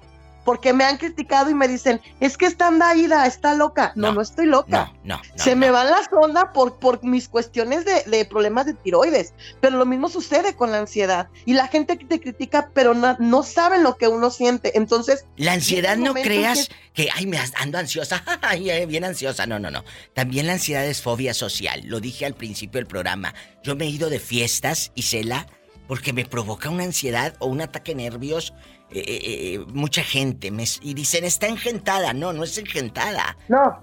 [0.48, 4.22] porque me han criticado y me dicen, "Es que está Ida, está loca." No, no,
[4.22, 4.94] estoy loca.
[5.04, 5.22] No, no.
[5.36, 9.34] Se me van las ondas por, por mis cuestiones de, de problemas de tiroides.
[9.60, 11.28] Pero lo mismo sucede con la ansiedad.
[11.46, 14.78] Y la gente te critica, pero no, no saben lo que uno siente.
[14.78, 15.26] Entonces.
[15.36, 19.46] La ansiedad no creas que- que, ay, me ando ansiosa, ay, eh, bien ansiosa.
[19.48, 19.84] No, no, no.
[20.14, 21.82] También la ansiedad es fobia social.
[21.84, 23.34] Lo dije al principio del programa.
[23.64, 25.46] Yo me he ido de fiestas y cela
[25.90, 28.54] porque me provoca una ansiedad o un ataque nervios.
[28.90, 32.14] Eh, eh, eh, mucha gente me, y dicen, está engentada.
[32.14, 33.38] No, no es engentada.
[33.48, 33.80] No.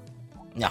[0.54, 0.68] No.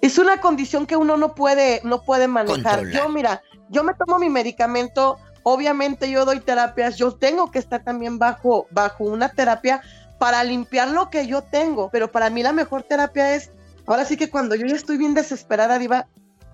[0.00, 2.78] Es una condición que uno no puede, no puede manejar.
[2.78, 2.92] Controlar.
[2.92, 7.82] Yo, mira, yo me tomo mi medicamento, obviamente yo doy terapias, yo tengo que estar
[7.82, 9.82] también bajo, bajo una terapia
[10.18, 13.50] para limpiar lo que yo tengo, pero para mí la mejor terapia es,
[13.86, 16.06] ahora sí que cuando yo ya estoy bien desesperada, Diva,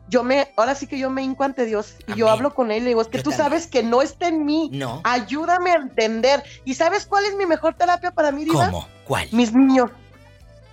[0.08, 2.78] yo me, ahora sí que yo me hinco ante Dios y yo hablo con él
[2.78, 5.00] y le digo, es que tú sabes que no está en mí, No.
[5.04, 6.42] ayúdame a entender.
[6.64, 8.66] ¿Y sabes cuál es mi mejor terapia para mí, Diva?
[8.66, 8.88] ¿Cómo?
[9.04, 9.28] ¿Cuál?
[9.32, 9.90] Mis niños.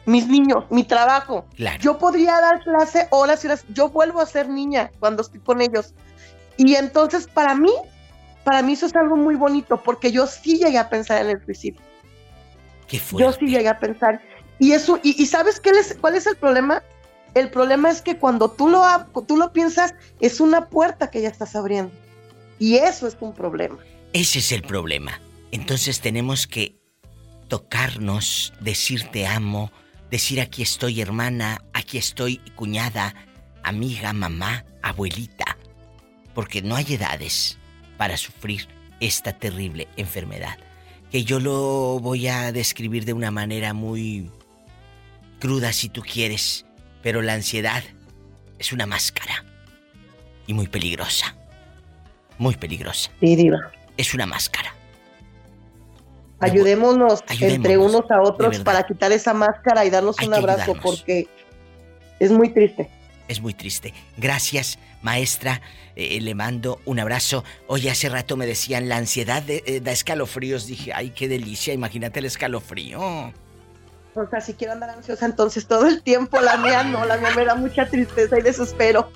[0.06, 1.46] Mis niños, mi trabajo.
[1.56, 1.80] Claro.
[1.80, 3.64] Yo podría dar clase horas y horas.
[3.70, 5.94] Yo vuelvo a ser niña cuando estoy con ellos.
[6.58, 7.72] Y entonces, para mí,
[8.44, 11.46] para mí eso es algo muy bonito, porque yo sí llegué a pensar en el
[11.46, 11.80] suicidio.
[12.88, 14.20] ¿Qué Yo sí llegué a pensar.
[14.58, 16.82] Y eso, y, y ¿sabes qué es, cuál es el problema?
[17.34, 18.84] El problema es que cuando tú lo,
[19.28, 21.92] tú lo piensas, es una puerta que ya estás abriendo.
[22.58, 23.78] Y eso es un problema.
[24.14, 25.20] Ese es el problema.
[25.52, 26.76] Entonces tenemos que
[27.48, 29.72] tocarnos, decir te amo,
[30.12, 33.16] decir aquí estoy hermana, aquí estoy cuñada,
[33.64, 35.58] amiga, mamá, abuelita.
[36.34, 37.58] porque no hay edades
[37.98, 38.68] para sufrir
[39.02, 40.58] esta terrible enfermedad.
[41.12, 44.32] Que yo lo voy a describir de una manera muy
[45.40, 46.66] cruda si tú quieres,
[47.02, 47.84] pero la ansiedad
[48.58, 49.44] es una máscara
[50.48, 51.36] y muy peligrosa.
[52.38, 53.12] Muy peligrosa.
[53.20, 53.72] Sí, diva.
[53.98, 54.74] Es una máscara.
[56.42, 60.62] Ayudémonos, Ayudémonos, entre unos a otros para quitar esa máscara y darnos Hay un abrazo
[60.72, 60.84] ayudarnos.
[60.84, 61.28] porque
[62.20, 62.90] es muy triste.
[63.28, 63.94] Es muy triste.
[64.18, 65.62] Gracias, maestra.
[65.98, 67.44] Eh, le mando un abrazo.
[67.68, 70.66] Oye, hace rato me decían, la ansiedad de- eh, da escalofríos.
[70.66, 71.74] Dije, ay, qué delicia.
[71.74, 73.34] Imagínate el escalofrío.
[74.16, 77.32] O sea, si quiero andar ansiosa entonces todo el tiempo, la mía no, la mía
[77.36, 79.12] me da mucha tristeza y desespero.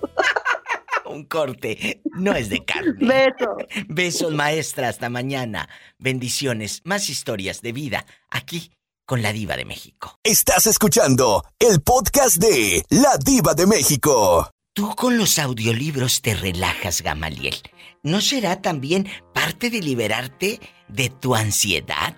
[1.05, 2.01] Un corte.
[2.13, 2.93] No es de carne.
[2.99, 3.57] Beso.
[3.87, 4.87] Besos, maestra.
[4.87, 5.67] Hasta mañana.
[5.97, 6.81] Bendiciones.
[6.85, 8.71] Más historias de vida aquí
[9.05, 10.17] con la Diva de México.
[10.23, 14.49] Estás escuchando el podcast de La Diva de México.
[14.73, 17.55] Tú con los audiolibros te relajas, Gamaliel.
[18.01, 22.15] ¿No será también parte de liberarte de tu ansiedad?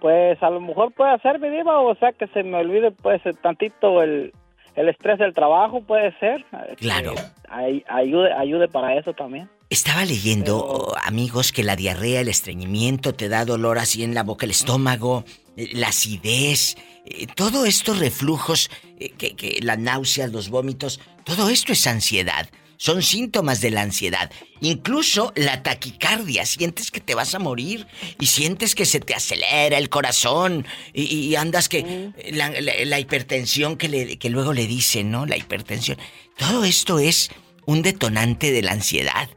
[0.00, 3.20] Pues a lo mejor puede ser, mi diva, o sea, que se me olvide pues
[3.42, 4.32] tantito el,
[4.76, 6.44] el estrés del trabajo, puede ser.
[6.76, 7.14] Claro.
[7.14, 9.48] Que ay- ayude, ayude para eso también.
[9.70, 14.46] Estaba leyendo, amigos, que la diarrea, el estreñimiento te da dolor así en la boca,
[14.46, 15.24] el estómago,
[15.56, 21.50] eh, la acidez, eh, todo estos reflujos, eh, que, que la náusea, los vómitos, todo
[21.50, 22.48] esto es ansiedad.
[22.80, 24.30] Son síntomas de la ansiedad.
[24.60, 26.46] Incluso la taquicardia.
[26.46, 27.86] Sientes que te vas a morir
[28.20, 30.64] y sientes que se te acelera el corazón
[30.94, 32.12] y, y andas que...
[32.32, 35.26] La, la- la hipertensión que, le- que luego le dicen, ¿no?
[35.26, 35.98] La hipertensión.
[36.38, 37.30] Todo esto es
[37.66, 39.28] un detonante de la ansiedad.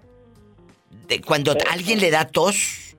[1.07, 2.95] De cuando a alguien le da tos,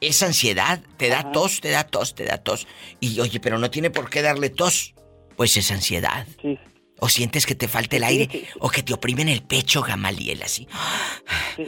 [0.00, 2.66] es ansiedad, te da tos, te da tos, te da tos.
[3.00, 4.92] Y oye, pero no tiene por qué darle tos.
[5.36, 6.26] Pues es ansiedad.
[7.00, 8.28] O sientes que te falta el aire,
[8.60, 10.66] o que te oprimen el pecho, Gamaliel, así.
[11.56, 11.66] Sí,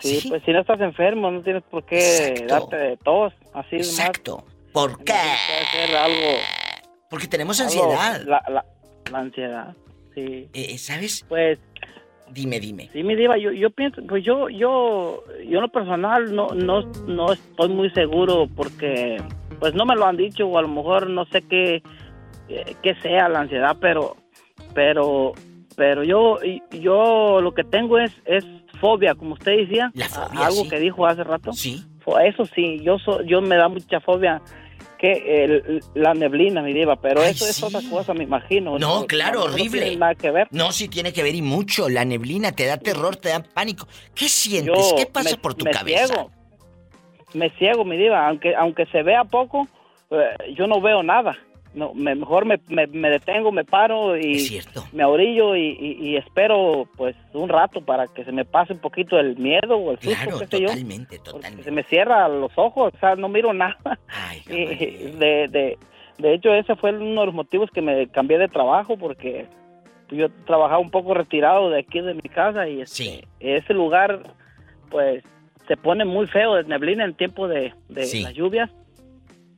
[0.00, 4.44] sí, pues si no estás enfermo, no tienes por qué darte de tos, así Exacto.
[4.72, 5.12] ¿Por qué?
[5.72, 6.38] Ser algo...
[7.10, 8.22] Porque tenemos algo- ansiedad.
[8.26, 8.64] La, la,
[9.12, 9.76] la ansiedad,
[10.14, 10.48] sí.
[10.52, 11.24] Eh, ¿Sabes?
[11.28, 11.58] Pues...
[12.30, 12.88] Dime, dime.
[12.92, 16.80] Sí, mi diva, yo, yo pienso, pues yo, yo, yo en lo personal no, no,
[17.06, 19.22] no estoy muy seguro porque,
[19.60, 21.82] pues no me lo han dicho o a lo mejor no sé qué,
[22.48, 24.16] eh, qué sea la ansiedad, pero,
[24.74, 25.32] pero,
[25.76, 26.38] pero yo,
[26.70, 28.44] yo lo que tengo es, es
[28.80, 30.68] fobia, como usted decía, a- algo sí.
[30.68, 31.52] que dijo hace rato.
[31.52, 31.84] Sí.
[32.26, 34.42] Eso sí, yo, so- yo me da mucha fobia
[34.98, 38.78] que el- la neblina, mi diva, pero Ay, eso es otra cosa, me imagino.
[38.78, 39.80] No, claro, no- no horrible.
[39.82, 40.48] tiene nada que ver.
[40.50, 41.88] No, sí tiene que ver y mucho.
[41.88, 43.86] La neblina te da terror, te da pánico.
[44.14, 44.90] ¿Qué sientes?
[44.90, 46.06] Yo ¿Qué pasa me- por tu me cabeza?
[46.06, 46.30] ciego.
[47.34, 49.66] Me ciego, mi diva, aunque aunque se vea poco,
[50.10, 51.36] eh, yo no veo nada.
[51.74, 54.60] No, me- mejor me, me- me detengo, me paro y
[54.92, 58.78] me orillo y, y- y espero pues un rato para que se me pase un
[58.78, 60.66] poquito el miedo o el susto, Claro, qué sé yo.
[60.68, 61.64] totalmente, totalmente.
[61.64, 63.76] Se me cierran los ojos, o sea, no miro nada.
[64.48, 64.64] Y
[65.16, 65.78] de, de,
[66.18, 69.46] de hecho, ese fue uno de los motivos que me cambié de trabajo porque
[70.10, 74.20] yo trabajaba un poco retirado de aquí de mi casa y este, ese lugar
[74.90, 75.24] pues
[75.66, 78.22] se pone muy feo de neblina en tiempo de, de Sí.
[78.22, 78.70] las lluvias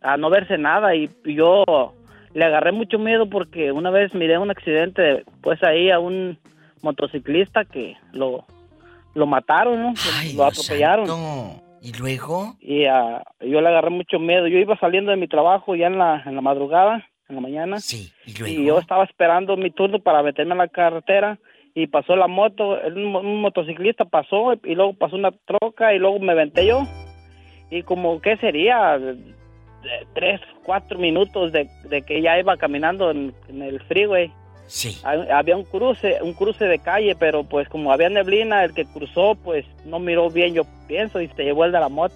[0.00, 1.64] a no verse nada y yo
[2.36, 6.38] le agarré mucho miedo porque una vez miré un accidente pues ahí a un
[6.82, 8.44] motociclista que lo
[9.14, 9.88] lo mataron, ¿no?
[9.88, 9.94] Lo-
[10.36, 11.06] lo atropellaron.
[11.80, 12.56] ¿Y luego?
[12.60, 14.46] Y ah, yo le agarré mucho miedo.
[14.46, 17.78] Yo iba saliendo de mi trabajo ya en la, en la madrugada, en la mañana.
[17.80, 18.12] Sí,
[18.50, 21.38] y yo estaba esperando mi turno para meterme a la carretera
[21.74, 25.98] y pasó la moto, un, mo- un motociclista pasó y luego pasó una troca y
[25.98, 26.86] luego me venté yo.
[27.70, 28.98] Y como, ¿qué sería?
[30.14, 34.32] Tres, cuatro minutos de, de que ya iba caminando en, en el freeway.
[34.66, 34.98] Sí.
[35.04, 38.84] Ha- Había un cruce, un cruce de calle, pero pues como había neblina, el que
[38.84, 42.14] cruzó pues no miró bien, yo pienso, y se llevó el de la moto.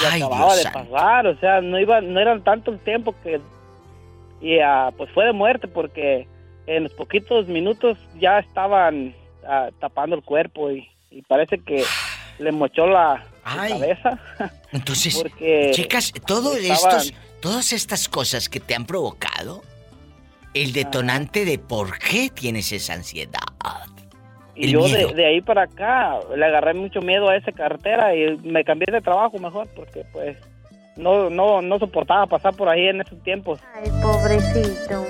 [0.00, 0.90] Y Ay, acababa Dios de santo.
[0.90, 3.40] pasar, o sea, no iba, no eran tanto el tiempo que
[4.40, 6.26] y ah, pues fue de muerte porque
[6.66, 9.14] en los poquitos minutos ya estaban
[9.46, 11.84] ah, tapando el cuerpo y, y parece que
[12.38, 13.72] le mochó la Ay.
[13.72, 14.18] cabeza.
[14.72, 19.62] Entonces, porque chicas, todo estaban- estos, todas estas cosas que te han provocado,
[20.54, 23.40] el detonante de por qué tienes esa ansiedad.
[24.54, 28.36] Y yo de, de ahí para acá le agarré mucho miedo a esa carretera y
[28.38, 30.36] me cambié de trabajo mejor porque pues
[30.96, 33.60] no no no soportaba pasar por ahí en esos tiempos.
[33.74, 35.06] Ay, pobrecito.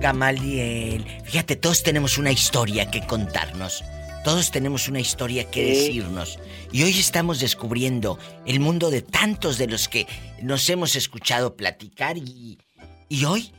[0.00, 3.84] Gamaliel, fíjate, todos tenemos una historia que contarnos.
[4.26, 6.40] Todos tenemos una historia que decirnos.
[6.72, 10.08] Y hoy estamos descubriendo el mundo de tantos de los que
[10.42, 12.58] nos hemos escuchado platicar y,
[13.08, 13.52] y hoy,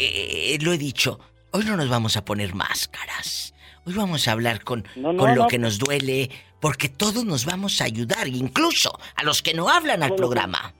[0.00, 1.20] eh, lo he dicho,
[1.52, 3.54] hoy no nos vamos a poner máscaras.
[3.86, 5.46] Hoy vamos a hablar con, No, no, con lo no.
[5.46, 6.28] que nos duele,
[6.60, 10.74] porque todos nos vamos a ayudar, incluso a los que no hablan al programa.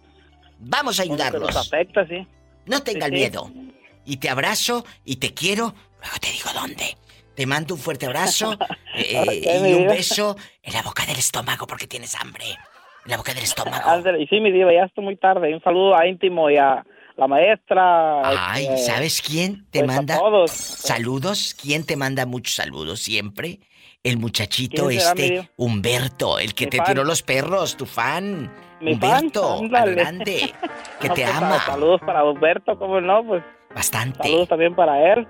[0.59, 1.55] Vamos a ayudarlos.
[1.55, 2.27] Afecta, sí.
[2.67, 3.19] No tenga Sí, sí.
[3.19, 3.53] miedo.
[4.05, 5.73] Y te abrazo y te quiero.
[6.03, 6.97] Luego te digo dónde.
[7.41, 8.53] Te mando un fuerte abrazo
[8.95, 12.45] eh, Ok, y un beso en la boca del estómago porque tienes hambre.
[13.07, 13.83] En la boca del estómago.
[14.19, 15.55] Y sí, mi diva, ya está muy tarde.
[15.55, 16.85] Un saludo a Íntimo y a
[17.17, 18.51] la maestra.
[18.53, 20.51] Ay, este, ¿sabes quién te pues, manda todos.
[20.51, 21.57] saludos?
[21.59, 23.61] ¿Quién te manda muchos saludos siempre?
[24.03, 25.51] El muchachito ¿Quién será, mi este?
[25.57, 26.87] Humberto, el que Mi te fan.
[26.89, 28.53] tiró los perros, tu fan.
[28.83, 29.95] Mi fan, Humberto, ándale.
[29.95, 30.55] grande,
[31.01, 33.25] que No, te pues, ama Saludos para Humberto, ¿cómo no?
[33.27, 33.43] Pues
[33.75, 34.23] bastante.
[34.23, 35.27] saludos también para él.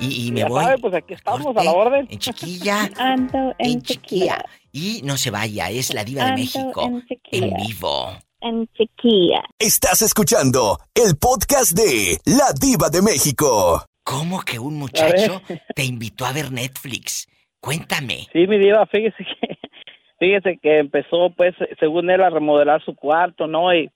[0.00, 2.06] Y, y me Ya voy sabe, pues aquí estamos a la orden.
[2.10, 4.44] en chiquilla, Ando en chiquilla.
[4.72, 6.82] Y no se vaya, es la diva de México,
[7.30, 8.08] en vivo.
[8.40, 9.42] En chiquilla.
[9.58, 13.82] Estás escuchando el podcast de La Diva de México.
[14.04, 15.40] ¿Cómo que un muchacho
[15.74, 17.26] te invitó a ver Netflix?
[17.60, 18.26] Cuéntame.
[18.32, 19.58] Sí, mi diva, fíjese que,
[20.20, 23.74] fíjese que empezó, pues, según él, a remodelar su cuarto, ¿no?
[23.74, 23.90] Y,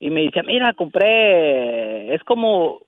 [0.00, 2.80] y me dice, mira, compré, es como,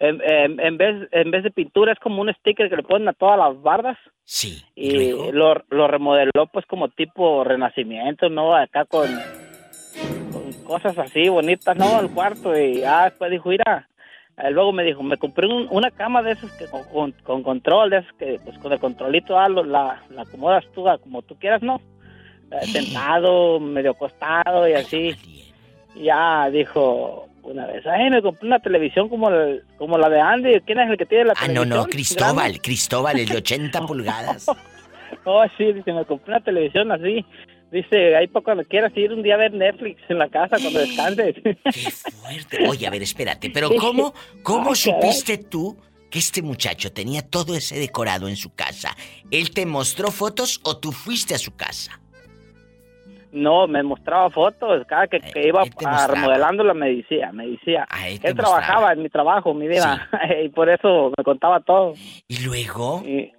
[0.00, 3.08] en, en- en vez, en vez de pintura, es como un sticker que le ponen
[3.08, 3.98] a todas las bardas.
[4.24, 4.62] Sí.
[4.74, 8.54] Y lo, lo remodeló, pues, como tipo renacimiento, ¿no?
[8.54, 9.08] Acá con,
[10.32, 11.98] con cosas así bonitas, ¿no?
[12.00, 12.58] El cuarto.
[12.58, 13.88] Y ah, después dijo, mira,
[14.36, 17.42] eh, luego me dijo, me compré un- una cama de esas que con, con- con
[17.42, 20.98] control, de esas que pues con el controlito ah, lo- la, la acomodas tú ah,
[20.98, 21.80] como tú quieras, ¿no?
[22.50, 25.14] Eh, sentado, medio acostado y así.
[25.94, 30.20] Y ya dijo una vez, ay, me compré una televisión como, el- como la de
[30.20, 30.60] Andy.
[30.66, 31.68] ¿Quién es el que tiene la Ah, no, televisión?
[31.80, 34.46] no, Cristóbal, grande?" Cristóbal, el de 80 pulgadas.
[35.24, 37.24] Oh, sí, dice, me compré una televisión así.
[37.70, 40.80] Dice, ahí para cuando quieras ir un día a ver Netflix en la casa cuando
[40.80, 41.34] descanses.
[42.68, 45.76] Oye, a ver, espérate, pero ¿cómo, cómo supiste tú
[46.10, 48.96] que este muchacho tenía todo ese decorado en su casa?
[49.30, 52.00] ¿Él te mostró fotos o tú fuiste a su casa?
[53.32, 54.86] No, me mostraba fotos.
[54.86, 56.06] Cada que, que iba a, mostraba.
[56.06, 57.86] remodelándola me decía, me decía.
[58.22, 60.08] Él trabajaba en mi trabajo, mi vida.
[60.44, 61.94] y por eso me contaba todo.
[62.26, 63.02] ¿Y luego?
[63.04, 63.32] Y,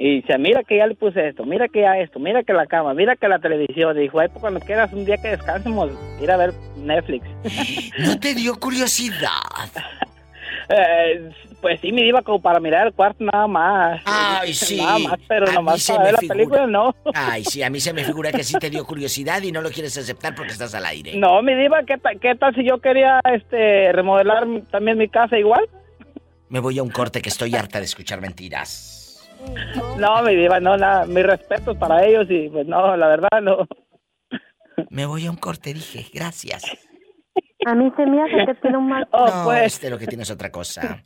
[0.00, 2.66] y dice, mira que ya le puse esto, mira que ya esto, mira que la
[2.66, 3.96] cama, mira que la televisión.
[3.96, 5.90] Dijo, ay, pues cuando quieras un día que descansemos,
[6.22, 7.26] ir a ver Netflix.
[7.98, 9.28] ¿No te dio curiosidad?
[10.68, 11.30] Eh,
[11.60, 14.02] pues sí, me iba como para mirar el cuarto nada más.
[14.04, 14.76] Ay, sí.
[14.76, 16.36] Nada más, pero A nomás para ver la figura.
[16.36, 16.94] película, no.
[17.14, 19.70] Ay, sí, a mí se me figura que sí te dio curiosidad y no lo
[19.70, 21.16] quieres aceptar porque estás al aire.
[21.16, 25.38] No, mi diva, ¿qué, tal- ¿qué tal si yo quería este remodelar también mi casa
[25.38, 25.68] igual?
[26.48, 29.28] Me voy a un corte que estoy harta de escuchar mentiras.
[29.98, 33.66] No, mi diva, no, nada, mis respetos para ellos y pues no, la verdad no.
[34.90, 36.62] Me voy a un corte, dije, gracias.
[37.66, 39.08] A mí se me hace que tiene un mal...
[39.12, 41.02] Oh, no, este lo que tienes otra cosa.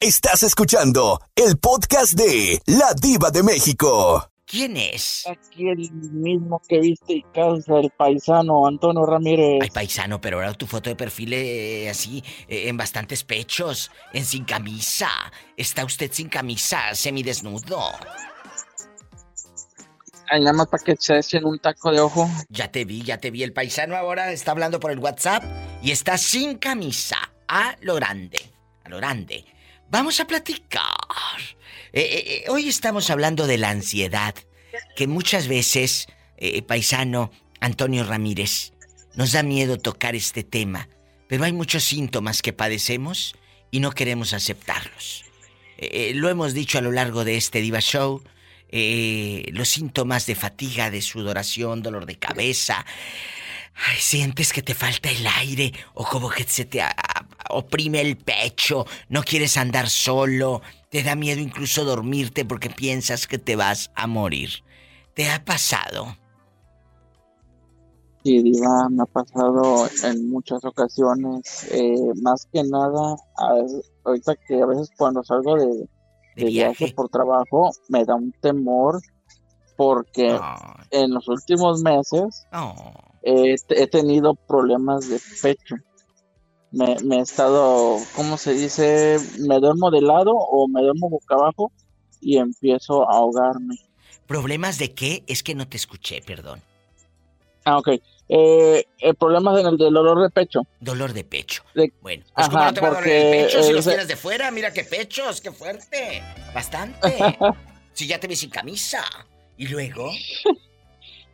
[0.00, 4.30] Estás escuchando el podcast de La Diva de México.
[4.46, 5.26] ¿Quién es?
[5.26, 9.58] Aquí el mismo que viste y causa el paisano Antonio Ramírez.
[9.60, 14.24] Ay, paisano, pero ahora tu foto de perfil eh, así, eh, en bastantes pechos, en
[14.24, 15.10] sin camisa.
[15.54, 17.78] ¿Está usted sin camisa, semidesnudo?
[20.28, 22.30] Para que se echen un taco de ojo.
[22.48, 23.42] Ya te vi, ya te vi.
[23.42, 25.44] El paisano ahora está hablando por el WhatsApp
[25.82, 27.16] y está sin camisa.
[27.48, 28.38] A lo grande,
[28.84, 29.44] a lo grande.
[29.90, 30.84] Vamos a platicar.
[31.92, 34.34] Eh, eh, eh, hoy estamos hablando de la ansiedad,
[34.96, 36.06] que muchas veces,
[36.66, 37.30] paisano
[37.60, 38.72] Antonio Ramírez,
[39.14, 40.88] nos da miedo tocar este tema,
[41.26, 43.34] pero hay muchos síntomas que padecemos
[43.70, 45.24] y no queremos aceptarlos.
[46.14, 48.22] Lo hemos dicho a lo largo de este Diva Show,
[48.70, 52.84] eh, los síntomas de fatiga, de sudoración, dolor de cabeza.
[53.74, 56.94] Ay, sientes que te falta el aire o como que se te a-
[57.50, 63.38] oprime el pecho, no quieres andar solo, te da miedo incluso dormirte porque piensas que
[63.38, 64.64] te vas a morir.
[65.14, 66.16] ¿Te ha pasado?
[68.24, 71.64] Sí, Diva, me ha pasado en muchas ocasiones.
[71.72, 73.16] eh, más que nada,
[74.04, 75.86] ahorita que a veces cuando salgo de,
[76.38, 79.00] de viaje por trabajo, me da un temor
[79.76, 80.38] porque
[80.90, 82.46] en los últimos meses
[83.22, 85.76] eh, he tenido problemas de pecho.
[86.70, 89.18] Me, me he estado, ¿cómo se dice?
[89.38, 91.72] Me duermo de lado o me duermo boca abajo
[92.20, 93.76] y empiezo a ahogarme.
[94.26, 95.24] ¿Problemas de qué?
[95.26, 96.60] Es que no te escuché, perdón.
[97.64, 97.88] Ah, ok.
[98.30, 100.60] Eh, el problema es en el del dolor de pecho.
[100.80, 101.62] Dolor de pecho.
[101.74, 103.72] De- Bueno, pues ¿cómo Ajá, no te va a doler porque, el pecho si eh,
[103.72, 104.50] los tienes de fuera?
[104.50, 106.22] Mira qué pechos, qué fuerte.
[106.54, 107.08] Bastante.
[107.94, 109.02] si ya te vi sin camisa.
[109.56, 110.10] Y luego,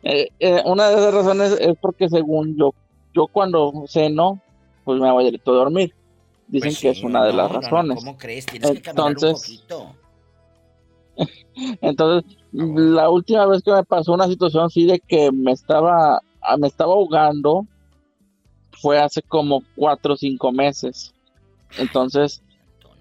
[0.07, 2.75] Eh, eh, una de esas razones es porque según yo,
[3.15, 4.39] yo cuando ceno,
[4.83, 5.95] pues me voy directo a dormir.
[6.47, 7.95] dicen Pues que es una de no, las no, razones.
[7.95, 8.45] ¿Cómo crees?
[8.45, 9.95] Tienes que caminar un Entonces, poquito.
[11.81, 16.57] entonces la última vez que me pasó una situación así de que me estaba, ah,
[16.57, 17.65] me estaba ahogando
[18.81, 21.13] fue hace como cuatro o cinco meses.
[21.77, 22.41] Entonces,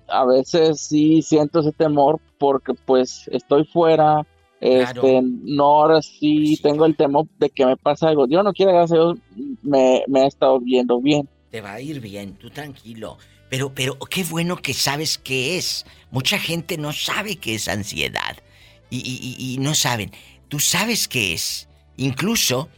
[0.09, 4.27] a veces sí siento ese temor porque pues estoy fuera,
[4.61, 8.27] este, no ahora sí tengo el temor de que me pase algo.
[8.27, 9.19] Dios no quiere, gracias a Dios,
[9.63, 11.29] me, me ha estado viendo bien.
[11.51, 13.19] Te va a ir bien, tú tranquilo.
[13.51, 15.87] Pero, pero qué bueno que sabes qué es.
[16.11, 18.37] Mucha gente no sabe qué es ansiedad.
[18.91, 20.13] Y- y- y no saben.
[20.49, 21.69] Tú sabes qué es.
[21.97, 22.69] Incluso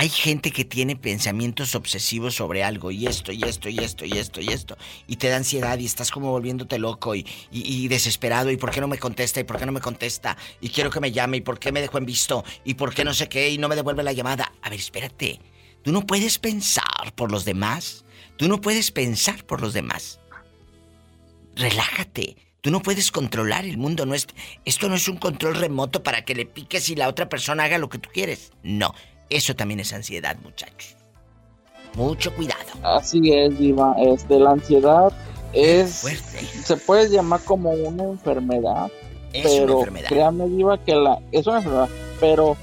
[0.00, 2.90] hay gente que tiene pensamientos obsesivos sobre algo.
[2.90, 4.78] Y esto, y esto, y esto, y esto, y esto.
[5.06, 8.50] Y te da ansiedad y estás como volviéndote loco y, y- desesperado.
[8.50, 9.40] ¿Y por qué no me contesta?
[9.40, 10.38] ¿Y por qué no me contesta?
[10.62, 11.36] Y quiero que me llame.
[11.36, 12.42] ¿Y por qué me dejó en visto?
[12.64, 13.50] ¿Y por qué no sé qué?
[13.50, 14.50] Y no me devuelve la llamada.
[14.62, 15.38] A ver, espérate.
[15.82, 18.06] Tú no puedes pensar por los demás.
[18.38, 20.18] Tú no puedes pensar por los demás.
[21.56, 22.36] Relájate.
[22.62, 24.06] Tú no puedes controlar el mundo.
[24.06, 24.26] No es,
[24.64, 27.76] esto no es un control remoto para que le piques y la otra persona haga
[27.76, 28.52] lo que tú quieres.
[28.62, 28.94] No.
[29.30, 30.96] Eso también es ansiedad, muchachos.
[31.94, 32.60] Mucho cuidado.
[32.82, 33.94] Así es, Diva.
[33.98, 35.12] Este, la ansiedad
[35.52, 36.04] es.
[36.64, 38.90] Se puede llamar como una enfermedad.
[39.32, 40.08] Es una pero enfermedad.
[40.08, 41.20] créame, Diva, que la.
[41.32, 41.88] Es una enfermedad.
[42.18, 42.56] Pero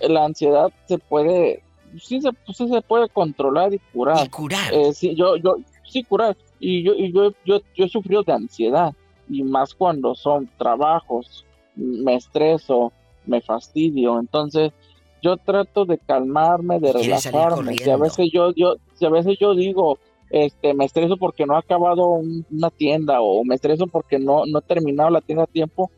[0.00, 1.62] la ansiedad se puede.
[1.98, 4.26] Sí se, sí se puede controlar y curar.
[4.26, 4.72] Y curar.
[4.72, 5.56] Eh, sí, yo, yo.
[5.86, 6.36] Sí, curar.
[6.58, 8.94] Y yo, y yo, yo, yo he sufrido de ansiedad.
[9.28, 11.44] Y más cuando son trabajos.
[11.74, 12.92] Me estreso,
[13.26, 14.18] me fastidio.
[14.18, 14.72] Entonces
[15.22, 17.72] yo trato de calmarme, de relajarme.
[17.84, 19.98] Si a veces yo, yo, si a veces yo digo,
[20.30, 24.44] este, me estreso porque no he acabado un- una tienda o me estreso porque no,
[24.46, 25.90] no he terminado la tienda a tiempo,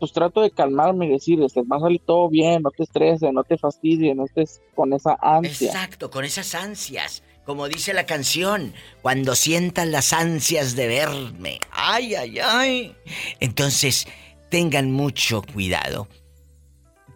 [0.00, 3.32] pues trato de calmarme y decir, este, va a salir todo bien, no te estreses,
[3.32, 5.68] no te fastidies, no estés con esa ansia.
[5.70, 7.22] Exacto, con esas ansias.
[7.44, 8.72] Como dice la canción,
[9.02, 11.60] cuando sientan las ansias de verme.
[11.70, 12.94] Ay, ay, ay.
[13.40, 14.06] Entonces,
[14.50, 16.08] tengan mucho cuidado.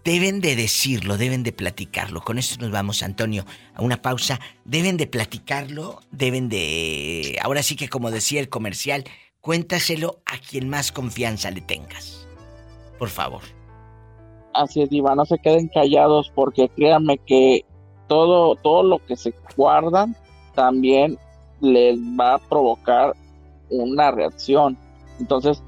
[0.05, 2.23] Deben de decirlo, deben de platicarlo.
[2.23, 3.45] Con esto nos vamos, Antonio,
[3.75, 4.41] a una pausa.
[4.65, 7.39] Deben de platicarlo, deben de...
[7.43, 9.05] Ahora sí que como decía el comercial,
[9.41, 12.27] cuéntaselo a quien más confianza le tengas.
[12.99, 13.43] Por favor.
[14.55, 17.65] Así es, Diva, no se queden callados porque créanme que
[18.09, 20.17] todo, todo lo que se guardan
[20.55, 21.19] también
[21.61, 23.15] les va a provocar
[23.69, 24.77] una reacción.
[25.21, 25.63] Entonces,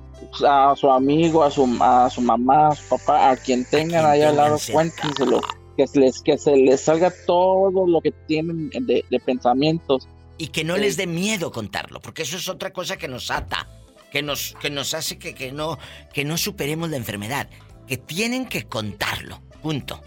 [0.47, 4.23] a su amigo, a su, a su mamá, a su papá, a quien tengan ahí
[4.23, 5.41] al lado, cuéntenselo.
[5.77, 10.07] Que se, les, que se les salga todo lo que tienen de, de pensamientos.
[10.37, 13.69] Y que no les dé miedo contarlo, porque eso es otra cosa que nos ata,
[14.11, 15.79] que nos, que nos hace que, que no,
[16.13, 17.49] que no superemos la enfermedad.
[17.87, 19.41] Que tienen que contarlo.
[19.63, 20.01] Punto.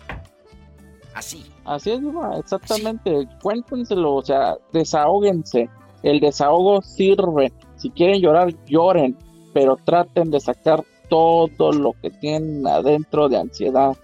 [1.14, 1.46] Así.
[1.66, 3.28] Así es, Diva, exactamente.
[3.42, 5.70] Cuéntenselo, o sea, desahóguense.
[6.04, 7.52] El desahogo sirve.
[7.78, 9.18] Si quieren llorar, lloren,
[9.56, 13.96] pero traten de sacar todo lo que tienen adentro de ansiedad.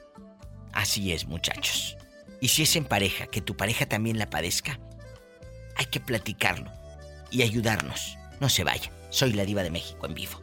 [0.72, 1.98] Así es, muchachos.
[2.40, 4.80] Y si es en pareja, que tu pareja también la padezca,
[5.76, 6.72] hay que platicarlo
[7.32, 8.18] y ayudarnos.
[8.40, 8.90] No se vaya.
[9.10, 10.40] Soy la diva de México en vivo.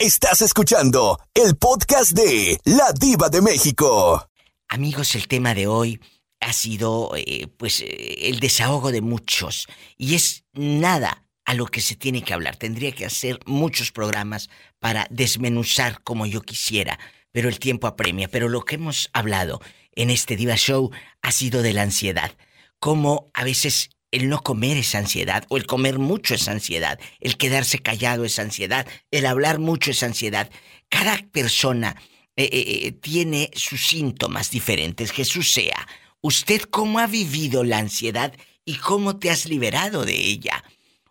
[0.00, 4.30] Estás escuchando el podcast de La Diva de México.
[4.68, 6.00] Amigos, el tema de hoy
[6.38, 9.66] ha sido, eh, pues, eh, el desahogo de muchos.
[9.96, 12.54] Y es nada a lo que se tiene que hablar.
[12.54, 17.00] Tendría que hacer muchos programas para desmenuzar como yo quisiera,
[17.32, 18.28] pero el tiempo apremia.
[18.28, 19.60] Pero lo que hemos hablado
[19.96, 20.92] en este Diva Show
[21.22, 22.30] ha sido de la ansiedad.
[22.78, 27.36] Cómo a veces el no comer es ansiedad, o el comer mucho es ansiedad, el
[27.36, 30.50] quedarse callado es ansiedad, el hablar mucho es ansiedad.
[30.88, 31.96] Cada persona
[32.36, 35.10] eh, eh, eh, tiene sus síntomas diferentes.
[35.10, 35.86] Jesús sea,
[36.20, 38.32] ¿usted cómo ha vivido la ansiedad
[38.64, 40.64] y cómo te has liberado de ella?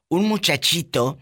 [0.08, 1.18] Un muchachito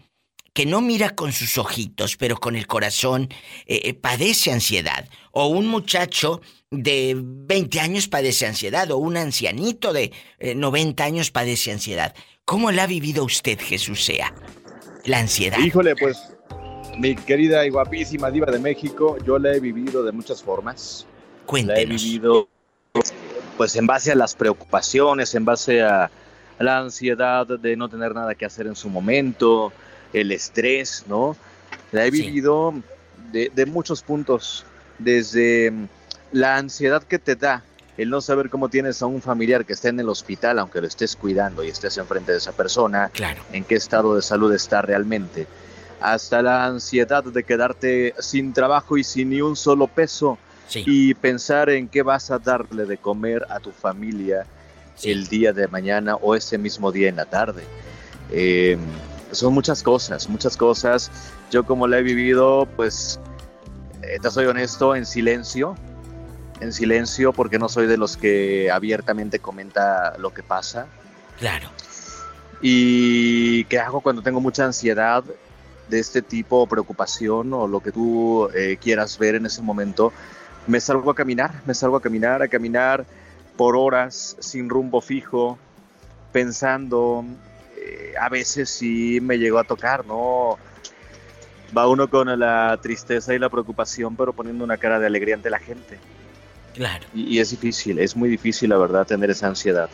[0.56, 3.28] que no mira con sus ojitos, pero con el corazón,
[3.66, 5.06] eh, eh, padece ansiedad.
[5.32, 11.30] O un muchacho de 20 años padece ansiedad, o un ancianito de eh, 90 años
[11.30, 12.14] padece ansiedad.
[12.46, 14.32] ¿Cómo la ha vivido usted, Jesús sea?
[15.04, 15.58] La ansiedad.
[15.58, 16.16] Híjole, pues,
[16.96, 21.06] mi querida y guapísima diva de México, yo la he vivido de muchas formas.
[21.52, 22.48] La he vivido,
[23.58, 26.10] pues, en base a las preocupaciones, en base a
[26.58, 29.70] la ansiedad de no tener nada que hacer en su momento,
[30.20, 31.36] el estrés, ¿no?
[31.92, 32.74] La he vivido
[33.32, 34.64] de, de muchos puntos,
[34.98, 35.88] desde mm,
[36.32, 37.62] la ansiedad que te da
[37.96, 40.86] el no saber cómo tienes a un familiar que está en el hospital, aunque lo
[40.86, 43.42] estés cuidando y estés enfrente de esa persona, claro.
[43.52, 45.46] en qué estado de salud está realmente,
[46.00, 50.38] hasta la ansiedad de quedarte sin trabajo y sin ni un solo peso
[50.74, 54.46] y pensar en qué vas a darle de comer a tu familia
[55.02, 57.62] el día de mañana o ese mismo día en la tarde.
[58.30, 58.76] Eh,
[59.32, 61.10] son muchas cosas, muchas cosas.
[61.50, 63.20] Yo como la he vivido, pues,
[64.02, 65.74] eh, te soy honesto, en silencio,
[66.60, 70.86] en silencio porque no soy de los que abiertamente comenta lo que pasa.
[71.38, 71.68] Claro.
[72.60, 75.22] ¿Y qué hago cuando tengo mucha ansiedad
[75.88, 80.12] de este tipo, preocupación o lo que tú eh, quieras ver en ese momento?
[80.66, 83.04] Me salgo a caminar, me salgo a caminar, a caminar
[83.56, 85.58] por horas sin rumbo fijo,
[86.32, 87.24] pensando,
[87.86, 90.58] eh, a veces sí me llegó a tocar, ¿no?
[91.76, 95.50] Va uno con la tristeza y la preocupación, pero poniendo una cara de alegría ante
[95.50, 95.98] la gente.
[96.74, 97.06] Claro.
[97.14, 99.88] Y, es difícil, es muy difícil, la verdad, tener esa ansiedad.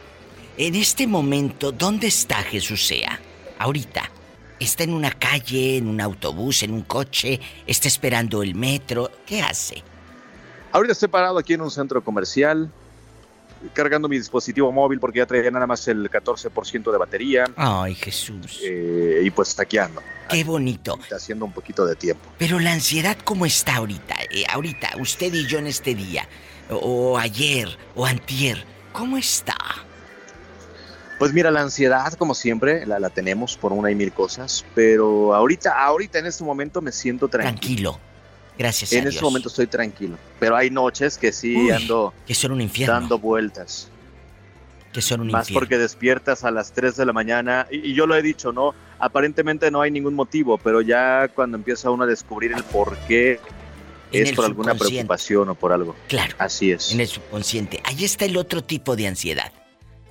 [0.56, 3.20] En este momento, ¿dónde está Jesús Sea?
[3.58, 4.10] Ahorita.
[4.58, 7.40] ¿Está en una calle, en un autobús, en un coche?
[7.66, 9.10] ¿Está esperando el metro?
[9.26, 9.82] ¿Qué hace?
[10.70, 12.70] Ahorita estoy parado aquí en un centro comercial
[13.72, 17.44] cargando mi dispositivo móvil porque ya traía nada más el 14% de batería.
[17.56, 18.60] Ay, Jesús.
[18.62, 20.02] Eh, y pues taqueando.
[20.28, 20.98] Qué bonito.
[21.02, 22.30] Está haciendo un poquito de tiempo.
[22.38, 24.16] Pero la ansiedad, ¿cómo está ahorita?
[24.30, 26.28] Eh, ahorita, usted y yo en este día,
[26.70, 29.56] o, ayer, o antier, ¿cómo está?
[31.18, 35.34] Pues mira, la ansiedad, como siempre, la, la tenemos por una y mil cosas, pero
[35.34, 37.92] ahorita, ahorita en este momento me siento tranquilo.
[37.92, 38.11] Tranquilo.
[38.58, 40.16] Gracias en este momento estoy tranquilo.
[40.38, 42.12] Pero hay noches que sí ando.
[42.26, 42.94] Que son un infierno.
[42.94, 43.88] Dando vueltas.
[44.92, 47.66] Que son un Más porque despiertas a las 3 de la mañana.
[47.70, 48.74] Y, yo lo he dicho, ¿no?
[48.98, 53.40] Aparentemente no hay ningún motivo, pero ya cuando empieza uno a descubrir el por qué.
[54.12, 55.96] es por alguna preocupación o por algo.
[56.08, 56.34] Claro.
[56.38, 56.92] Así es.
[56.92, 57.80] En el subconsciente.
[57.84, 59.50] Ahí está el otro tipo de ansiedad.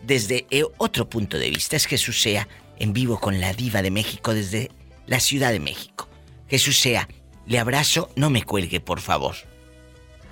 [0.02, 2.48] Desde eh, otro punto de vista es Jesús sea
[2.80, 4.72] en vivo con la diva de México desde
[5.06, 6.10] la Ciudad de México.
[6.48, 7.08] Jesús sea
[7.52, 9.36] le abrazo, no me cuelgue, por favor.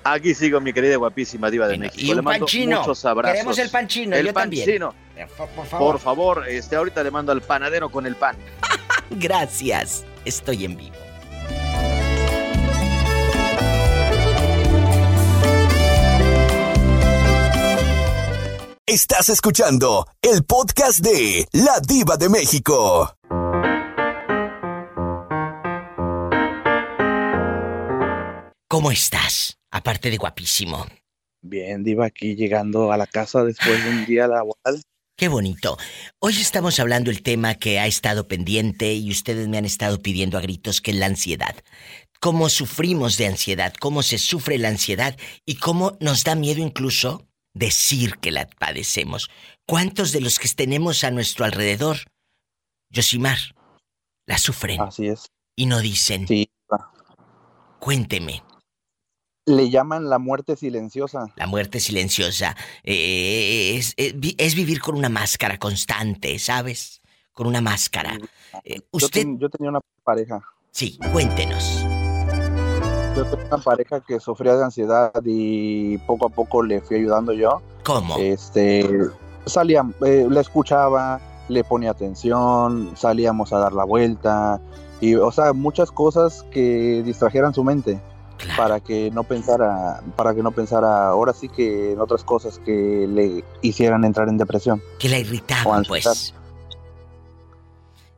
[0.05, 2.01] Aquí sigo, mi querida guapísima diva de México.
[2.01, 2.79] Y un panchino.
[2.79, 3.33] Muchos abrazos.
[3.33, 4.95] Queremos el panchino, el yo panchino.
[5.17, 5.91] Eh, Por favor.
[5.91, 8.37] Por favor, este, ahorita le mando al panadero con el pan.
[9.09, 10.05] Gracias.
[10.23, 10.95] Estoy en vivo.
[18.85, 23.18] Estás escuchando el podcast de La Diva de México.
[28.79, 29.57] ¿Cómo estás?
[29.71, 30.85] Aparte de guapísimo.
[31.41, 34.81] Bien, Diva, aquí llegando a la casa después de un día laboral.
[35.17, 35.77] Qué bonito.
[36.19, 40.37] Hoy estamos hablando el tema que ha estado pendiente y ustedes me han estado pidiendo
[40.37, 41.57] a gritos que es la ansiedad.
[42.21, 47.27] Cómo sufrimos de ansiedad, cómo se sufre la ansiedad y cómo nos da miedo incluso
[47.53, 49.29] decir que la padecemos.
[49.67, 51.97] ¿Cuántos de los que tenemos a nuestro alrededor,
[52.89, 53.39] Yosimar,
[54.25, 54.79] la sufren?
[54.79, 55.25] Así es.
[55.57, 56.29] Y no dicen.
[56.29, 56.49] Sí.
[57.81, 58.41] Cuénteme.
[59.49, 61.25] Le llaman la muerte silenciosa.
[61.35, 67.01] La muerte silenciosa eh, es, es, vivir con una máscara constante, ¿sabes?
[67.33, 68.15] Con una máscara.
[68.63, 69.25] Eh, usted...
[69.39, 70.39] Yo, tenía una pareja.
[70.69, 71.83] Sí, cuéntenos.
[73.15, 77.33] Yo tenía una pareja que sufría de ansiedad y poco a poco le fui ayudando
[77.33, 77.59] yo.
[77.83, 78.17] ¿Cómo?
[78.19, 78.87] Este,
[79.47, 84.61] salía, eh, le escuchaba, le ponía atención, salíamos a dar la vuelta
[85.01, 87.99] y, o sea, muchas cosas que distrajeran su mente
[88.55, 93.07] para que no pensara, para que no pensara ahora sí que en otras cosas que
[93.07, 94.81] le hicieran entrar en depresión.
[94.97, 96.33] Que la irritaban, pues.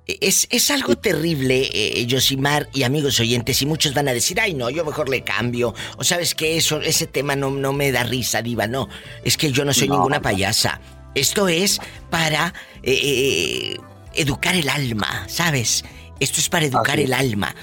[0.08, 4.54] Es, es algo terrible, eh, Yosimar y amigos oyentes, y muchos van a decir, ay
[4.54, 5.74] no, yo mejor le cambio.
[5.98, 8.90] O sabes que eso, ese tema no, no me da risa, diva, no.
[9.24, 10.82] Es que yo no soy ninguna payasa.
[11.16, 11.80] Esto es
[12.10, 12.54] para
[12.84, 13.78] eh, eh,
[14.14, 15.86] educar el alma, ¿sabes?
[16.20, 17.56] Esto es para educar el alma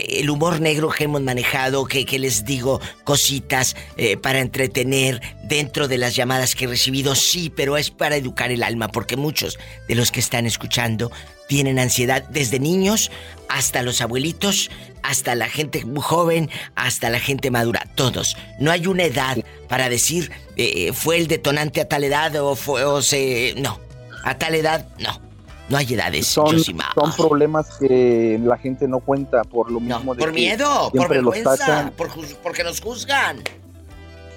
[0.00, 5.98] el humor negro que hemos manejado, que, les digo cositas eh, para entretener dentro de
[5.98, 9.58] las llamadas que he recibido, sí, pero es para educar el alma, porque muchos
[9.88, 11.10] de los que están escuchando
[11.48, 13.10] tienen ansiedad desde niños
[13.48, 14.70] hasta los abuelitos,
[15.02, 18.36] hasta la gente joven, hasta la gente madura, todos.
[18.58, 22.84] No hay una edad para decir eh, fue el detonante a tal edad o fue
[22.84, 23.78] o se no,
[24.24, 25.25] a tal edad no.
[25.68, 30.20] No hay edades, son, son problemas que la gente no cuenta por lo mismo de
[30.20, 32.08] por miedo, por vergüenza, por,
[32.42, 33.42] porque nos juzgan.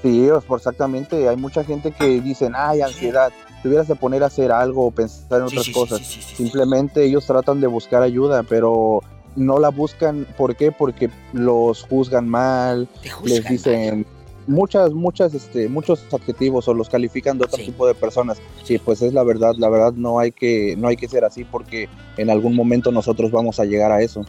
[0.02, 1.28] Sí, exactamente.
[1.28, 3.32] Hay mucha gente que dicen, ay, ansiedad,
[3.62, 6.02] tuvieras de poner a hacer algo o pensar en otras cosas.
[6.02, 9.04] Simplemente ellos tratan de buscar ayuda, pero
[9.36, 10.26] no la buscan.
[10.38, 10.72] ¿Por qué?
[10.72, 12.88] Porque los juzgan mal,
[13.24, 14.06] les dicen
[14.50, 18.40] muchas, muchas, este, muchos adjetivos o los califican de otro tipo de personas.
[18.64, 21.44] Sí, pues es la verdad, la verdad no hay que, no hay que ser así
[21.46, 24.26] porque en algún momento nosotros vamos a llegar a eso.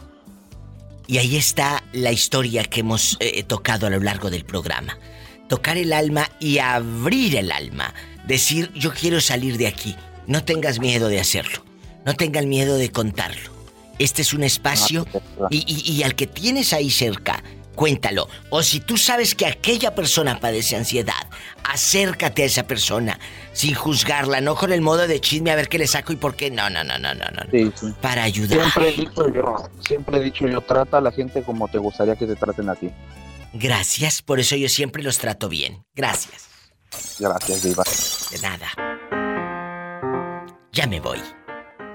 [1.07, 4.97] Y ahí está la historia que hemos eh, tocado a lo largo del programa.
[5.49, 7.93] Tocar el alma y abrir el alma.
[8.25, 9.95] Decir, yo quiero salir de aquí.
[10.27, 11.65] No tengas miedo de hacerlo.
[12.05, 13.51] No tengas miedo de contarlo.
[13.99, 17.43] Este es un espacio ah, y, al que tienes ahí cerca,
[17.75, 18.27] cuéntalo.
[18.49, 21.27] O si tú sabes que aquella persona padece ansiedad,
[21.63, 23.19] acércate a esa persona
[23.53, 26.35] sin juzgarla, no con el modo de chisme a ver qué le saco y por
[26.35, 26.51] qué.
[26.51, 27.95] No, no, no, no, no, no.
[28.01, 28.71] Para ayudar.
[28.71, 32.15] Siempre he dicho yo, siempre he dicho yo, trata a la gente como te gustaría
[32.15, 32.91] que te traten a ti.
[33.53, 35.83] Gracias, por eso yo siempre los trato bien.
[35.93, 36.47] Gracias.
[37.19, 37.83] Gracias, Diva.
[38.31, 38.67] De nada.
[40.71, 41.19] Ya me voy.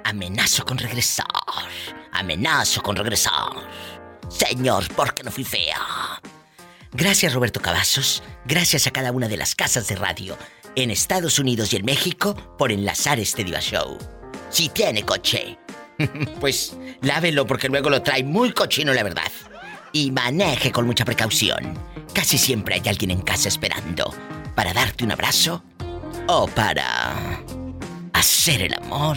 [0.04, 1.26] Amenazo con regresar.
[2.12, 3.32] Amenazo con regresar.
[4.28, 6.20] Señor, porque no fui fea.
[6.92, 10.36] Gracias Roberto Cavazos, gracias a cada una de las casas de radio
[10.76, 13.98] en Estados Unidos y en México por enlazar este Diva Show.
[14.50, 15.58] Si tiene coche,
[16.40, 19.30] pues lávelo porque luego lo trae muy cochino la verdad.
[19.92, 21.78] Y maneje con mucha precaución.
[22.12, 24.14] Casi siempre hay alguien en casa esperando
[24.54, 25.62] para darte un abrazo
[26.28, 27.14] o para
[28.12, 29.16] hacer el amor.